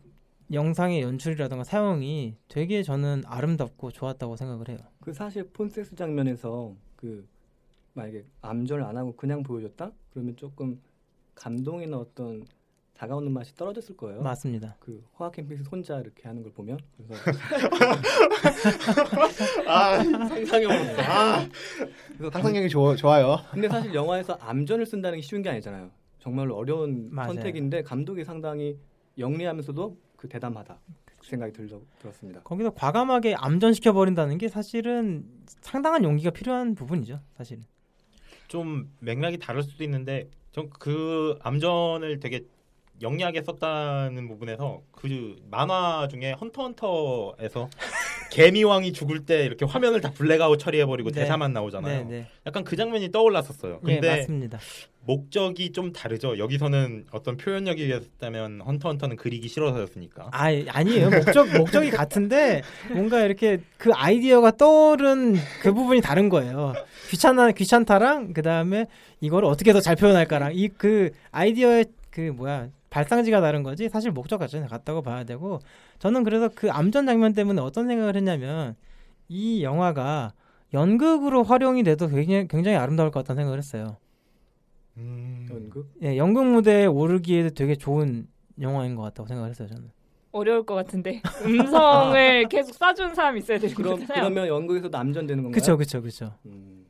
영상의 0.53 1.01
연출이라든가 1.03 1.65
사용이 1.65 2.37
되게 2.49 2.83
저는 2.83 3.23
아름답고 3.27 3.91
좋았다고 3.91 4.37
생각을 4.37 4.69
해요. 4.69 4.79
그 5.01 5.13
사실 5.13 5.49
폰섹스 5.51 5.95
장면에서 5.95 6.75
그 6.97 7.27
만약에 7.95 8.25
암전을 8.43 8.85
안 8.85 8.97
하고 8.97 9.15
그냥 9.17 9.43
보여줬다? 9.43 9.93
그러면 10.11 10.37
조금 10.37 10.81
감동이나 11.35 11.97
어떤 11.99 12.45
다가오는 13.03 13.33
맛이 13.33 13.53
떨어졌을 13.57 13.97
거예요. 13.97 14.23
맞습니다. 14.23 14.77
그 14.79 15.05
호아킨 15.19 15.49
피닉스 15.49 15.65
혼자 15.69 15.99
이렇게 15.99 16.29
하는 16.29 16.41
걸 16.45 16.53
보면 16.53 16.79
그래서 16.97 17.15
아 19.67 20.01
상상해 20.05 20.67
보았어. 20.69 21.03
아. 21.03 21.49
그래서 22.17 22.31
상상력이 22.31 22.69
좋, 22.69 22.95
좋아요. 22.95 23.39
근데 23.51 23.69
사실 23.69 23.93
영화에서 23.93 24.35
암전을 24.35 24.87
쓴다는 24.87 25.19
게 25.19 25.23
쉬운 25.23 25.43
게 25.43 25.49
아니잖아요. 25.51 25.91
정말로 26.21 26.55
어려운 26.55 27.09
맞아요. 27.11 27.33
선택인데 27.33 27.83
감독이 27.83 28.23
상당히 28.23 28.79
영리하면서도 29.19 29.97
그 30.15 30.29
대담하다 30.29 30.79
그 31.19 31.27
생각이 31.27 31.53
들, 31.53 31.69
들었습니다. 31.99 32.43
거기서 32.43 32.71
과감하게 32.71 33.35
암전시켜 33.35 33.95
버린다는 33.95 34.39
게 34.39 34.47
사실은 34.47 35.25
상당한 35.61 36.05
용기가 36.05 36.31
필요한 36.31 36.77
부분이죠. 36.77 37.19
사실은. 37.37 37.65
좀 38.47 38.93
맥락이 39.01 39.39
다를 39.39 39.65
수도 39.65 39.83
있는데 39.83 40.31
전 40.53 40.71
그 40.79 41.37
암전을 41.43 42.21
되게 42.21 42.45
영리하게 43.01 43.43
썼다는 43.43 44.29
부분에서 44.29 44.83
그 44.93 45.37
만화 45.51 46.07
중에 46.09 46.33
헌터헌터에서 46.41 47.69
개미왕이 48.31 48.93
죽을 48.93 49.25
때 49.27 49.45
이렇게 49.45 49.65
화면을 49.67 50.01
다 50.01 50.11
블랙아웃 50.13 50.59
처리해버리고 50.59 51.11
네. 51.11 51.21
대사만 51.23 51.53
나오잖아요. 51.53 52.05
네, 52.05 52.09
네. 52.09 52.27
약간 52.47 52.65
그 52.65 52.77
장면이 52.77 53.11
떠올랐었어요. 53.11 53.81
예, 53.89 53.95
근데 53.95 54.17
맞습니다. 54.19 54.59
목적이 55.05 55.73
좀 55.73 55.93
다르죠. 55.93 56.39
여기서는 56.39 57.07
어떤 57.11 57.37
표현력이 57.37 57.85
있었다면 57.89 58.61
헌터헌터는 58.65 59.17
그리기 59.17 59.49
싫어서였으니까. 59.49 60.29
아, 60.33 60.47
아니에요. 60.69 61.11
목적 61.11 61.53
목적이 61.59 61.91
같은데 61.91 62.63
뭔가 62.93 63.21
이렇게 63.23 63.59
그 63.79 63.93
아이디어가 63.93 64.53
떠오른 64.53 65.35
그 65.61 65.75
부분이 65.75 66.01
다른 66.01 66.29
거예요. 66.29 66.73
귀찮아 67.11 67.51
귀찮다랑 67.51 68.33
그 68.33 68.43
다음에 68.43 68.87
이거를 69.21 69.49
어떻게 69.49 69.73
더 69.73 69.81
잘 69.81 69.97
표현할까랑 69.97 70.53
이 70.55 70.69
그 70.69 71.11
아이디어의 71.33 71.87
그 72.11 72.21
뭐야 72.21 72.69
발상지가 72.93 73.41
다른 73.41 73.63
거지 73.63 73.89
사실 73.89 74.11
목적 74.11 74.39
자체는 74.39 74.69
같다고 74.69 75.01
봐야 75.01 75.25
되고 75.25 75.61
저는 75.99 76.25
그래서 76.25 76.51
그 76.55 76.71
암전 76.71 77.07
장면 77.07 77.33
때문에 77.33 77.63
어떤 77.63 77.87
생각을 77.89 78.17
했냐면 78.17 78.77
이 79.29 79.63
영화가 79.65 80.35
연극으로 80.75 81.43
활용이 81.43 81.83
돼도 81.85 82.09
굉장히, 82.09 82.47
굉장히 82.49 82.77
아름다울 82.77 83.11
것 83.11 83.21
같다는 83.21 83.41
생각을 83.41 83.59
했어요. 83.59 83.97
음. 84.99 85.49
연극? 85.51 85.91
예, 86.03 86.19
연극 86.19 86.45
무대에 86.45 86.85
오르기에도 86.85 87.55
되게 87.55 87.77
좋은 87.77 88.29
영화인 88.61 88.95
것 88.95 89.03
같다고 89.03 89.27
생각을 89.27 89.51
했어요 89.51 89.69
저는. 89.69 89.91
어려울 90.33 90.65
것 90.65 90.75
같은데 90.75 91.23
음성을 91.45 92.49
계속 92.49 92.77
쏴주는 92.77 93.15
사람이 93.15 93.41
있어야 93.41 93.59
되는 93.59 93.75
그럼 93.75 94.01
거잖아요. 94.01 94.23
그러면 94.29 94.49
연극에서도 94.49 94.97
암전되는 94.97 95.43
건가요? 95.45 95.53
그쵸. 95.77 96.35
음, 96.45 96.51
음, 96.51 96.82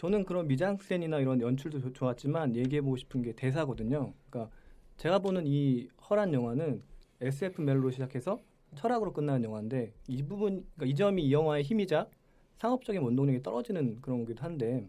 저는 0.00 0.24
그런 0.24 0.48
미장센이나 0.48 1.18
이런 1.18 1.42
연출도 1.42 1.78
조- 1.78 1.92
좋았지만 1.92 2.56
얘기해 2.56 2.80
보고 2.80 2.96
싶은 2.96 3.20
게 3.20 3.34
대사거든요. 3.34 4.14
그러니까 4.30 4.50
제가 4.96 5.18
보는 5.18 5.46
이 5.46 5.88
허란 6.08 6.32
영화는 6.32 6.82
SF 7.20 7.60
멜로 7.60 7.90
시작해서 7.90 8.40
철학으로 8.76 9.12
끝나는 9.12 9.44
영화인데 9.44 9.92
이 10.08 10.22
부분, 10.22 10.64
그러니까 10.74 10.86
이 10.86 10.94
점이 10.94 11.22
이 11.22 11.30
영화의 11.34 11.64
힘이자 11.64 12.08
상업적인 12.56 13.02
원동력이 13.02 13.42
떨어지는 13.42 14.00
그런 14.00 14.20
거기도 14.20 14.42
한데, 14.42 14.88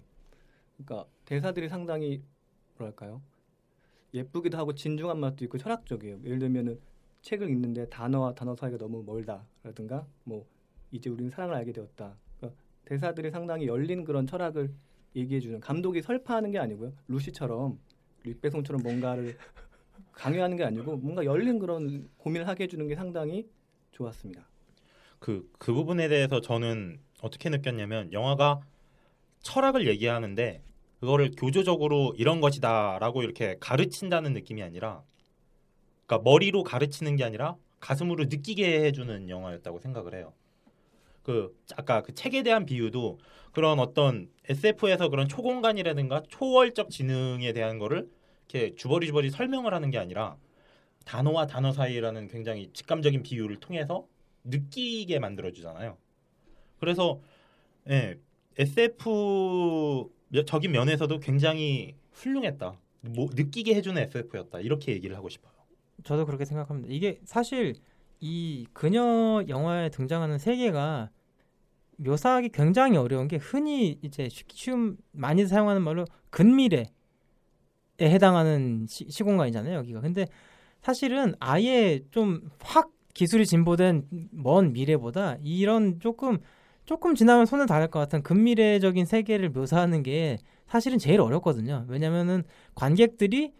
그러니까 0.78 1.10
대사들이 1.26 1.68
상당히 1.68 2.24
뭐랄까요? 2.78 3.22
예쁘기도 4.14 4.58
하고 4.58 4.74
진중한 4.74 5.20
맛도 5.20 5.44
있고 5.44 5.58
철학적이에요. 5.58 6.22
예를 6.24 6.40
들면은 6.40 6.80
책을 7.22 7.50
읽는데 7.50 7.90
단어와 7.90 8.34
단어 8.34 8.56
사이가 8.56 8.78
너무 8.78 9.04
멀다라든가 9.04 10.08
뭐 10.24 10.46
이제 10.90 11.10
우리는 11.10 11.30
사랑을 11.30 11.56
알게 11.56 11.74
되었다. 11.74 12.16
그러니까 12.38 12.62
대사들이 12.86 13.30
상당히 13.30 13.68
열린 13.68 14.06
그런 14.06 14.26
철학을 14.26 14.74
얘기해주는 15.16 15.60
감독이 15.60 16.02
설파하는 16.02 16.52
게 16.52 16.60
아니고요. 16.60 16.94
루시처럼 17.08 17.80
릭배송처럼 18.24 18.82
뭔가를 18.84 19.38
강요하는 20.14 20.58
게 20.58 20.64
아니고 20.64 20.98
뭔가 20.98 21.26
열린 21.26 21.60
그런 21.60 22.10
고민을 22.18 22.48
하게 22.48 22.66
해주는 22.66 22.88
게 22.88 22.96
상당히 22.96 23.48
좋았습니다. 23.92 24.48
그, 25.20 25.50
그 25.58 25.74
부분에 25.74 26.08
대해서 26.08 26.42
저는 26.42 27.00
어떻게 27.22 27.50
느꼈냐면 27.50 28.12
영화가 28.12 28.62
철학을 29.42 29.88
얘기하는데 29.88 30.64
그거를 31.00 31.32
교조적으로 31.36 32.14
이런 32.18 32.42
것이다라고 32.42 33.24
이렇게 33.24 33.58
가르친다는 33.60 34.34
느낌이 34.34 34.62
아니라 34.62 35.04
그러니까 36.06 36.30
머리로 36.30 36.64
가르치는 36.64 37.16
게 37.16 37.24
아니라 37.24 37.56
가슴으로 37.80 38.26
느끼게 38.26 38.84
해주는 38.86 39.30
영화였다고 39.30 39.80
생각을 39.80 40.14
해요. 40.14 40.34
그 41.24 41.56
아까 41.76 42.02
그 42.02 42.14
책에 42.14 42.44
대한 42.44 42.66
비유도 42.66 43.20
그런 43.52 43.80
어떤 43.80 44.30
SF에서 44.50 45.10
그런 45.10 45.28
초공간이라든가 45.28 46.24
초월적 46.28 46.90
지능에 46.90 47.54
대한 47.54 47.80
거를 47.80 48.10
이렇게 48.50 48.76
주버리 48.76 49.08
주버리 49.08 49.30
설명을 49.30 49.74
하는 49.74 49.92
게 49.92 49.98
아니라 49.98 50.38
단어와 51.06 51.48
단어 51.48 51.72
사이라는 51.72 52.28
굉장히 52.28 52.70
직감적인 52.74 53.24
비유를 53.24 53.58
통해서 53.58 54.08
느끼게 54.44 55.20
만들어 55.20 55.52
주잖아요. 55.52 55.98
그래서 56.80 57.20
예, 57.90 58.18
SF 58.58 60.10
적인 60.46 60.72
면에서도 60.72 61.20
굉장히 61.20 61.96
훌륭했다. 62.12 62.80
뭐, 63.02 63.30
느끼게 63.34 63.74
해주는 63.76 64.02
SF였다. 64.02 64.60
이렇게 64.60 64.92
얘기를 64.94 65.16
하고 65.16 65.30
싶어요. 65.30 65.52
저도 66.04 66.26
그렇게 66.26 66.46
생각합니다. 66.46 66.94
이게 66.94 67.20
사실 67.26 67.76
이 68.22 68.68
그녀 68.74 69.44
영화에 69.48 69.90
등장하는 69.90 70.38
세계가 70.40 71.10
묘사하기 71.98 72.50
굉장히 72.50 72.98
어려운 72.98 73.28
게 73.28 73.38
흔히 73.38 74.00
이제 74.04 74.30
쉬- 74.30 74.44
쉬운 74.54 74.98
많이 75.12 75.46
사용하는 75.48 75.82
말로 75.84 76.06
근미래에 76.32 76.86
해당하는 78.02 78.86
시, 78.88 79.08
시공간이잖아요 79.10 79.78
여기가. 79.80 80.02
근데 80.02 80.28
사실은 80.82 81.36
아예 81.40 82.02
좀 82.12 82.42
확 82.64 82.92
기술이 83.14 83.46
진보된 83.46 84.08
먼 84.32 84.72
미래보다 84.74 85.38
이런 85.44 86.00
조금 86.00 86.40
조금 86.86 87.14
지나면 87.16 87.46
손을 87.46 87.66
닿을 87.68 87.90
것 87.90 88.00
같은 88.00 88.24
근미래적인 88.24 89.06
세계를 89.06 89.50
묘사하는 89.50 90.02
게 90.04 90.38
사실은 90.68 90.98
제일 90.98 91.20
어렵거든요. 91.22 91.86
왜냐면은 91.90 92.44
관객들이 92.76 93.54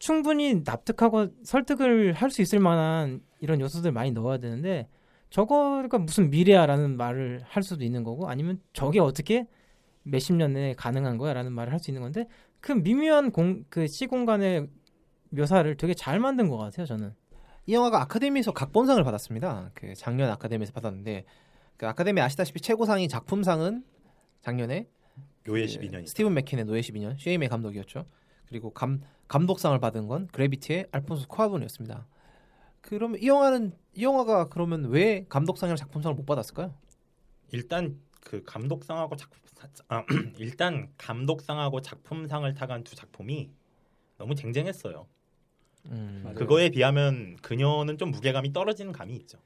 충분히 0.00 0.62
납득하고 0.64 1.28
설득을 1.44 2.14
할 2.14 2.30
수 2.30 2.42
있을 2.42 2.58
만한 2.58 3.20
이런 3.38 3.60
요소들 3.60 3.92
많이 3.92 4.10
넣어야 4.10 4.38
되는데 4.38 4.88
저거가 5.28 5.98
무슨 5.98 6.30
미래야라는 6.30 6.96
말을 6.96 7.42
할 7.44 7.62
수도 7.62 7.84
있는 7.84 8.02
거고 8.02 8.28
아니면 8.28 8.60
저게 8.72 8.98
어떻게 8.98 9.46
몇십 10.02 10.34
년 10.34 10.54
내에 10.54 10.74
가능한 10.74 11.18
거야라는 11.18 11.52
말을 11.52 11.72
할 11.72 11.78
수 11.78 11.90
있는 11.90 12.02
건데 12.02 12.26
그 12.60 12.72
미묘한 12.72 13.30
공, 13.30 13.64
그 13.68 13.86
시공간의 13.86 14.68
묘사를 15.30 15.76
되게 15.76 15.94
잘 15.94 16.18
만든 16.18 16.48
것 16.48 16.56
같아요 16.56 16.86
저는. 16.86 17.14
이 17.66 17.74
영화가 17.74 18.00
아카데미에서 18.02 18.52
각본상을 18.52 19.04
받았습니다. 19.04 19.70
그 19.74 19.94
작년 19.94 20.30
아카데미에서 20.30 20.72
받았는데 20.72 21.24
그 21.76 21.86
아카데미 21.86 22.20
아시다시피 22.20 22.60
최고상이 22.60 23.06
작품상은 23.06 23.84
작년에 24.40 24.88
노예 25.44 25.66
그 25.66 25.72
12년이 25.72 26.06
스티븐 26.06 26.34
맥킨의 26.34 26.64
노예 26.64 26.80
12년 26.80 27.16
쉐이메 27.18 27.48
감독이었죠. 27.48 28.06
그리고 28.48 28.70
감 28.70 29.02
감독상을 29.30 29.78
받은 29.78 30.08
건 30.08 30.26
그래비티의 30.32 30.88
알폰소 30.90 31.28
쿠아본이었습니다. 31.28 32.04
그러면 32.80 33.20
이 33.22 33.28
영화는 33.28 33.72
이 33.94 34.02
영화가 34.02 34.48
그러면 34.48 34.86
왜 34.86 35.24
감독상이랑 35.28 35.76
작품상을 35.76 36.16
못 36.16 36.26
받았을까요? 36.26 36.74
일단 37.52 38.00
그 38.24 38.42
감독상하고 38.44 39.14
작품 39.14 39.38
아, 39.86 40.04
일단 40.38 40.88
감독상하고 40.98 41.80
작품상을 41.80 42.52
타간 42.54 42.82
두 42.82 42.96
작품이 42.96 43.50
너무 44.18 44.34
쟁쟁했어요. 44.34 45.06
음. 45.86 46.32
그거에 46.34 46.70
비하면 46.70 47.36
그녀는 47.40 47.98
좀 47.98 48.10
무게감이 48.10 48.52
떨어지는 48.52 48.90
감이 48.90 49.14
있죠. 49.14 49.38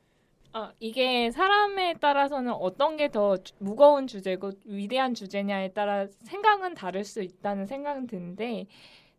아, 0.55 0.73
이게 0.81 1.31
사람에 1.31 1.95
따라서는 2.01 2.53
어떤 2.53 2.97
게 2.97 3.09
더 3.09 3.37
무거운 3.59 4.07
주제고 4.07 4.53
위대한 4.65 5.13
주제냐에 5.13 5.73
따라 5.73 6.07
생각은 6.23 6.73
다를 6.75 7.05
수 7.05 7.21
있다는 7.23 7.67
생각은 7.67 8.07
드는데 8.07 8.67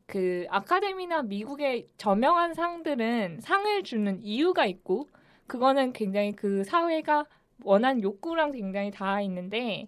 그 0.08 0.46
아카데미나 0.50 1.24
미국의 1.24 1.88
저명한 1.98 2.54
상들은 2.54 3.40
상을 3.42 3.84
주는 3.84 4.22
이유가 4.22 4.66
있고 4.66 5.10
그거는 5.48 5.94
굉장히 5.94 6.34
그 6.36 6.64
사회가 6.64 7.26
원한 7.64 8.02
욕구랑 8.02 8.52
굉장히 8.52 8.92
닿아 8.92 9.22
있는데 9.22 9.88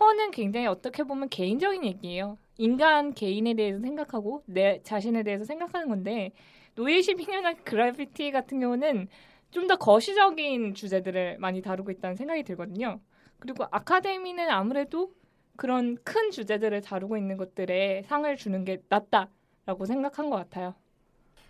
허는 0.00 0.30
굉장히 0.32 0.66
어떻게 0.66 1.04
보면 1.04 1.28
개인적인 1.28 1.84
얘기예요. 1.84 2.38
인간 2.58 3.12
개인에 3.14 3.54
대해서 3.54 3.80
생각하고 3.80 4.42
내 4.46 4.82
자신에 4.82 5.22
대해서 5.22 5.44
생각하는 5.44 5.88
건데 5.88 6.32
노예 6.74 6.98
12년한 7.00 7.64
그래피티 7.64 8.30
같은 8.32 8.60
경우는 8.60 9.08
좀 9.50 9.66
더 9.68 9.76
거시적인 9.76 10.74
주제들을 10.74 11.36
많이 11.38 11.60
다루고 11.62 11.90
있다는 11.90 12.16
생각이 12.16 12.42
들거든요. 12.42 13.00
그리고 13.38 13.64
아카데미는 13.70 14.48
아무래도 14.50 15.12
그런 15.56 15.96
큰 16.04 16.30
주제들을 16.30 16.80
다루고 16.80 17.16
있는 17.18 17.36
것들에 17.36 18.02
상을 18.06 18.34
주는 18.36 18.64
게 18.64 18.82
낫다 18.88 19.28
라고 19.66 19.86
생각한 19.86 20.30
것 20.30 20.36
같아요. 20.36 20.74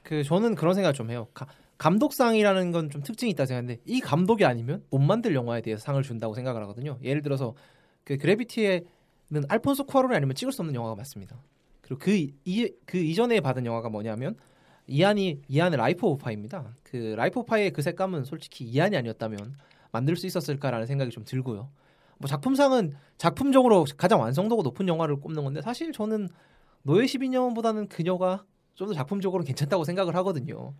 그 0.02 0.22
저는 0.24 0.54
그런 0.54 0.74
생각을 0.74 0.94
좀 0.94 1.10
해요. 1.10 1.28
가- 1.34 1.46
감독상이라는 1.78 2.72
건 2.72 2.90
좀 2.90 3.02
특징이 3.02 3.30
있다 3.32 3.46
생각하는데 3.46 3.80
이 3.86 4.00
감독이 4.00 4.44
아니면 4.44 4.84
못 4.90 4.98
만들 4.98 5.34
영화에 5.34 5.60
대해서 5.62 5.82
상을 5.82 6.00
준다고 6.02 6.34
생각을 6.34 6.60
하거든요. 6.62 6.98
예를 7.02 7.22
들어서 7.22 7.54
그 8.04 8.16
그래비티에는 8.18 8.84
알폰소 9.48 9.84
쿠아론이 9.84 10.14
아니면 10.14 10.34
찍을 10.34 10.52
수 10.52 10.62
없는 10.62 10.74
영화가 10.74 10.94
맞습니다. 10.96 11.36
그리고 11.80 11.98
그, 11.98 12.12
이, 12.44 12.72
그 12.86 12.98
이전에 12.98 13.40
받은 13.40 13.64
영화가 13.66 13.88
뭐냐면 13.88 14.36
이안이 14.86 15.42
이안의 15.48 15.76
라이프 15.78 16.06
오브 16.06 16.22
파이입니다. 16.22 16.74
그 16.82 17.14
라이프 17.16 17.40
오브 17.40 17.46
파이의 17.46 17.70
그 17.72 17.82
색감은 17.82 18.24
솔직히 18.24 18.64
이안이 18.64 18.96
아니었다면 18.96 19.54
만들 19.90 20.16
수 20.16 20.26
있었을까라는 20.26 20.86
생각이 20.86 21.10
좀 21.10 21.24
들고요. 21.24 21.68
뭐 22.18 22.28
작품상은 22.28 22.94
작품적으로 23.18 23.84
가장 23.96 24.20
완성도가 24.20 24.62
높은 24.62 24.86
영화를 24.88 25.16
꼽는 25.16 25.42
건데 25.44 25.60
사실 25.62 25.92
저는 25.92 26.28
노예 26.82 27.04
12년보다는 27.04 27.88
그녀가 27.88 28.44
좀 28.74 28.88
더 28.88 28.94
작품적으로 28.94 29.44
괜찮다고 29.44 29.84
생각을 29.84 30.14
하거든요. 30.16 30.74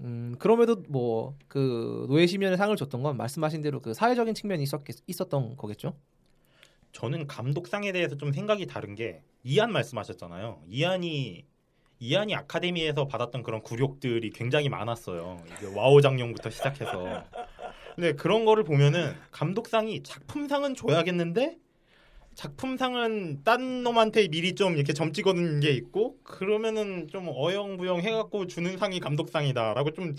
음, 0.00 0.36
그럼에도 0.38 0.76
뭐 0.88 1.34
그 1.48 2.06
노예 2.08 2.24
12년에 2.26 2.56
상을 2.56 2.74
줬던 2.76 3.02
건 3.02 3.16
말씀하신 3.16 3.62
대로 3.62 3.80
그 3.80 3.94
사회적인 3.94 4.34
측면이 4.34 4.62
있었겠, 4.62 4.96
있었던 5.06 5.56
거겠죠. 5.56 5.94
저는 6.92 7.26
감독상에 7.26 7.92
대해서 7.92 8.16
좀 8.16 8.32
생각이 8.32 8.66
다른 8.66 8.94
게 8.94 9.22
이안 9.42 9.72
말씀하셨잖아요. 9.72 10.62
이안이 10.68 11.44
이안이 12.00 12.34
아카데미에서 12.36 13.08
받았던 13.08 13.42
그런 13.42 13.60
굴욕들이 13.62 14.30
굉장히 14.30 14.68
많았어요. 14.68 15.38
이게 15.46 15.74
와호장룡부터 15.74 16.50
시작해서. 16.50 17.24
근데 17.96 18.12
그런 18.12 18.44
거를 18.44 18.62
보면은 18.62 19.14
감독상이 19.32 20.04
작품상은 20.04 20.76
줘야겠는데 20.76 21.58
작품상은 22.38 23.42
딴 23.42 23.82
놈한테 23.82 24.28
미리 24.28 24.54
좀 24.54 24.76
이렇게 24.76 24.92
점 24.92 25.12
찍어둔 25.12 25.58
게 25.58 25.70
있고 25.72 26.18
그러면은 26.22 27.08
좀 27.08 27.26
어영부영 27.28 27.98
해갖고 28.00 28.46
주는 28.46 28.78
상이 28.78 29.00
감독상이다라고 29.00 29.90
좀 29.90 30.14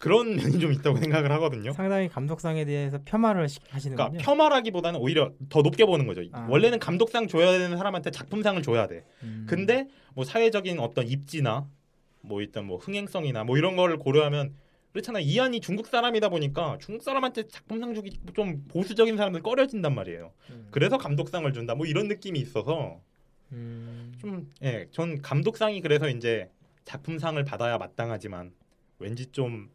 그런 0.00 0.34
면이 0.34 0.58
좀 0.58 0.72
있다고 0.72 0.96
생각을 0.96 1.30
하거든요. 1.30 1.72
상당히 1.72 2.08
감독상에 2.08 2.64
대해서 2.64 2.98
폄하를 3.04 3.48
시- 3.48 3.60
하시는군요. 3.68 4.08
그러니까 4.10 4.32
폄하라기보다는 4.32 4.98
오히려 4.98 5.30
더 5.48 5.62
높게 5.62 5.84
보는 5.84 6.08
거죠. 6.08 6.22
아. 6.32 6.48
원래는 6.50 6.80
감독상 6.80 7.28
줘야 7.28 7.52
되는 7.52 7.76
사람한테 7.76 8.10
작품상을 8.10 8.60
줘야 8.64 8.88
돼. 8.88 9.04
음. 9.22 9.46
근데 9.48 9.86
뭐 10.14 10.24
사회적인 10.24 10.80
어떤 10.80 11.06
입지나 11.06 11.68
뭐 12.22 12.40
일단 12.40 12.64
뭐 12.64 12.78
흥행성이나 12.78 13.44
뭐 13.44 13.56
이런 13.56 13.76
거를 13.76 13.96
고려하면 13.96 14.54
그렇잖아. 14.92 15.20
이안이 15.20 15.60
중국 15.60 15.86
사람이다 15.86 16.28
보니까 16.28 16.78
중국 16.80 17.02
사람한테 17.02 17.46
작품상 17.48 17.94
주기 17.94 18.18
좀 18.34 18.64
보수적인 18.68 19.16
사람들 19.16 19.42
꺼려진단 19.42 19.94
말이에요. 19.94 20.32
그래서 20.70 20.98
감독상을 20.98 21.50
준다. 21.52 21.74
뭐 21.74 21.86
이런 21.86 22.08
느낌이 22.08 22.38
있어서 22.40 23.00
음. 23.52 24.12
좀 24.20 24.50
예, 24.62 24.88
전 24.90 25.20
감독상이 25.22 25.80
그래서 25.80 26.08
이제 26.08 26.50
작품상을 26.84 27.42
받아야 27.44 27.78
마땅하지만 27.78 28.52
왠지 28.98 29.26
좀 29.26 29.70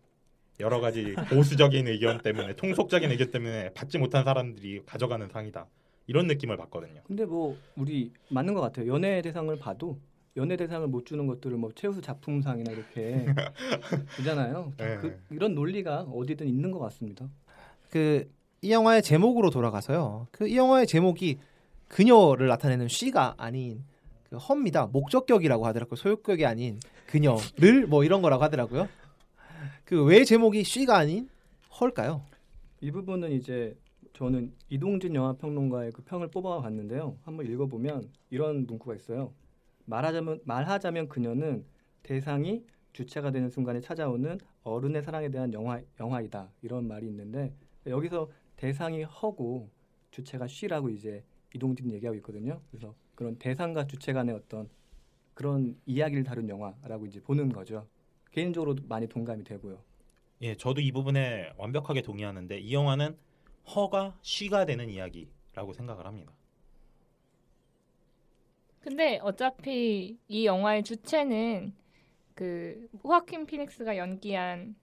여러 0.59 0.80
가지 0.80 1.16
보수적인 1.30 1.88
의견 1.88 2.20
때문에 2.20 2.55
통속적인 2.55 3.09
의견 3.11 3.32
때문에 3.32 3.74
받지 3.74 3.97
못한 3.97 4.24
사람들이 4.24 4.82
가져가는 4.86 5.28
상이다. 5.30 5.68
이런 6.07 6.28
느낌을 6.28 6.57
받거든요. 6.57 7.01
근데 7.05 7.26
뭐 7.26 7.57
우리 7.76 8.11
맞는 8.30 8.53
것 8.53 8.61
같아요. 8.61 8.93
연예 8.93 9.22
대상을 9.22 9.57
봐도 9.57 9.99
연예 10.38 10.57
대상을 10.57 10.86
못 10.88 11.05
주는 11.05 11.27
것들을 11.27 11.57
뭐 11.57 11.71
최우수 11.75 12.01
작품상이나 12.01 12.71
이렇게 12.71 13.25
주잖아요. 14.17 14.73
네. 14.77 14.97
그, 14.97 15.19
이런 15.29 15.55
논리가 15.55 16.01
어디든 16.01 16.47
있는 16.47 16.71
것 16.71 16.79
같습니다. 16.79 17.27
그 17.89 18.27
이 18.61 18.71
영화의 18.71 19.03
제목으로 19.03 19.51
돌아가서요. 19.51 20.27
그 20.31 20.47
이 20.47 20.57
영화의 20.57 20.88
제목이 20.88 21.38
그녀를 21.88 22.47
나타내는 22.47 22.88
쉬가 22.88 23.36
아닌 23.38 23.83
그 24.29 24.38
허입니다. 24.38 24.88
목적격이라고 24.88 25.67
하더라고요. 25.67 25.95
소유격이 25.95 26.45
아닌 26.47 26.79
그녀를 27.05 27.86
뭐 27.88 28.03
이런 28.03 28.23
거라고 28.23 28.43
하더라고요. 28.43 28.88
그 29.83 30.03
왜 30.03 30.23
제목이 30.23 30.63
쉬가 30.63 30.97
아닌 30.97 31.29
헐까요? 31.79 32.23
이 32.81 32.89
부분은 32.89 33.31
이제 33.33 33.77
저는 34.13 34.51
이동진 34.69 35.13
영화 35.13 35.33
평론가의 35.33 35.91
그 35.91 36.01
평을 36.03 36.29
뽑아 36.29 36.61
봤는데요. 36.61 37.17
한번 37.23 37.45
읽어보면 37.45 38.09
이런 38.31 38.65
문구가 38.65 38.95
있어요. 38.95 39.31
말하자면 39.86 40.41
말하자면 40.43 41.09
그녀는 41.09 41.65
대상이 42.03 42.63
주체가 42.93 43.31
되는 43.31 43.49
순간에 43.49 43.81
찾아오는 43.81 44.39
어른의 44.63 45.03
사랑에 45.03 45.29
대한 45.29 45.53
영화 45.53 45.81
영화이다 45.99 46.49
이런 46.61 46.88
말이 46.88 47.07
있는데 47.07 47.53
여기서 47.86 48.29
대상이 48.55 49.03
허고 49.03 49.69
주체가 50.11 50.47
쉬라고 50.47 50.89
이제 50.89 51.23
이동진 51.53 51.91
얘기하고 51.91 52.15
있거든요. 52.17 52.61
그래서 52.71 52.95
그런 53.15 53.38
대상과 53.38 53.88
주체 53.88 54.13
간의 54.13 54.36
어떤 54.36 54.69
그런 55.33 55.77
이야기를 55.86 56.23
다룬 56.23 56.47
영화라고 56.49 57.05
이제 57.05 57.21
보는 57.21 57.49
거죠. 57.49 57.88
개인적으로 58.31 58.75
많이 58.88 59.07
동감이 59.07 59.43
되고요. 59.43 59.77
예, 60.41 60.55
저도 60.55 60.81
이 60.81 60.91
부분에 60.91 61.53
완벽하게 61.57 62.01
동의하는데 62.01 62.59
이 62.59 62.73
영화는 62.73 63.17
허가 63.75 64.17
쉬가 64.21 64.65
되는 64.65 64.89
이야기라고 64.89 65.73
생각을 65.73 66.05
합니다. 66.05 66.33
근데 68.86 69.19
어차피 69.23 70.19
이 70.27 70.45
영화의 70.45 70.83
주체는 70.83 71.73
그 72.36 72.88
호아킨 73.03 73.47
피닉스가 73.47 73.97
연기한 73.97 74.75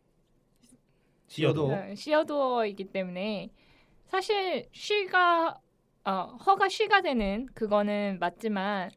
시어도 1.28 1.72
어, 1.72 1.94
시어도어이기 1.94 2.86
때문에 2.86 3.50
사실 4.07 4.66
쉬가 4.72 5.57
어, 6.05 6.11
허가 6.44 6.68
쉬가 6.68 7.03
되는 7.03 7.46
그거는 7.55 8.18
맞지만 8.18 8.90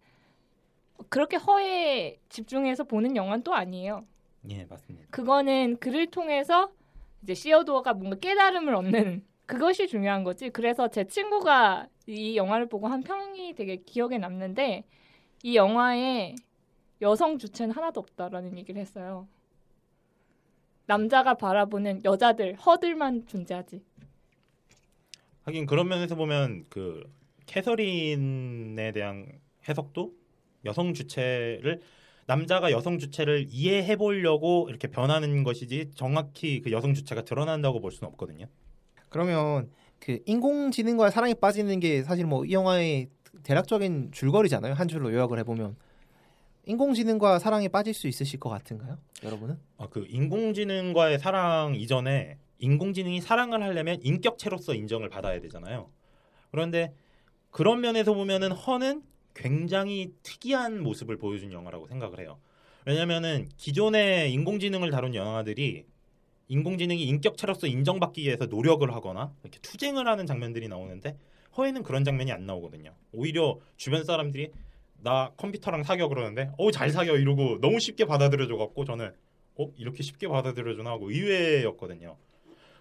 그렇게 1.09 1.37
허에 1.37 2.17
집중해서 2.29 2.85
보는 2.85 3.15
영화는 3.15 3.43
또 3.43 3.53
아니에요. 3.53 4.07
예, 4.49 4.65
맞습니다. 4.65 5.07
그거는 5.11 5.77
그를 5.77 6.07
통해서 6.07 6.71
이제 7.21 7.35
시어도어가 7.35 7.93
뭔가 7.93 8.17
깨달음을 8.17 8.73
얻는 8.73 9.23
그것이 9.45 9.87
중요한 9.87 10.23
거지. 10.23 10.49
그래서 10.49 10.87
제 10.87 11.03
친구가 11.03 11.89
이 12.07 12.37
영화를 12.37 12.67
보고 12.67 12.87
한 12.87 13.01
평이 13.01 13.55
되게 13.55 13.77
기억에 13.77 14.17
남는데 14.17 14.83
이 15.43 15.55
영화에 15.55 16.35
여성 17.01 17.37
주체는 17.37 17.73
하나도 17.73 17.99
없다라는 17.99 18.57
얘기를 18.57 18.79
했어요. 18.79 19.27
남자가 20.85 21.33
바라보는 21.33 22.03
여자들 22.05 22.55
허들만 22.55 23.27
존재하지. 23.27 23.81
하긴 25.43 25.65
그런 25.65 25.87
면에서 25.87 26.15
보면 26.15 26.65
그 26.69 27.03
캐서린에 27.47 28.91
대한 28.91 29.27
해석도 29.67 30.13
여성 30.65 30.93
주체를 30.93 31.81
남자가 32.27 32.71
여성 32.71 32.97
주체를 32.97 33.47
이해해 33.49 33.95
보려고 33.95 34.67
이렇게 34.69 34.87
변하는 34.87 35.43
것이지 35.43 35.91
정확히 35.93 36.61
그 36.61 36.71
여성 36.71 36.95
주체가 36.95 37.23
드러난다고 37.23 37.79
볼 37.79 37.91
수는 37.91 38.11
없거든요. 38.11 38.47
그러면 39.09 39.69
그 40.05 40.19
인공지능과 40.27 41.09
사랑에 41.09 41.33
빠지는 41.33 41.79
게 41.79 42.03
사실 42.03 42.27
뭐 42.27 42.45
이 42.45 42.51
영화의 42.53 43.09
대략적인 43.41 44.11
줄거리잖아요. 44.11 44.73
한 44.75 44.87
줄로 44.87 45.11
요약을 45.11 45.39
해보면 45.39 45.75
인공지능과 46.67 47.39
사랑에 47.39 47.67
빠질 47.67 47.93
수 47.95 48.07
있으실 48.07 48.39
것 48.39 48.49
같은가요, 48.49 48.99
여러분은? 49.23 49.57
아, 49.77 49.87
그 49.89 50.05
인공지능과의 50.07 51.17
사랑 51.19 51.73
이전에 51.75 52.37
인공지능이 52.59 53.19
사랑을 53.21 53.63
하려면 53.63 53.99
인격체로서 54.03 54.75
인정을 54.75 55.09
받아야 55.09 55.39
되잖아요. 55.41 55.89
그런데 56.51 56.93
그런 57.49 57.81
면에서 57.81 58.13
보면은 58.13 58.51
허는 58.51 59.01
굉장히 59.33 60.13
특이한 60.23 60.81
모습을 60.83 61.17
보여준 61.17 61.51
영화라고 61.51 61.87
생각을 61.87 62.19
해요. 62.19 62.39
왜냐면은 62.85 63.49
기존의 63.57 64.31
인공지능을 64.33 64.91
다룬 64.91 65.15
영화들이 65.15 65.85
인공지능이 66.47 67.03
인격체로서 67.05 67.67
인정받기 67.67 68.21
위해서 68.21 68.45
노력을 68.45 68.89
하거나 68.93 69.33
이렇게 69.43 69.59
투쟁을 69.59 70.07
하는 70.07 70.25
장면들이 70.25 70.67
나오는데 70.67 71.17
허에는 71.57 71.83
그런 71.83 72.03
장면이 72.03 72.31
안 72.31 72.45
나오거든요. 72.45 72.93
오히려 73.11 73.59
주변 73.77 74.03
사람들이 74.03 74.51
나 75.01 75.31
컴퓨터랑 75.37 75.83
사겨 75.83 76.07
그러는데 76.07 76.51
어 76.57 76.71
잘 76.71 76.89
사겨 76.89 77.17
이러고 77.17 77.59
너무 77.61 77.79
쉽게 77.79 78.05
받아들여줘 78.05 78.57
갖고 78.57 78.85
저는 78.85 79.11
어 79.57 79.71
이렇게 79.77 80.03
쉽게 80.03 80.27
받아들여주나 80.27 80.89
하고 80.89 81.09
의외였거든요. 81.11 82.17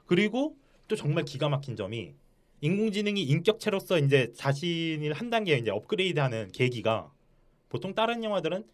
그리고 0.06 0.56
또 0.88 0.96
정말 0.96 1.24
기가 1.24 1.48
막힌 1.48 1.76
점이 1.76 2.14
인공지능이 2.60 3.22
인격체로서 3.22 3.98
이제 3.98 4.32
자신을 4.34 5.12
한 5.12 5.30
단계 5.30 5.56
이제 5.56 5.70
업그레이드하는 5.70 6.50
계기가 6.52 7.12
보통 7.68 7.94
다른 7.94 8.24
영화들은 8.24 8.64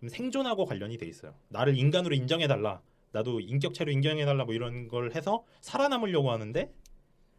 좀 0.00 0.08
생존하고 0.08 0.64
관련이 0.66 0.98
돼 0.98 1.06
있어요. 1.06 1.34
나를 1.48 1.76
인간으로 1.76 2.14
인정해 2.14 2.46
달라. 2.46 2.80
나도 3.16 3.40
인격체로 3.40 3.90
인정해 3.90 4.26
달라 4.26 4.44
뭐 4.44 4.54
이런 4.54 4.88
걸 4.88 5.12
해서 5.14 5.42
살아남으려고 5.62 6.30
하는데 6.30 6.70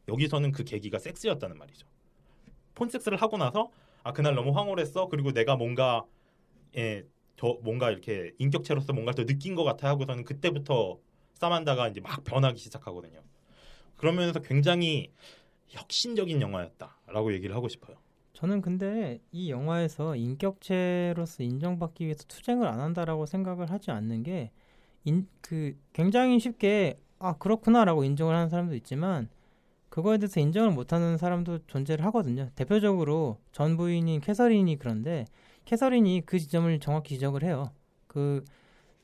여기서는 0.07 0.51
그 0.51 0.63
계기가 0.63 0.97
섹스였다는 0.97 1.55
말이죠. 1.55 1.88
폰섹스를 2.73 3.21
하고 3.21 3.38
나서 3.38 3.69
아 4.01 4.11
그날 4.11 4.34
너무 4.34 4.51
황홀했어. 4.57 5.07
그리고 5.07 5.32
내가 5.34 5.55
뭔가 5.55 6.03
예, 6.75 7.05
더 7.36 7.59
뭔가 7.61 7.91
이렇게 7.91 8.34
인격체로서 8.39 8.93
뭔가 8.93 9.11
더 9.11 9.25
느낀 9.25 9.53
것 9.53 9.63
같아 9.63 9.88
하고서는 9.89 10.23
그때부터 10.23 10.97
사만다가 11.34 11.89
이제 11.89 12.01
막 12.01 12.23
변하기 12.23 12.59
시작하거든요. 12.59 13.21
그러면서 13.97 14.39
굉장히 14.41 15.11
혁신적인 15.67 16.41
영화였다라고 16.41 17.34
얘기를 17.34 17.55
하고 17.55 17.67
싶어요. 17.67 17.97
저는 18.34 18.61
근데 18.61 19.19
이 19.32 19.51
영화에서 19.51 20.15
인격체로서 20.15 21.43
인정받기 21.43 22.05
위해서 22.05 22.23
투쟁을 22.28 22.67
안 22.67 22.80
한다라고 22.80 23.28
생각을 23.28 23.69
하지 23.69 23.91
않는 23.91 24.23
게 24.23 24.51
그 25.41 25.78
굉장히 25.93 26.39
쉽게 26.39 26.99
아 27.20 27.34
그렇구나라고 27.38 28.03
인정을 28.03 28.36
하는 28.36 28.49
사람도 28.49 28.76
있지만 28.76 29.30
그거에 29.89 30.18
대해서 30.18 30.39
인정을 30.39 30.72
못하는 30.72 31.18
사람도 31.18 31.60
존재를 31.68 32.05
하거든요. 32.05 32.49
대표적으로 32.55 33.39
전 33.51 33.78
부인인 33.78 34.22
캐서린이 34.22 34.78
그런데 34.78 35.26
캐서린이 35.66 36.24
그 36.26 36.39
지점을 36.39 36.80
정확히 36.80 37.16
지적을 37.16 37.43
해요. 37.43 37.72
그 38.08 38.43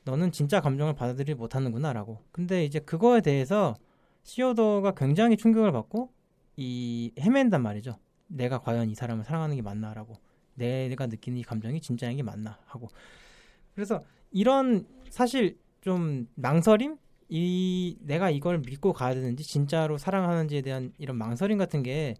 너는 0.04 0.32
진짜 0.32 0.60
감정을 0.60 0.94
받아들이지 0.94 1.34
못하는구나라고. 1.34 2.22
근데 2.30 2.64
이제 2.64 2.78
그거에 2.78 3.20
대해서 3.20 3.74
시어더가 4.22 4.92
굉장히 4.92 5.36
충격을 5.36 5.72
받고 5.72 6.10
이 6.56 7.12
헤맨단 7.18 7.62
말이죠. 7.62 7.98
내가 8.26 8.58
과연 8.58 8.90
이 8.90 8.94
사람을 8.94 9.24
사랑하는 9.24 9.56
게 9.56 9.62
맞나라고. 9.62 10.14
내가 10.54 11.06
느끼는 11.06 11.38
이 11.38 11.42
감정이 11.42 11.80
진짜인 11.80 12.16
게 12.16 12.22
맞나 12.22 12.58
하고. 12.66 12.88
그래서 13.74 14.04
이런 14.30 14.86
사실 15.10 15.58
좀 15.84 16.26
망설임 16.34 16.96
이 17.28 17.98
내가 18.00 18.30
이걸 18.30 18.58
믿고 18.58 18.94
가야 18.94 19.12
되는지 19.12 19.44
진짜로 19.44 19.98
사랑하는지에 19.98 20.62
대한 20.62 20.94
이런 20.96 21.18
망설임 21.18 21.58
같은 21.58 21.82
게 21.82 22.14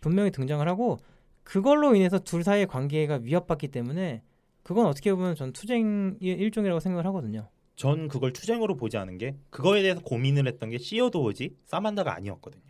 분명히 0.00 0.32
등장을 0.32 0.66
하고 0.68 0.98
그걸로 1.44 1.94
인해서 1.94 2.18
둘 2.18 2.42
사이의 2.42 2.66
관계가 2.66 3.20
위협받기 3.22 3.68
때문에 3.68 4.20
그건 4.64 4.86
어떻게 4.86 5.14
보면 5.14 5.36
전 5.36 5.52
투쟁의 5.52 6.16
일종이라고 6.20 6.80
생각을 6.80 7.06
하거든요. 7.06 7.48
전 7.76 8.08
그걸 8.08 8.32
투쟁으로 8.32 8.74
보지 8.74 8.96
않은 8.96 9.18
게 9.18 9.36
그거에 9.50 9.82
대해서 9.82 10.00
고민을 10.00 10.48
했던 10.48 10.70
게 10.70 10.78
시어도어지 10.78 11.54
사만다가 11.66 12.16
아니었거든요. 12.16 12.64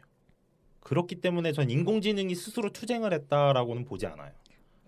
그렇기 0.81 1.23
때문에 1.23 1.53
전 1.53 1.71
인공지능이 1.71 2.35
스스로 2.35 2.71
투쟁을 2.71 3.15
했다라고는 3.15 3.87
보지 3.87 4.07
않아요. 4.09 4.33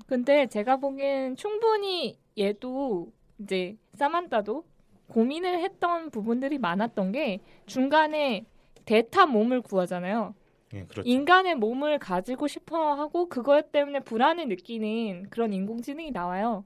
근데 0.07 0.49
제가 0.49 0.77
보기엔 0.77 1.37
충분히 1.37 2.19
얘도 2.39 3.11
이제 3.39 3.79
사만다도 3.95 4.65
고민을 5.09 5.61
했던 5.61 6.11
부분들이 6.11 6.59
많았던 6.59 7.13
게 7.13 7.41
중간에 7.67 8.45
대타 8.85 9.27
몸을 9.27 9.61
구하잖아요. 9.61 10.35
예, 10.75 10.85
그렇죠. 10.85 11.09
인간의 11.09 11.57
몸을 11.57 11.99
가지고 11.99 12.49
싶어 12.49 12.95
하고 12.95 13.29
그것 13.29 13.73
때문에 13.73 14.01
불안을 14.01 14.49
느끼는 14.49 15.31
그런 15.31 15.53
인공지능이 15.53 16.11
나와요. 16.11 16.65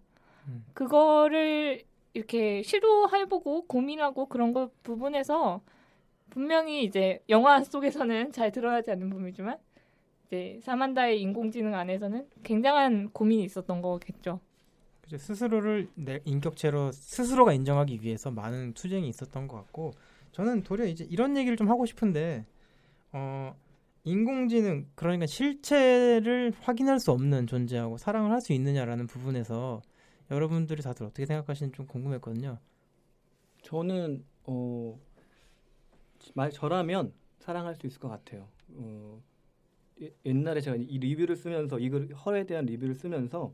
음. 0.48 0.64
그거를 0.72 1.82
이렇게 2.14 2.62
시도해보고 2.62 3.66
고민하고 3.66 4.26
그런 4.26 4.52
것 4.52 4.82
부분에서 4.82 5.60
분명히 6.30 6.84
이제 6.84 7.22
영화 7.28 7.62
속에서는 7.62 8.32
잘 8.32 8.50
드러나지 8.52 8.90
않는 8.90 9.10
부분이지만 9.10 9.58
이제 10.26 10.60
사만다의 10.62 11.20
인공지능 11.20 11.74
안에서는 11.74 12.26
굉장한 12.42 13.10
고민이 13.10 13.44
있었던 13.44 13.82
거겠죠. 13.82 14.40
그죠. 15.10 15.18
스스로를 15.18 15.88
내 15.94 16.20
인격체로 16.24 16.92
스스로가 16.92 17.52
인정하기 17.52 18.00
위해서 18.02 18.30
많은 18.30 18.74
투쟁이 18.74 19.08
있었던 19.08 19.48
것 19.48 19.56
같고 19.56 19.92
저는 20.32 20.62
도리어 20.62 20.86
이제 20.86 21.04
이런 21.10 21.36
얘기를 21.36 21.56
좀 21.56 21.68
하고 21.68 21.84
싶은데 21.84 22.46
어 23.12 23.54
인공지능 24.04 24.86
그러니까 24.94 25.26
실체를 25.26 26.52
확인할 26.60 27.00
수 27.00 27.10
없는 27.12 27.46
존재하고 27.46 27.98
사랑을 27.98 28.30
할 28.30 28.40
수 28.40 28.52
있느냐라는 28.52 29.06
부분에서 29.08 29.82
여러분들이 30.30 30.82
다들 30.82 31.06
어떻게 31.06 31.26
생각하시는지 31.26 31.76
좀 31.76 31.86
궁금했거든요. 31.86 32.58
저는 33.62 34.24
어, 34.44 34.98
말 36.34 36.50
저라면 36.50 37.12
사랑할 37.40 37.74
수 37.74 37.86
있을 37.86 37.98
것 38.00 38.08
같아요. 38.08 38.48
어, 38.74 39.20
예- 40.02 40.12
옛날에 40.24 40.60
제가 40.60 40.76
이 40.76 40.98
리뷰를 40.98 41.36
쓰면서 41.36 41.78
이걸 41.78 42.08
헐에 42.14 42.44
대한 42.44 42.66
리뷰를 42.66 42.94
쓰면서 42.94 43.52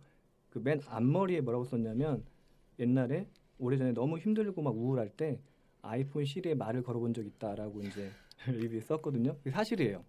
그 0.56 0.60
맨 0.60 0.80
앞머리에 0.88 1.42
뭐라고 1.42 1.64
썼냐면 1.64 2.24
옛날에 2.78 3.28
오래전에 3.58 3.92
너무 3.92 4.18
힘들고 4.18 4.62
막 4.62 4.74
우울할 4.74 5.10
때 5.10 5.38
아이폰 5.82 6.24
시리에 6.24 6.54
말을 6.54 6.82
걸어본 6.82 7.12
적 7.12 7.26
있다라고 7.26 7.82
이제 7.82 8.10
리뷰에 8.48 8.80
썼거든요. 8.80 9.36
그게 9.36 9.50
사실이에요. 9.50 10.02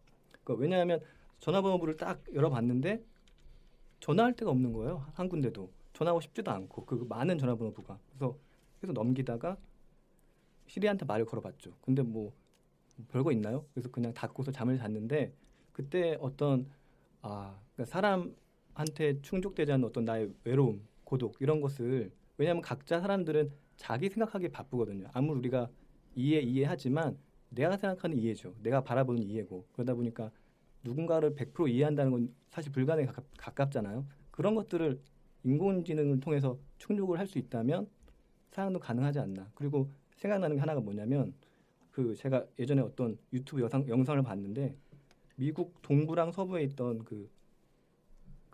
그 0.46 0.54
왜냐하면 0.54 1.02
전화번호부를 1.40 1.98
딱 1.98 2.24
열어봤는데 2.34 3.04
전화할 4.00 4.36
데가 4.38 4.52
없는 4.52 4.72
거예요. 4.72 5.06
한 5.14 5.28
군데도 5.28 5.70
전화하고 5.92 6.22
싶지도 6.22 6.50
않고 6.52 6.86
그 6.86 7.06
많은 7.10 7.38
전화번호부가 7.38 8.00
그래서 8.08 8.38
계속 8.80 8.94
넘기다가 8.94 9.58
시리한테 10.68 11.06
말을 11.06 11.26
걸어봤죠. 11.26 11.72
근데 11.82 12.02
뭐 12.04 12.32
별거 13.10 13.34
있나요? 13.34 13.66
그래서 13.74 13.90
그냥 13.90 14.14
닫고서 14.14 14.52
잠을 14.54 14.78
잤는데 14.78 15.34
그때 15.74 16.18
어떤 16.22 16.70
아 17.22 17.60
그러니까 17.76 17.92
사람 17.92 18.34
한테 18.78 19.20
충족되지 19.22 19.72
않는 19.72 19.88
어떤 19.88 20.06
나의 20.06 20.32
외로움, 20.44 20.82
고독 21.04 21.36
이런 21.40 21.62
것을 21.62 22.12
왜냐하면 22.38 22.62
각자 22.62 23.00
사람들은 23.00 23.52
자기 23.76 24.10
생각하기 24.10 24.50
바쁘거든요. 24.50 25.08
아무리 25.14 25.40
우리가 25.40 25.68
이해 26.16 26.42
이해하지만 26.42 27.18
내가 27.50 27.78
생각하는 27.78 28.18
이해죠. 28.18 28.54
내가 28.62 28.84
바라보는 28.84 29.24
이해고 29.24 29.66
그러다 29.74 29.96
보니까 29.96 30.32
누군가를 30.84 31.36
100% 31.36 31.70
이해한다는 31.70 32.12
건 32.12 32.36
사실 32.50 32.72
불가능에 32.72 33.08
가깝, 33.08 33.26
가깝잖아요. 33.38 34.06
그런 34.32 34.54
것들을 34.56 35.02
인공지능을 35.44 36.20
통해서 36.20 36.60
충족을 36.78 37.18
할 37.18 37.26
수 37.26 37.40
있다면 37.40 37.88
사용도 38.52 38.80
가능하지 38.80 39.20
않나. 39.20 39.50
그리고 39.56 39.90
생각나는 40.18 40.56
게 40.56 40.60
하나가 40.60 40.80
뭐냐면 40.82 41.34
그 41.92 42.16
제가 42.16 42.46
예전에 42.60 42.82
어떤 42.82 43.18
유튜브 43.34 43.62
영상, 43.62 43.88
영상을 43.88 44.22
봤는데 44.22 44.76
미국 45.36 45.82
동부랑 45.82 46.32
서부에 46.32 46.64
있던 46.64 47.04
그 47.04 47.30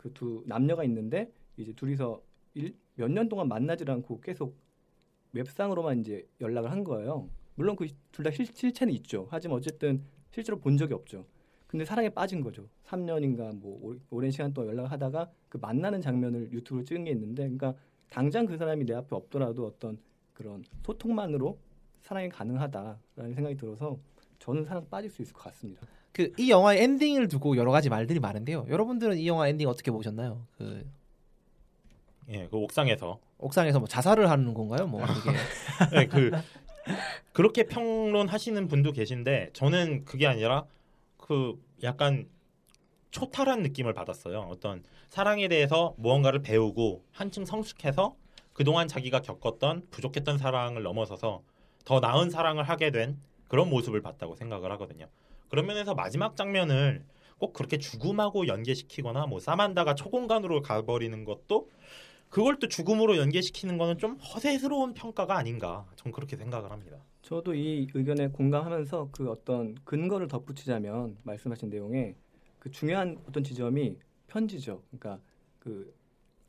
그 0.04 0.14
두 0.14 0.44
남녀가 0.46 0.84
있는데 0.84 1.32
이제 1.58 1.72
둘이서 1.74 2.22
몇 2.96 3.10
년 3.10 3.30
동안 3.30 3.48
만나질 3.48 3.90
않고 3.90 4.20
계속 4.20 4.56
웹상으로만 5.32 6.02
이제 6.02 6.28
연락을 6.42 6.70
한 6.72 6.84
거예요. 6.84 7.30
물론 7.56 7.76
그 7.76 7.88
둘 8.12 8.24
다 8.24 8.32
실체는 8.32 8.94
있죠. 8.96 9.28
하지만 9.32 9.58
어쨌든 9.58 10.04
실제로 10.32 10.60
본 10.60 10.78
적이 10.78 10.94
없죠. 10.94 11.26
근데 11.68 11.86
사랑에 11.86 12.10
빠진 12.10 12.42
거죠. 12.42 12.68
3년인가 12.86 13.56
뭐 13.56 13.80
오- 13.82 14.00
오랜 14.12 14.30
시간 14.30 14.54
동안 14.54 14.70
연락을 14.72 14.92
하다가 14.92 15.32
그 15.50 15.58
만나는 15.58 16.02
장면을 16.02 16.52
유튜브로 16.52 16.84
찍은 16.84 17.06
게 17.06 17.12
있는데 17.12 17.44
그러니까 17.44 17.74
당장 18.12 18.46
그 18.46 18.58
사람이 18.58 18.86
내 18.86 18.94
앞에 18.94 19.16
없더라도 19.16 19.66
어떤 19.66 19.98
그런 20.34 20.64
소통만으로 20.86 21.58
사랑이 22.04 22.30
가능하다라는 22.30 23.34
생각이 23.34 23.56
들어서 23.56 23.98
저는 24.38 24.66
사랑 24.66 24.88
빠질 24.90 25.10
수 25.10 25.22
있을 25.24 25.34
것 25.34 25.44
같습니다. 25.46 25.88
그 26.14 26.32
이 26.38 26.50
영화의 26.50 26.84
엔딩을 26.84 27.28
두고 27.28 27.58
여러 27.58 27.72
가지 27.72 27.90
말들이 27.90 28.20
많은데요. 28.20 28.68
여러분들은 28.70 29.18
이 29.18 29.28
영화 29.28 29.48
엔딩 29.48 29.68
어떻게 29.68 29.92
보셨나요? 29.92 30.46
그 30.58 30.88
예, 32.30 32.48
그 32.48 32.58
옥상에서 32.58 33.20
옥상에서 33.40 33.80
뭐 33.80 33.88
자살을 33.88 34.30
하는 34.30 34.54
건가요? 34.54 34.88
뭐 34.88 35.04
이게 35.04 35.32
네, 35.92 36.08
그 36.08 36.32
그렇게 37.34 37.64
평론하시는 37.64 38.68
분도 38.68 38.92
계신데 38.92 39.50
저는 39.54 40.06
그게 40.06 40.28
아니라 40.28 40.66
그 41.18 41.60
약간 41.82 42.28
초탈한 43.12 43.62
느낌을 43.64 43.94
받았어요. 43.94 44.48
어떤 44.52 44.84
사랑에 45.10 45.48
대해서 45.48 45.94
무언가를 45.98 46.42
배우고 46.42 47.04
한층 47.12 47.46
성숙해서 47.46 48.16
그동안 48.54 48.88
자기가 48.88 49.22
겪었던 49.22 49.88
부족했던 49.90 50.38
사랑을 50.38 50.84
넘어서서 50.84 51.42
더 51.86 52.00
나은 52.00 52.30
사랑을 52.30 52.64
하게 52.64 52.92
된 52.92 53.20
그런 53.48 53.70
모습을 53.70 54.02
봤다고 54.02 54.36
생각을 54.36 54.72
하거든요. 54.74 55.08
그런 55.54 55.68
면에서 55.68 55.94
마지막 55.94 56.36
장면을 56.36 57.06
꼭 57.38 57.54
그렇게 57.54 57.78
죽음하고 57.78 58.48
연계시키거나 58.48 59.28
뭐 59.28 59.40
사만다가 59.40 59.94
초공간으로 59.94 60.64
가버리는 60.64 61.24
것도 61.26 61.70
그걸 62.30 62.58
또 62.58 62.68
죽음으로 62.68 63.18
연계시키는 63.18 63.78
거는 63.78 64.00
좀 64.00 64.16
허세스러운 64.16 64.96
평가가 64.96 65.38
아닌가. 65.38 65.86
전 65.96 66.12
그렇게 66.12 66.38
생각을 66.38 66.72
합니다. 66.72 66.98
저도 67.22 67.54
이 67.54 67.88
의견에 67.94 68.30
공감하면서 68.30 69.10
그 69.12 69.30
어떤 69.30 69.76
근거를 69.84 70.28
덧붙이자면 70.28 71.18
말씀하신 71.22 71.70
내용에 71.70 72.16
그 72.58 72.72
중요한 72.72 73.20
어떤 73.30 73.44
지점이 73.44 74.00
편지죠. 74.26 74.82
그러니까 74.90 75.24
그 75.60 75.94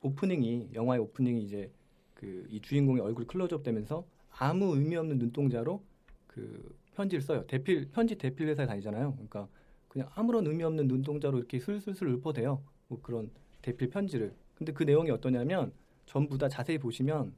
오프닝이 0.01 0.71
영화의 0.73 1.03
오프닝이 1.03 1.43
이제 1.43 1.71
그 2.15 2.47
이 2.49 2.59
주인공의 2.59 3.03
얼굴 3.03 3.27
클로즈업 3.27 3.65
되면서 3.65 4.07
아무 4.31 4.75
의미 4.75 4.97
없는 4.97 5.19
눈동자로 5.19 5.83
그 6.27 6.75
편지를 6.95 7.23
써요. 7.23 7.45
대필 7.47 7.91
편지 7.91 8.17
대필 8.17 8.49
회사에 8.49 8.67
다니잖아요. 8.67 9.13
그러니까 9.15 9.49
그냥 9.89 10.09
아무런 10.15 10.47
의미 10.47 10.63
없는 10.65 10.89
눈동자로 10.89 11.39
이렇게 11.39 11.59
술술술 11.61 12.09
읊어대요. 12.15 12.63
뭐 12.89 13.01
그런 13.03 13.31
대필 13.63 13.91
편지를. 13.91 14.35
근데 14.55 14.73
그 14.73 14.83
내용이 14.85 15.11
어떠냐면 15.11 15.73
전부 16.07 16.39
다 16.39 16.49
자세히 16.49 16.79
보시면 16.79 17.35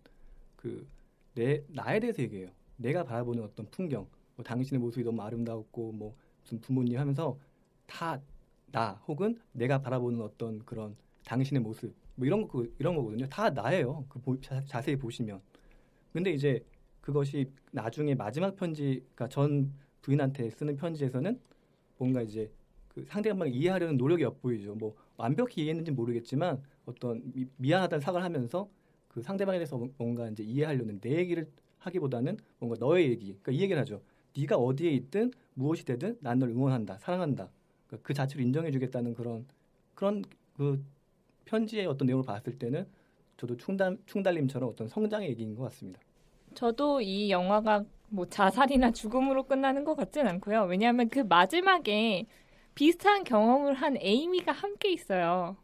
그 0.57 0.86
내 1.34 1.62
나에 1.68 2.00
대해서 2.00 2.22
얘기해요. 2.22 2.48
내가 2.78 3.04
바라보는 3.04 3.42
어떤 3.44 3.66
풍경, 3.70 4.07
뭐 4.36 4.42
당신의 4.42 4.80
모습이 4.80 5.04
너무 5.04 5.20
아름다웠고 5.20 5.92
뭐 5.92 6.16
무슨 6.42 6.59
부모님 6.61 6.98
하면서 6.98 7.38
다 7.86 8.18
나 8.72 8.92
혹은 9.07 9.38
내가 9.52 9.80
바라보는 9.80 10.20
어떤 10.22 10.59
그런 10.64 10.96
당신의 11.24 11.62
모습 11.62 11.94
뭐 12.16 12.26
이런 12.26 12.48
거 12.48 12.66
이런 12.78 12.96
거거든요. 12.96 13.28
다 13.28 13.48
나예요. 13.50 14.04
그 14.09 14.18
보- 14.18 14.40
자, 14.40 14.61
자세히 14.64 14.96
보시면. 14.96 15.40
근데 16.12 16.32
이제 16.32 16.64
그것이 17.07 17.52
나중에 17.70 18.16
마지막 18.16 18.57
편지, 18.57 19.04
그러니까 19.14 19.28
전 19.28 19.72
부인한테 20.02 20.50
쓰는 20.50 20.74
편지에서는 20.76 21.38
뭔가 21.98 22.20
이제 22.22 22.50
그 22.88 23.04
상대방을 23.07 23.54
이해하려는 23.54 23.96
노력이 23.96 24.24
엿보이죠. 24.24 24.74
뭐 24.74 24.96
완벽히 25.16 25.62
이해했는지 25.62 25.92
모르겠지만 25.92 26.61
어떤 26.84 27.22
미, 27.32 27.46
미안하다는 27.59 28.00
사과를 28.00 28.24
하면서 28.24 28.68
그 29.07 29.22
상대방에 29.22 29.59
대해서 29.59 29.78
뭔가 29.98 30.28
이제 30.28 30.42
이해하려는 30.42 31.00
내 31.00 31.16
얘기를 31.18 31.48
하기보다는 31.78 32.38
뭔가 32.59 32.76
너의 32.84 33.09
얘기, 33.11 33.26
그러니까 33.26 33.52
이 33.52 33.61
얘기를 33.61 33.80
하죠. 33.82 34.02
네가 34.36 34.57
어디에 34.57 34.90
있든 34.90 35.30
무엇이 35.54 35.84
되든 35.84 36.18
난 36.20 36.40
널 36.40 36.50
응원한다, 36.50 36.98
사랑한다. 36.98 37.50
그러니까 37.86 38.04
그 38.04 38.14
자체를 38.14 38.44
인정해주겠다는 38.46 39.14
그런 39.14 39.46
그런 39.94 40.24
그 40.57 40.84
편지의 41.44 41.86
어떤 41.86 42.07
내용을 42.07 42.24
봤을 42.24 42.59
때는 42.59 42.86
저도 43.36 43.57
충달 43.57 43.96
충달님처럼 44.07 44.68
어떤 44.70 44.88
성장의 44.88 45.30
얘기인 45.30 45.54
것 45.54 45.62
같습니다. 45.64 46.00
저도 46.57 47.02
이 47.02 47.30
영화가 47.30 47.84
뭐 48.09 48.26
자살이나 48.26 48.90
죽음으로 48.90 49.44
끝나는 49.44 49.84
것 49.84 49.94
같진 49.94 50.26
않고요. 50.26 50.64
왜냐하면 50.64 51.09
그 51.09 51.20
마지막에 51.20 52.26
비슷한 52.74 53.24
경험을 53.24 53.74
한 53.74 53.96
에이미가 53.98 54.52
함께 54.52 54.90
있어요. 54.90 55.57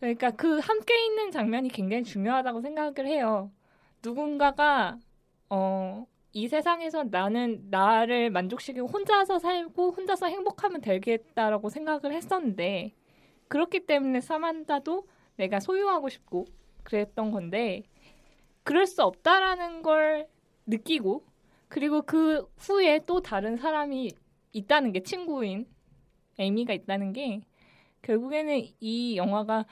그러니까 0.00 0.32
그 0.32 0.58
함께 0.58 1.06
있는 1.06 1.30
장면이 1.30 1.68
굉장히 1.70 2.02
중요하다고 2.02 2.60
생각을 2.60 3.06
해요. 3.06 3.50
누군가가 4.02 4.98
어, 5.48 6.06
이 6.32 6.48
세상에서 6.48 7.04
나는 7.04 7.68
나를 7.70 8.30
만족시키고 8.30 8.88
혼자서 8.88 9.38
살고 9.38 9.92
혼자서 9.92 10.26
행복하면 10.26 10.80
되겠다라고 10.80 11.70
생각을 11.70 12.12
했었는데 12.12 12.92
그렇기 13.48 13.86
때문에 13.86 14.20
사만다도 14.20 15.06
내가 15.36 15.60
소유하고 15.60 16.08
싶고 16.08 16.46
그랬던 16.82 17.30
건데 17.30 17.84
그럴 18.66 18.84
수 18.86 19.02
없다라는 19.02 19.82
걸 19.82 20.26
느끼고 20.66 21.22
그리고 21.68 22.02
그 22.02 22.44
후에 22.58 23.00
또 23.06 23.20
다른 23.20 23.56
사람이 23.56 24.10
있다는 24.52 24.90
게 24.92 25.02
친구인 25.04 25.66
에이미가 26.38 26.72
있다는 26.72 27.12
게 27.12 27.40
결국에는 28.02 28.60
이 28.80 29.16
영화가 29.16 29.66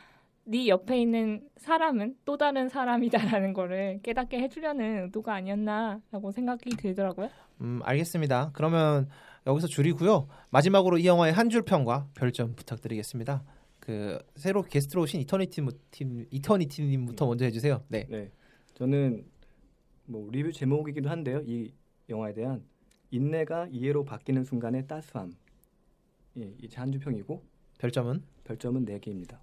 네 0.44 0.68
옆에 0.68 1.00
있는 1.00 1.48
사람은 1.56 2.16
또 2.24 2.36
다른 2.36 2.68
사람이다라는 2.68 3.52
거를 3.52 3.98
깨닫게 4.02 4.38
해주려는 4.40 5.04
의도가 5.06 5.34
아니었나라고 5.34 6.30
생각이 6.30 6.70
들더라고요. 6.76 7.30
음, 7.62 7.80
알겠습니다. 7.82 8.50
그러면 8.52 9.08
여기서 9.46 9.66
줄이고요. 9.66 10.28
마지막으로 10.50 10.98
이 10.98 11.06
영화의 11.06 11.32
한 11.32 11.48
줄 11.50 11.62
평과 11.62 12.06
별점 12.14 12.54
부탁드리겠습니다. 12.54 13.42
그 13.80 14.18
새로 14.36 14.62
게스트로 14.62 15.02
오신 15.02 15.20
이터니티 15.22 15.60
무- 15.62 15.72
팀 15.90 16.26
이터니티님부터 16.30 17.26
먼저 17.26 17.44
해주세요. 17.44 17.82
네. 17.88 18.06
네, 18.08 18.30
저는 18.74 19.24
뭐 20.06 20.30
리뷰 20.30 20.52
제목이기도 20.52 21.08
한데요. 21.08 21.40
이 21.46 21.72
영화에 22.08 22.34
대한 22.34 22.64
인내가 23.10 23.66
이해로 23.70 24.04
바뀌는 24.04 24.44
순간의 24.44 24.86
따스함. 24.86 25.32
예, 26.38 26.52
이제 26.60 26.76
한줄 26.76 27.00
평이고 27.00 27.42
별점은 27.78 28.22
별점은 28.44 28.84
4개입니다. 28.86 29.38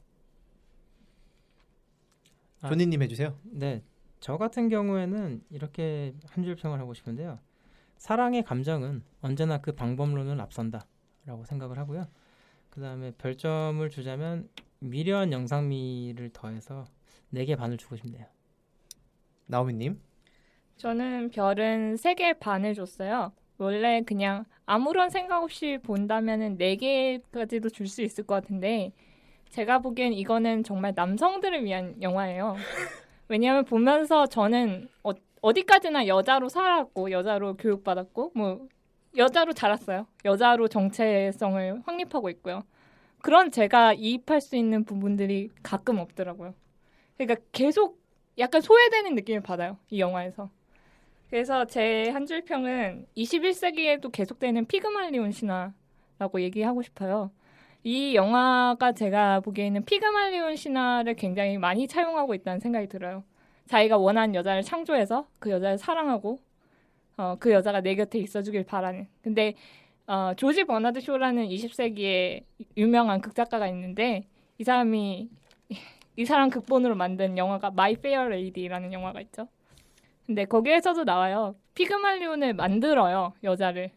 아. 2.61 2.69
조니 2.69 2.85
님 2.87 3.01
해주세요. 3.01 3.37
네, 3.43 3.81
저 4.19 4.37
같은 4.37 4.69
경우에는 4.69 5.43
이렇게 5.49 6.13
한 6.27 6.43
줄 6.43 6.55
평을 6.55 6.79
하고 6.79 6.93
싶은데요. 6.93 7.39
사랑의 7.97 8.43
감정은 8.43 9.03
언제나 9.21 9.59
그 9.61 9.71
방법론을 9.73 10.39
앞선다라고 10.41 11.45
생각을 11.45 11.77
하고요. 11.77 12.07
그 12.69 12.81
다음에 12.81 13.11
별점을 13.17 13.87
주자면 13.89 14.49
미련 14.79 15.31
영상미를 15.31 16.31
더해서 16.33 16.85
4개 17.33 17.55
반을 17.57 17.77
주고 17.77 17.95
싶네요. 17.95 18.25
나오미님. 19.51 19.99
저는 20.77 21.29
별은 21.29 21.95
3개 21.95 22.39
반을 22.39 22.73
줬어요. 22.73 23.33
원래 23.57 24.01
그냥 24.01 24.45
아무런 24.65 25.09
생각 25.09 25.43
없이 25.43 25.77
본다면은 25.83 26.57
4개까지도 26.57 27.71
줄 27.71 27.87
수 27.87 28.01
있을 28.01 28.25
것 28.25 28.35
같은데 28.35 28.93
제가 29.49 29.79
보기엔 29.79 30.13
이거는 30.13 30.63
정말 30.63 30.93
남성들을 30.95 31.63
위한 31.65 32.01
영화예요. 32.01 32.55
왜냐하면 33.27 33.65
보면서 33.65 34.25
저는 34.25 34.87
어, 35.03 35.11
어디까지나 35.41 36.07
여자로 36.07 36.47
살았고 36.49 37.11
여자로 37.11 37.55
교육받았고 37.57 38.31
뭐 38.33 38.67
여자로 39.17 39.51
자랐어요. 39.53 40.07
여자로 40.23 40.69
정체성을 40.69 41.81
확립하고 41.85 42.29
있고요. 42.29 42.63
그런 43.19 43.51
제가 43.51 43.93
이입할 43.93 44.39
수 44.41 44.55
있는 44.55 44.85
부분들이 44.85 45.49
가끔 45.61 45.99
없더라고요. 45.99 46.53
그러니까 47.17 47.41
계속 47.51 48.00
약간 48.41 48.61
소외되는 48.61 49.15
느낌을 49.15 49.41
받아요. 49.41 49.77
이 49.89 49.99
영화에서. 49.99 50.49
그래서 51.29 51.65
제 51.65 52.09
한 52.11 52.25
줄 52.27 52.41
평은 52.43 53.05
21세기에도 53.15 54.11
계속되는 54.11 54.65
피그말리온 54.65 55.31
신화라고 55.31 56.41
얘기하고 56.41 56.81
싶어요. 56.81 57.31
이 57.83 58.15
영화가 58.15 58.91
제가 58.93 59.39
보기에는 59.41 59.85
피그말리온 59.85 60.55
신화를 60.55 61.15
굉장히 61.15 61.57
많이 61.57 61.87
차용하고 61.87 62.33
있다는 62.35 62.59
생각이 62.59 62.87
들어요. 62.87 63.23
자기가 63.67 63.97
원하는 63.97 64.35
여자를 64.35 64.61
창조해서 64.63 65.27
그 65.39 65.49
여자를 65.51 65.77
사랑하고 65.77 66.39
어, 67.17 67.37
그 67.39 67.51
여자가 67.51 67.81
내 67.81 67.95
곁에 67.95 68.19
있어주길 68.19 68.65
바라는. 68.65 69.07
근데 69.23 69.53
어, 70.07 70.33
조지 70.35 70.65
버나드 70.65 70.99
쇼라는 70.99 71.47
20세기의 71.47 72.43
유명한 72.77 73.21
극작가가 73.21 73.67
있는데 73.69 74.27
이 74.57 74.63
사람이 74.63 75.29
이 76.15 76.25
사람 76.25 76.49
극본으로 76.49 76.95
만든 76.95 77.37
영화가 77.37 77.71
마이 77.71 77.95
페어 77.95 78.27
레이디라는 78.27 78.93
영화가 78.93 79.21
있죠. 79.21 79.47
근데 80.25 80.45
거기에서도 80.45 81.03
나와요. 81.03 81.55
피그말리온을 81.75 82.53
만들어요 82.53 83.33
여자를. 83.43 83.91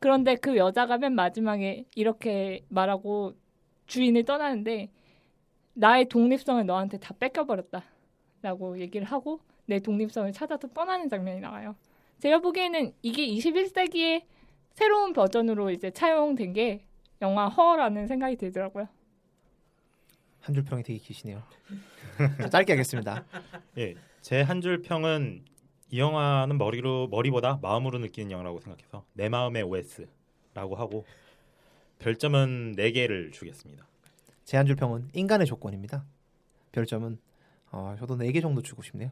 그런데 0.00 0.36
그 0.36 0.56
여자가 0.56 0.98
맨 0.98 1.14
마지막에 1.14 1.84
이렇게 1.94 2.64
말하고 2.68 3.34
주인을 3.86 4.24
떠나는데 4.24 4.90
나의 5.74 6.06
독립성을 6.06 6.64
너한테 6.66 6.98
다 6.98 7.14
뺏겨버렸다 7.18 7.82
라고 8.42 8.78
얘기를 8.78 9.06
하고 9.06 9.40
내 9.66 9.80
독립성을 9.80 10.30
찾아서 10.32 10.68
떠나는 10.68 11.08
장면이 11.08 11.40
나와요. 11.40 11.74
제가 12.18 12.40
보기에는 12.40 12.92
이게 13.02 13.26
21세기의 13.26 14.22
새로운 14.74 15.12
버전으로 15.12 15.70
이제 15.70 15.90
차용된 15.90 16.52
게 16.52 16.84
영화 17.22 17.48
허라는 17.48 18.06
생각이 18.06 18.36
들더라고요. 18.36 18.88
한 20.44 20.54
줄 20.54 20.62
평이 20.64 20.82
되게 20.82 20.98
기시네요. 20.98 21.42
자, 22.38 22.48
짧게 22.50 22.72
하겠습니다. 22.72 23.24
예, 23.78 23.94
제 24.20 24.42
한 24.42 24.60
줄 24.60 24.82
평은 24.82 25.44
이 25.90 25.98
영화는 25.98 26.58
머리로 26.58 27.08
머리보다 27.08 27.58
마음으로 27.62 27.98
느끼는 27.98 28.30
영화라고 28.30 28.60
생각해서 28.60 29.04
내 29.14 29.28
마음의 29.28 29.62
OS라고 29.62 30.76
하고 30.76 31.04
별점은 31.98 32.74
4개를 32.76 33.32
주겠습니다. 33.32 33.86
제 34.44 34.56
한 34.58 34.66
줄 34.66 34.76
평은 34.76 35.08
인간의 35.14 35.46
조건입니다. 35.46 36.04
별점은 36.72 37.18
어, 37.70 37.96
저도 37.98 38.16
4개 38.16 38.40
정도 38.42 38.60
주고 38.62 38.82
싶네요. 38.82 39.10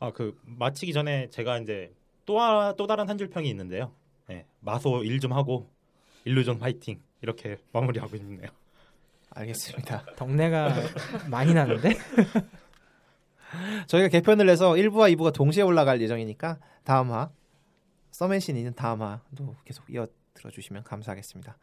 아, 0.00 0.10
그 0.12 0.38
마치기 0.44 0.92
전에 0.92 1.28
제가 1.30 1.58
이제 1.58 1.92
또, 2.26 2.40
하- 2.40 2.74
또 2.76 2.86
다른 2.86 3.08
한 3.08 3.16
줄 3.18 3.28
평이 3.30 3.48
있는데요. 3.50 3.92
예, 4.30 4.46
마소 4.60 5.04
일 5.04 5.20
좀 5.20 5.32
하고 5.32 5.70
일루전 6.24 6.58
파이팅 6.58 7.00
이렇게 7.22 7.58
마무리하고 7.72 8.16
싶네요. 8.16 8.48
알겠습니다. 9.30 10.04
덕내가 10.16 10.74
많이 11.28 11.54
나는데 11.54 11.94
저희가 13.86 14.08
개편을 14.08 14.48
해서 14.48 14.72
1부와 14.72 15.14
2부가 15.14 15.32
동시에 15.32 15.62
올라갈 15.62 16.00
예정이니까 16.00 16.58
다음화 16.84 17.30
서맨신 18.10 18.56
있는 18.56 18.74
다음화도 18.74 19.56
계속 19.64 19.84
이어 19.90 20.06
들어주시면 20.34 20.84
감사하겠습니다. 20.84 21.56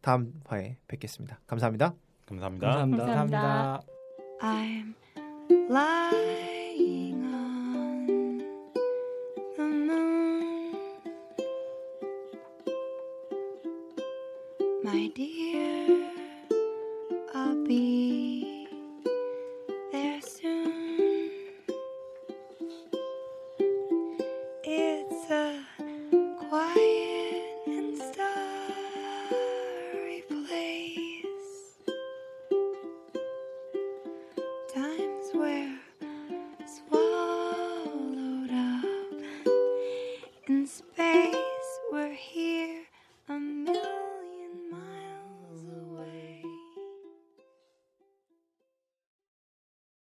다음 0.00 0.32
화에 0.46 0.76
뵙겠습니다. 0.86 1.40
감사합니다. 1.46 1.94
감사합니다. 2.26 2.66
감사합니다. 2.68 3.04
감사합니다. 3.06 3.82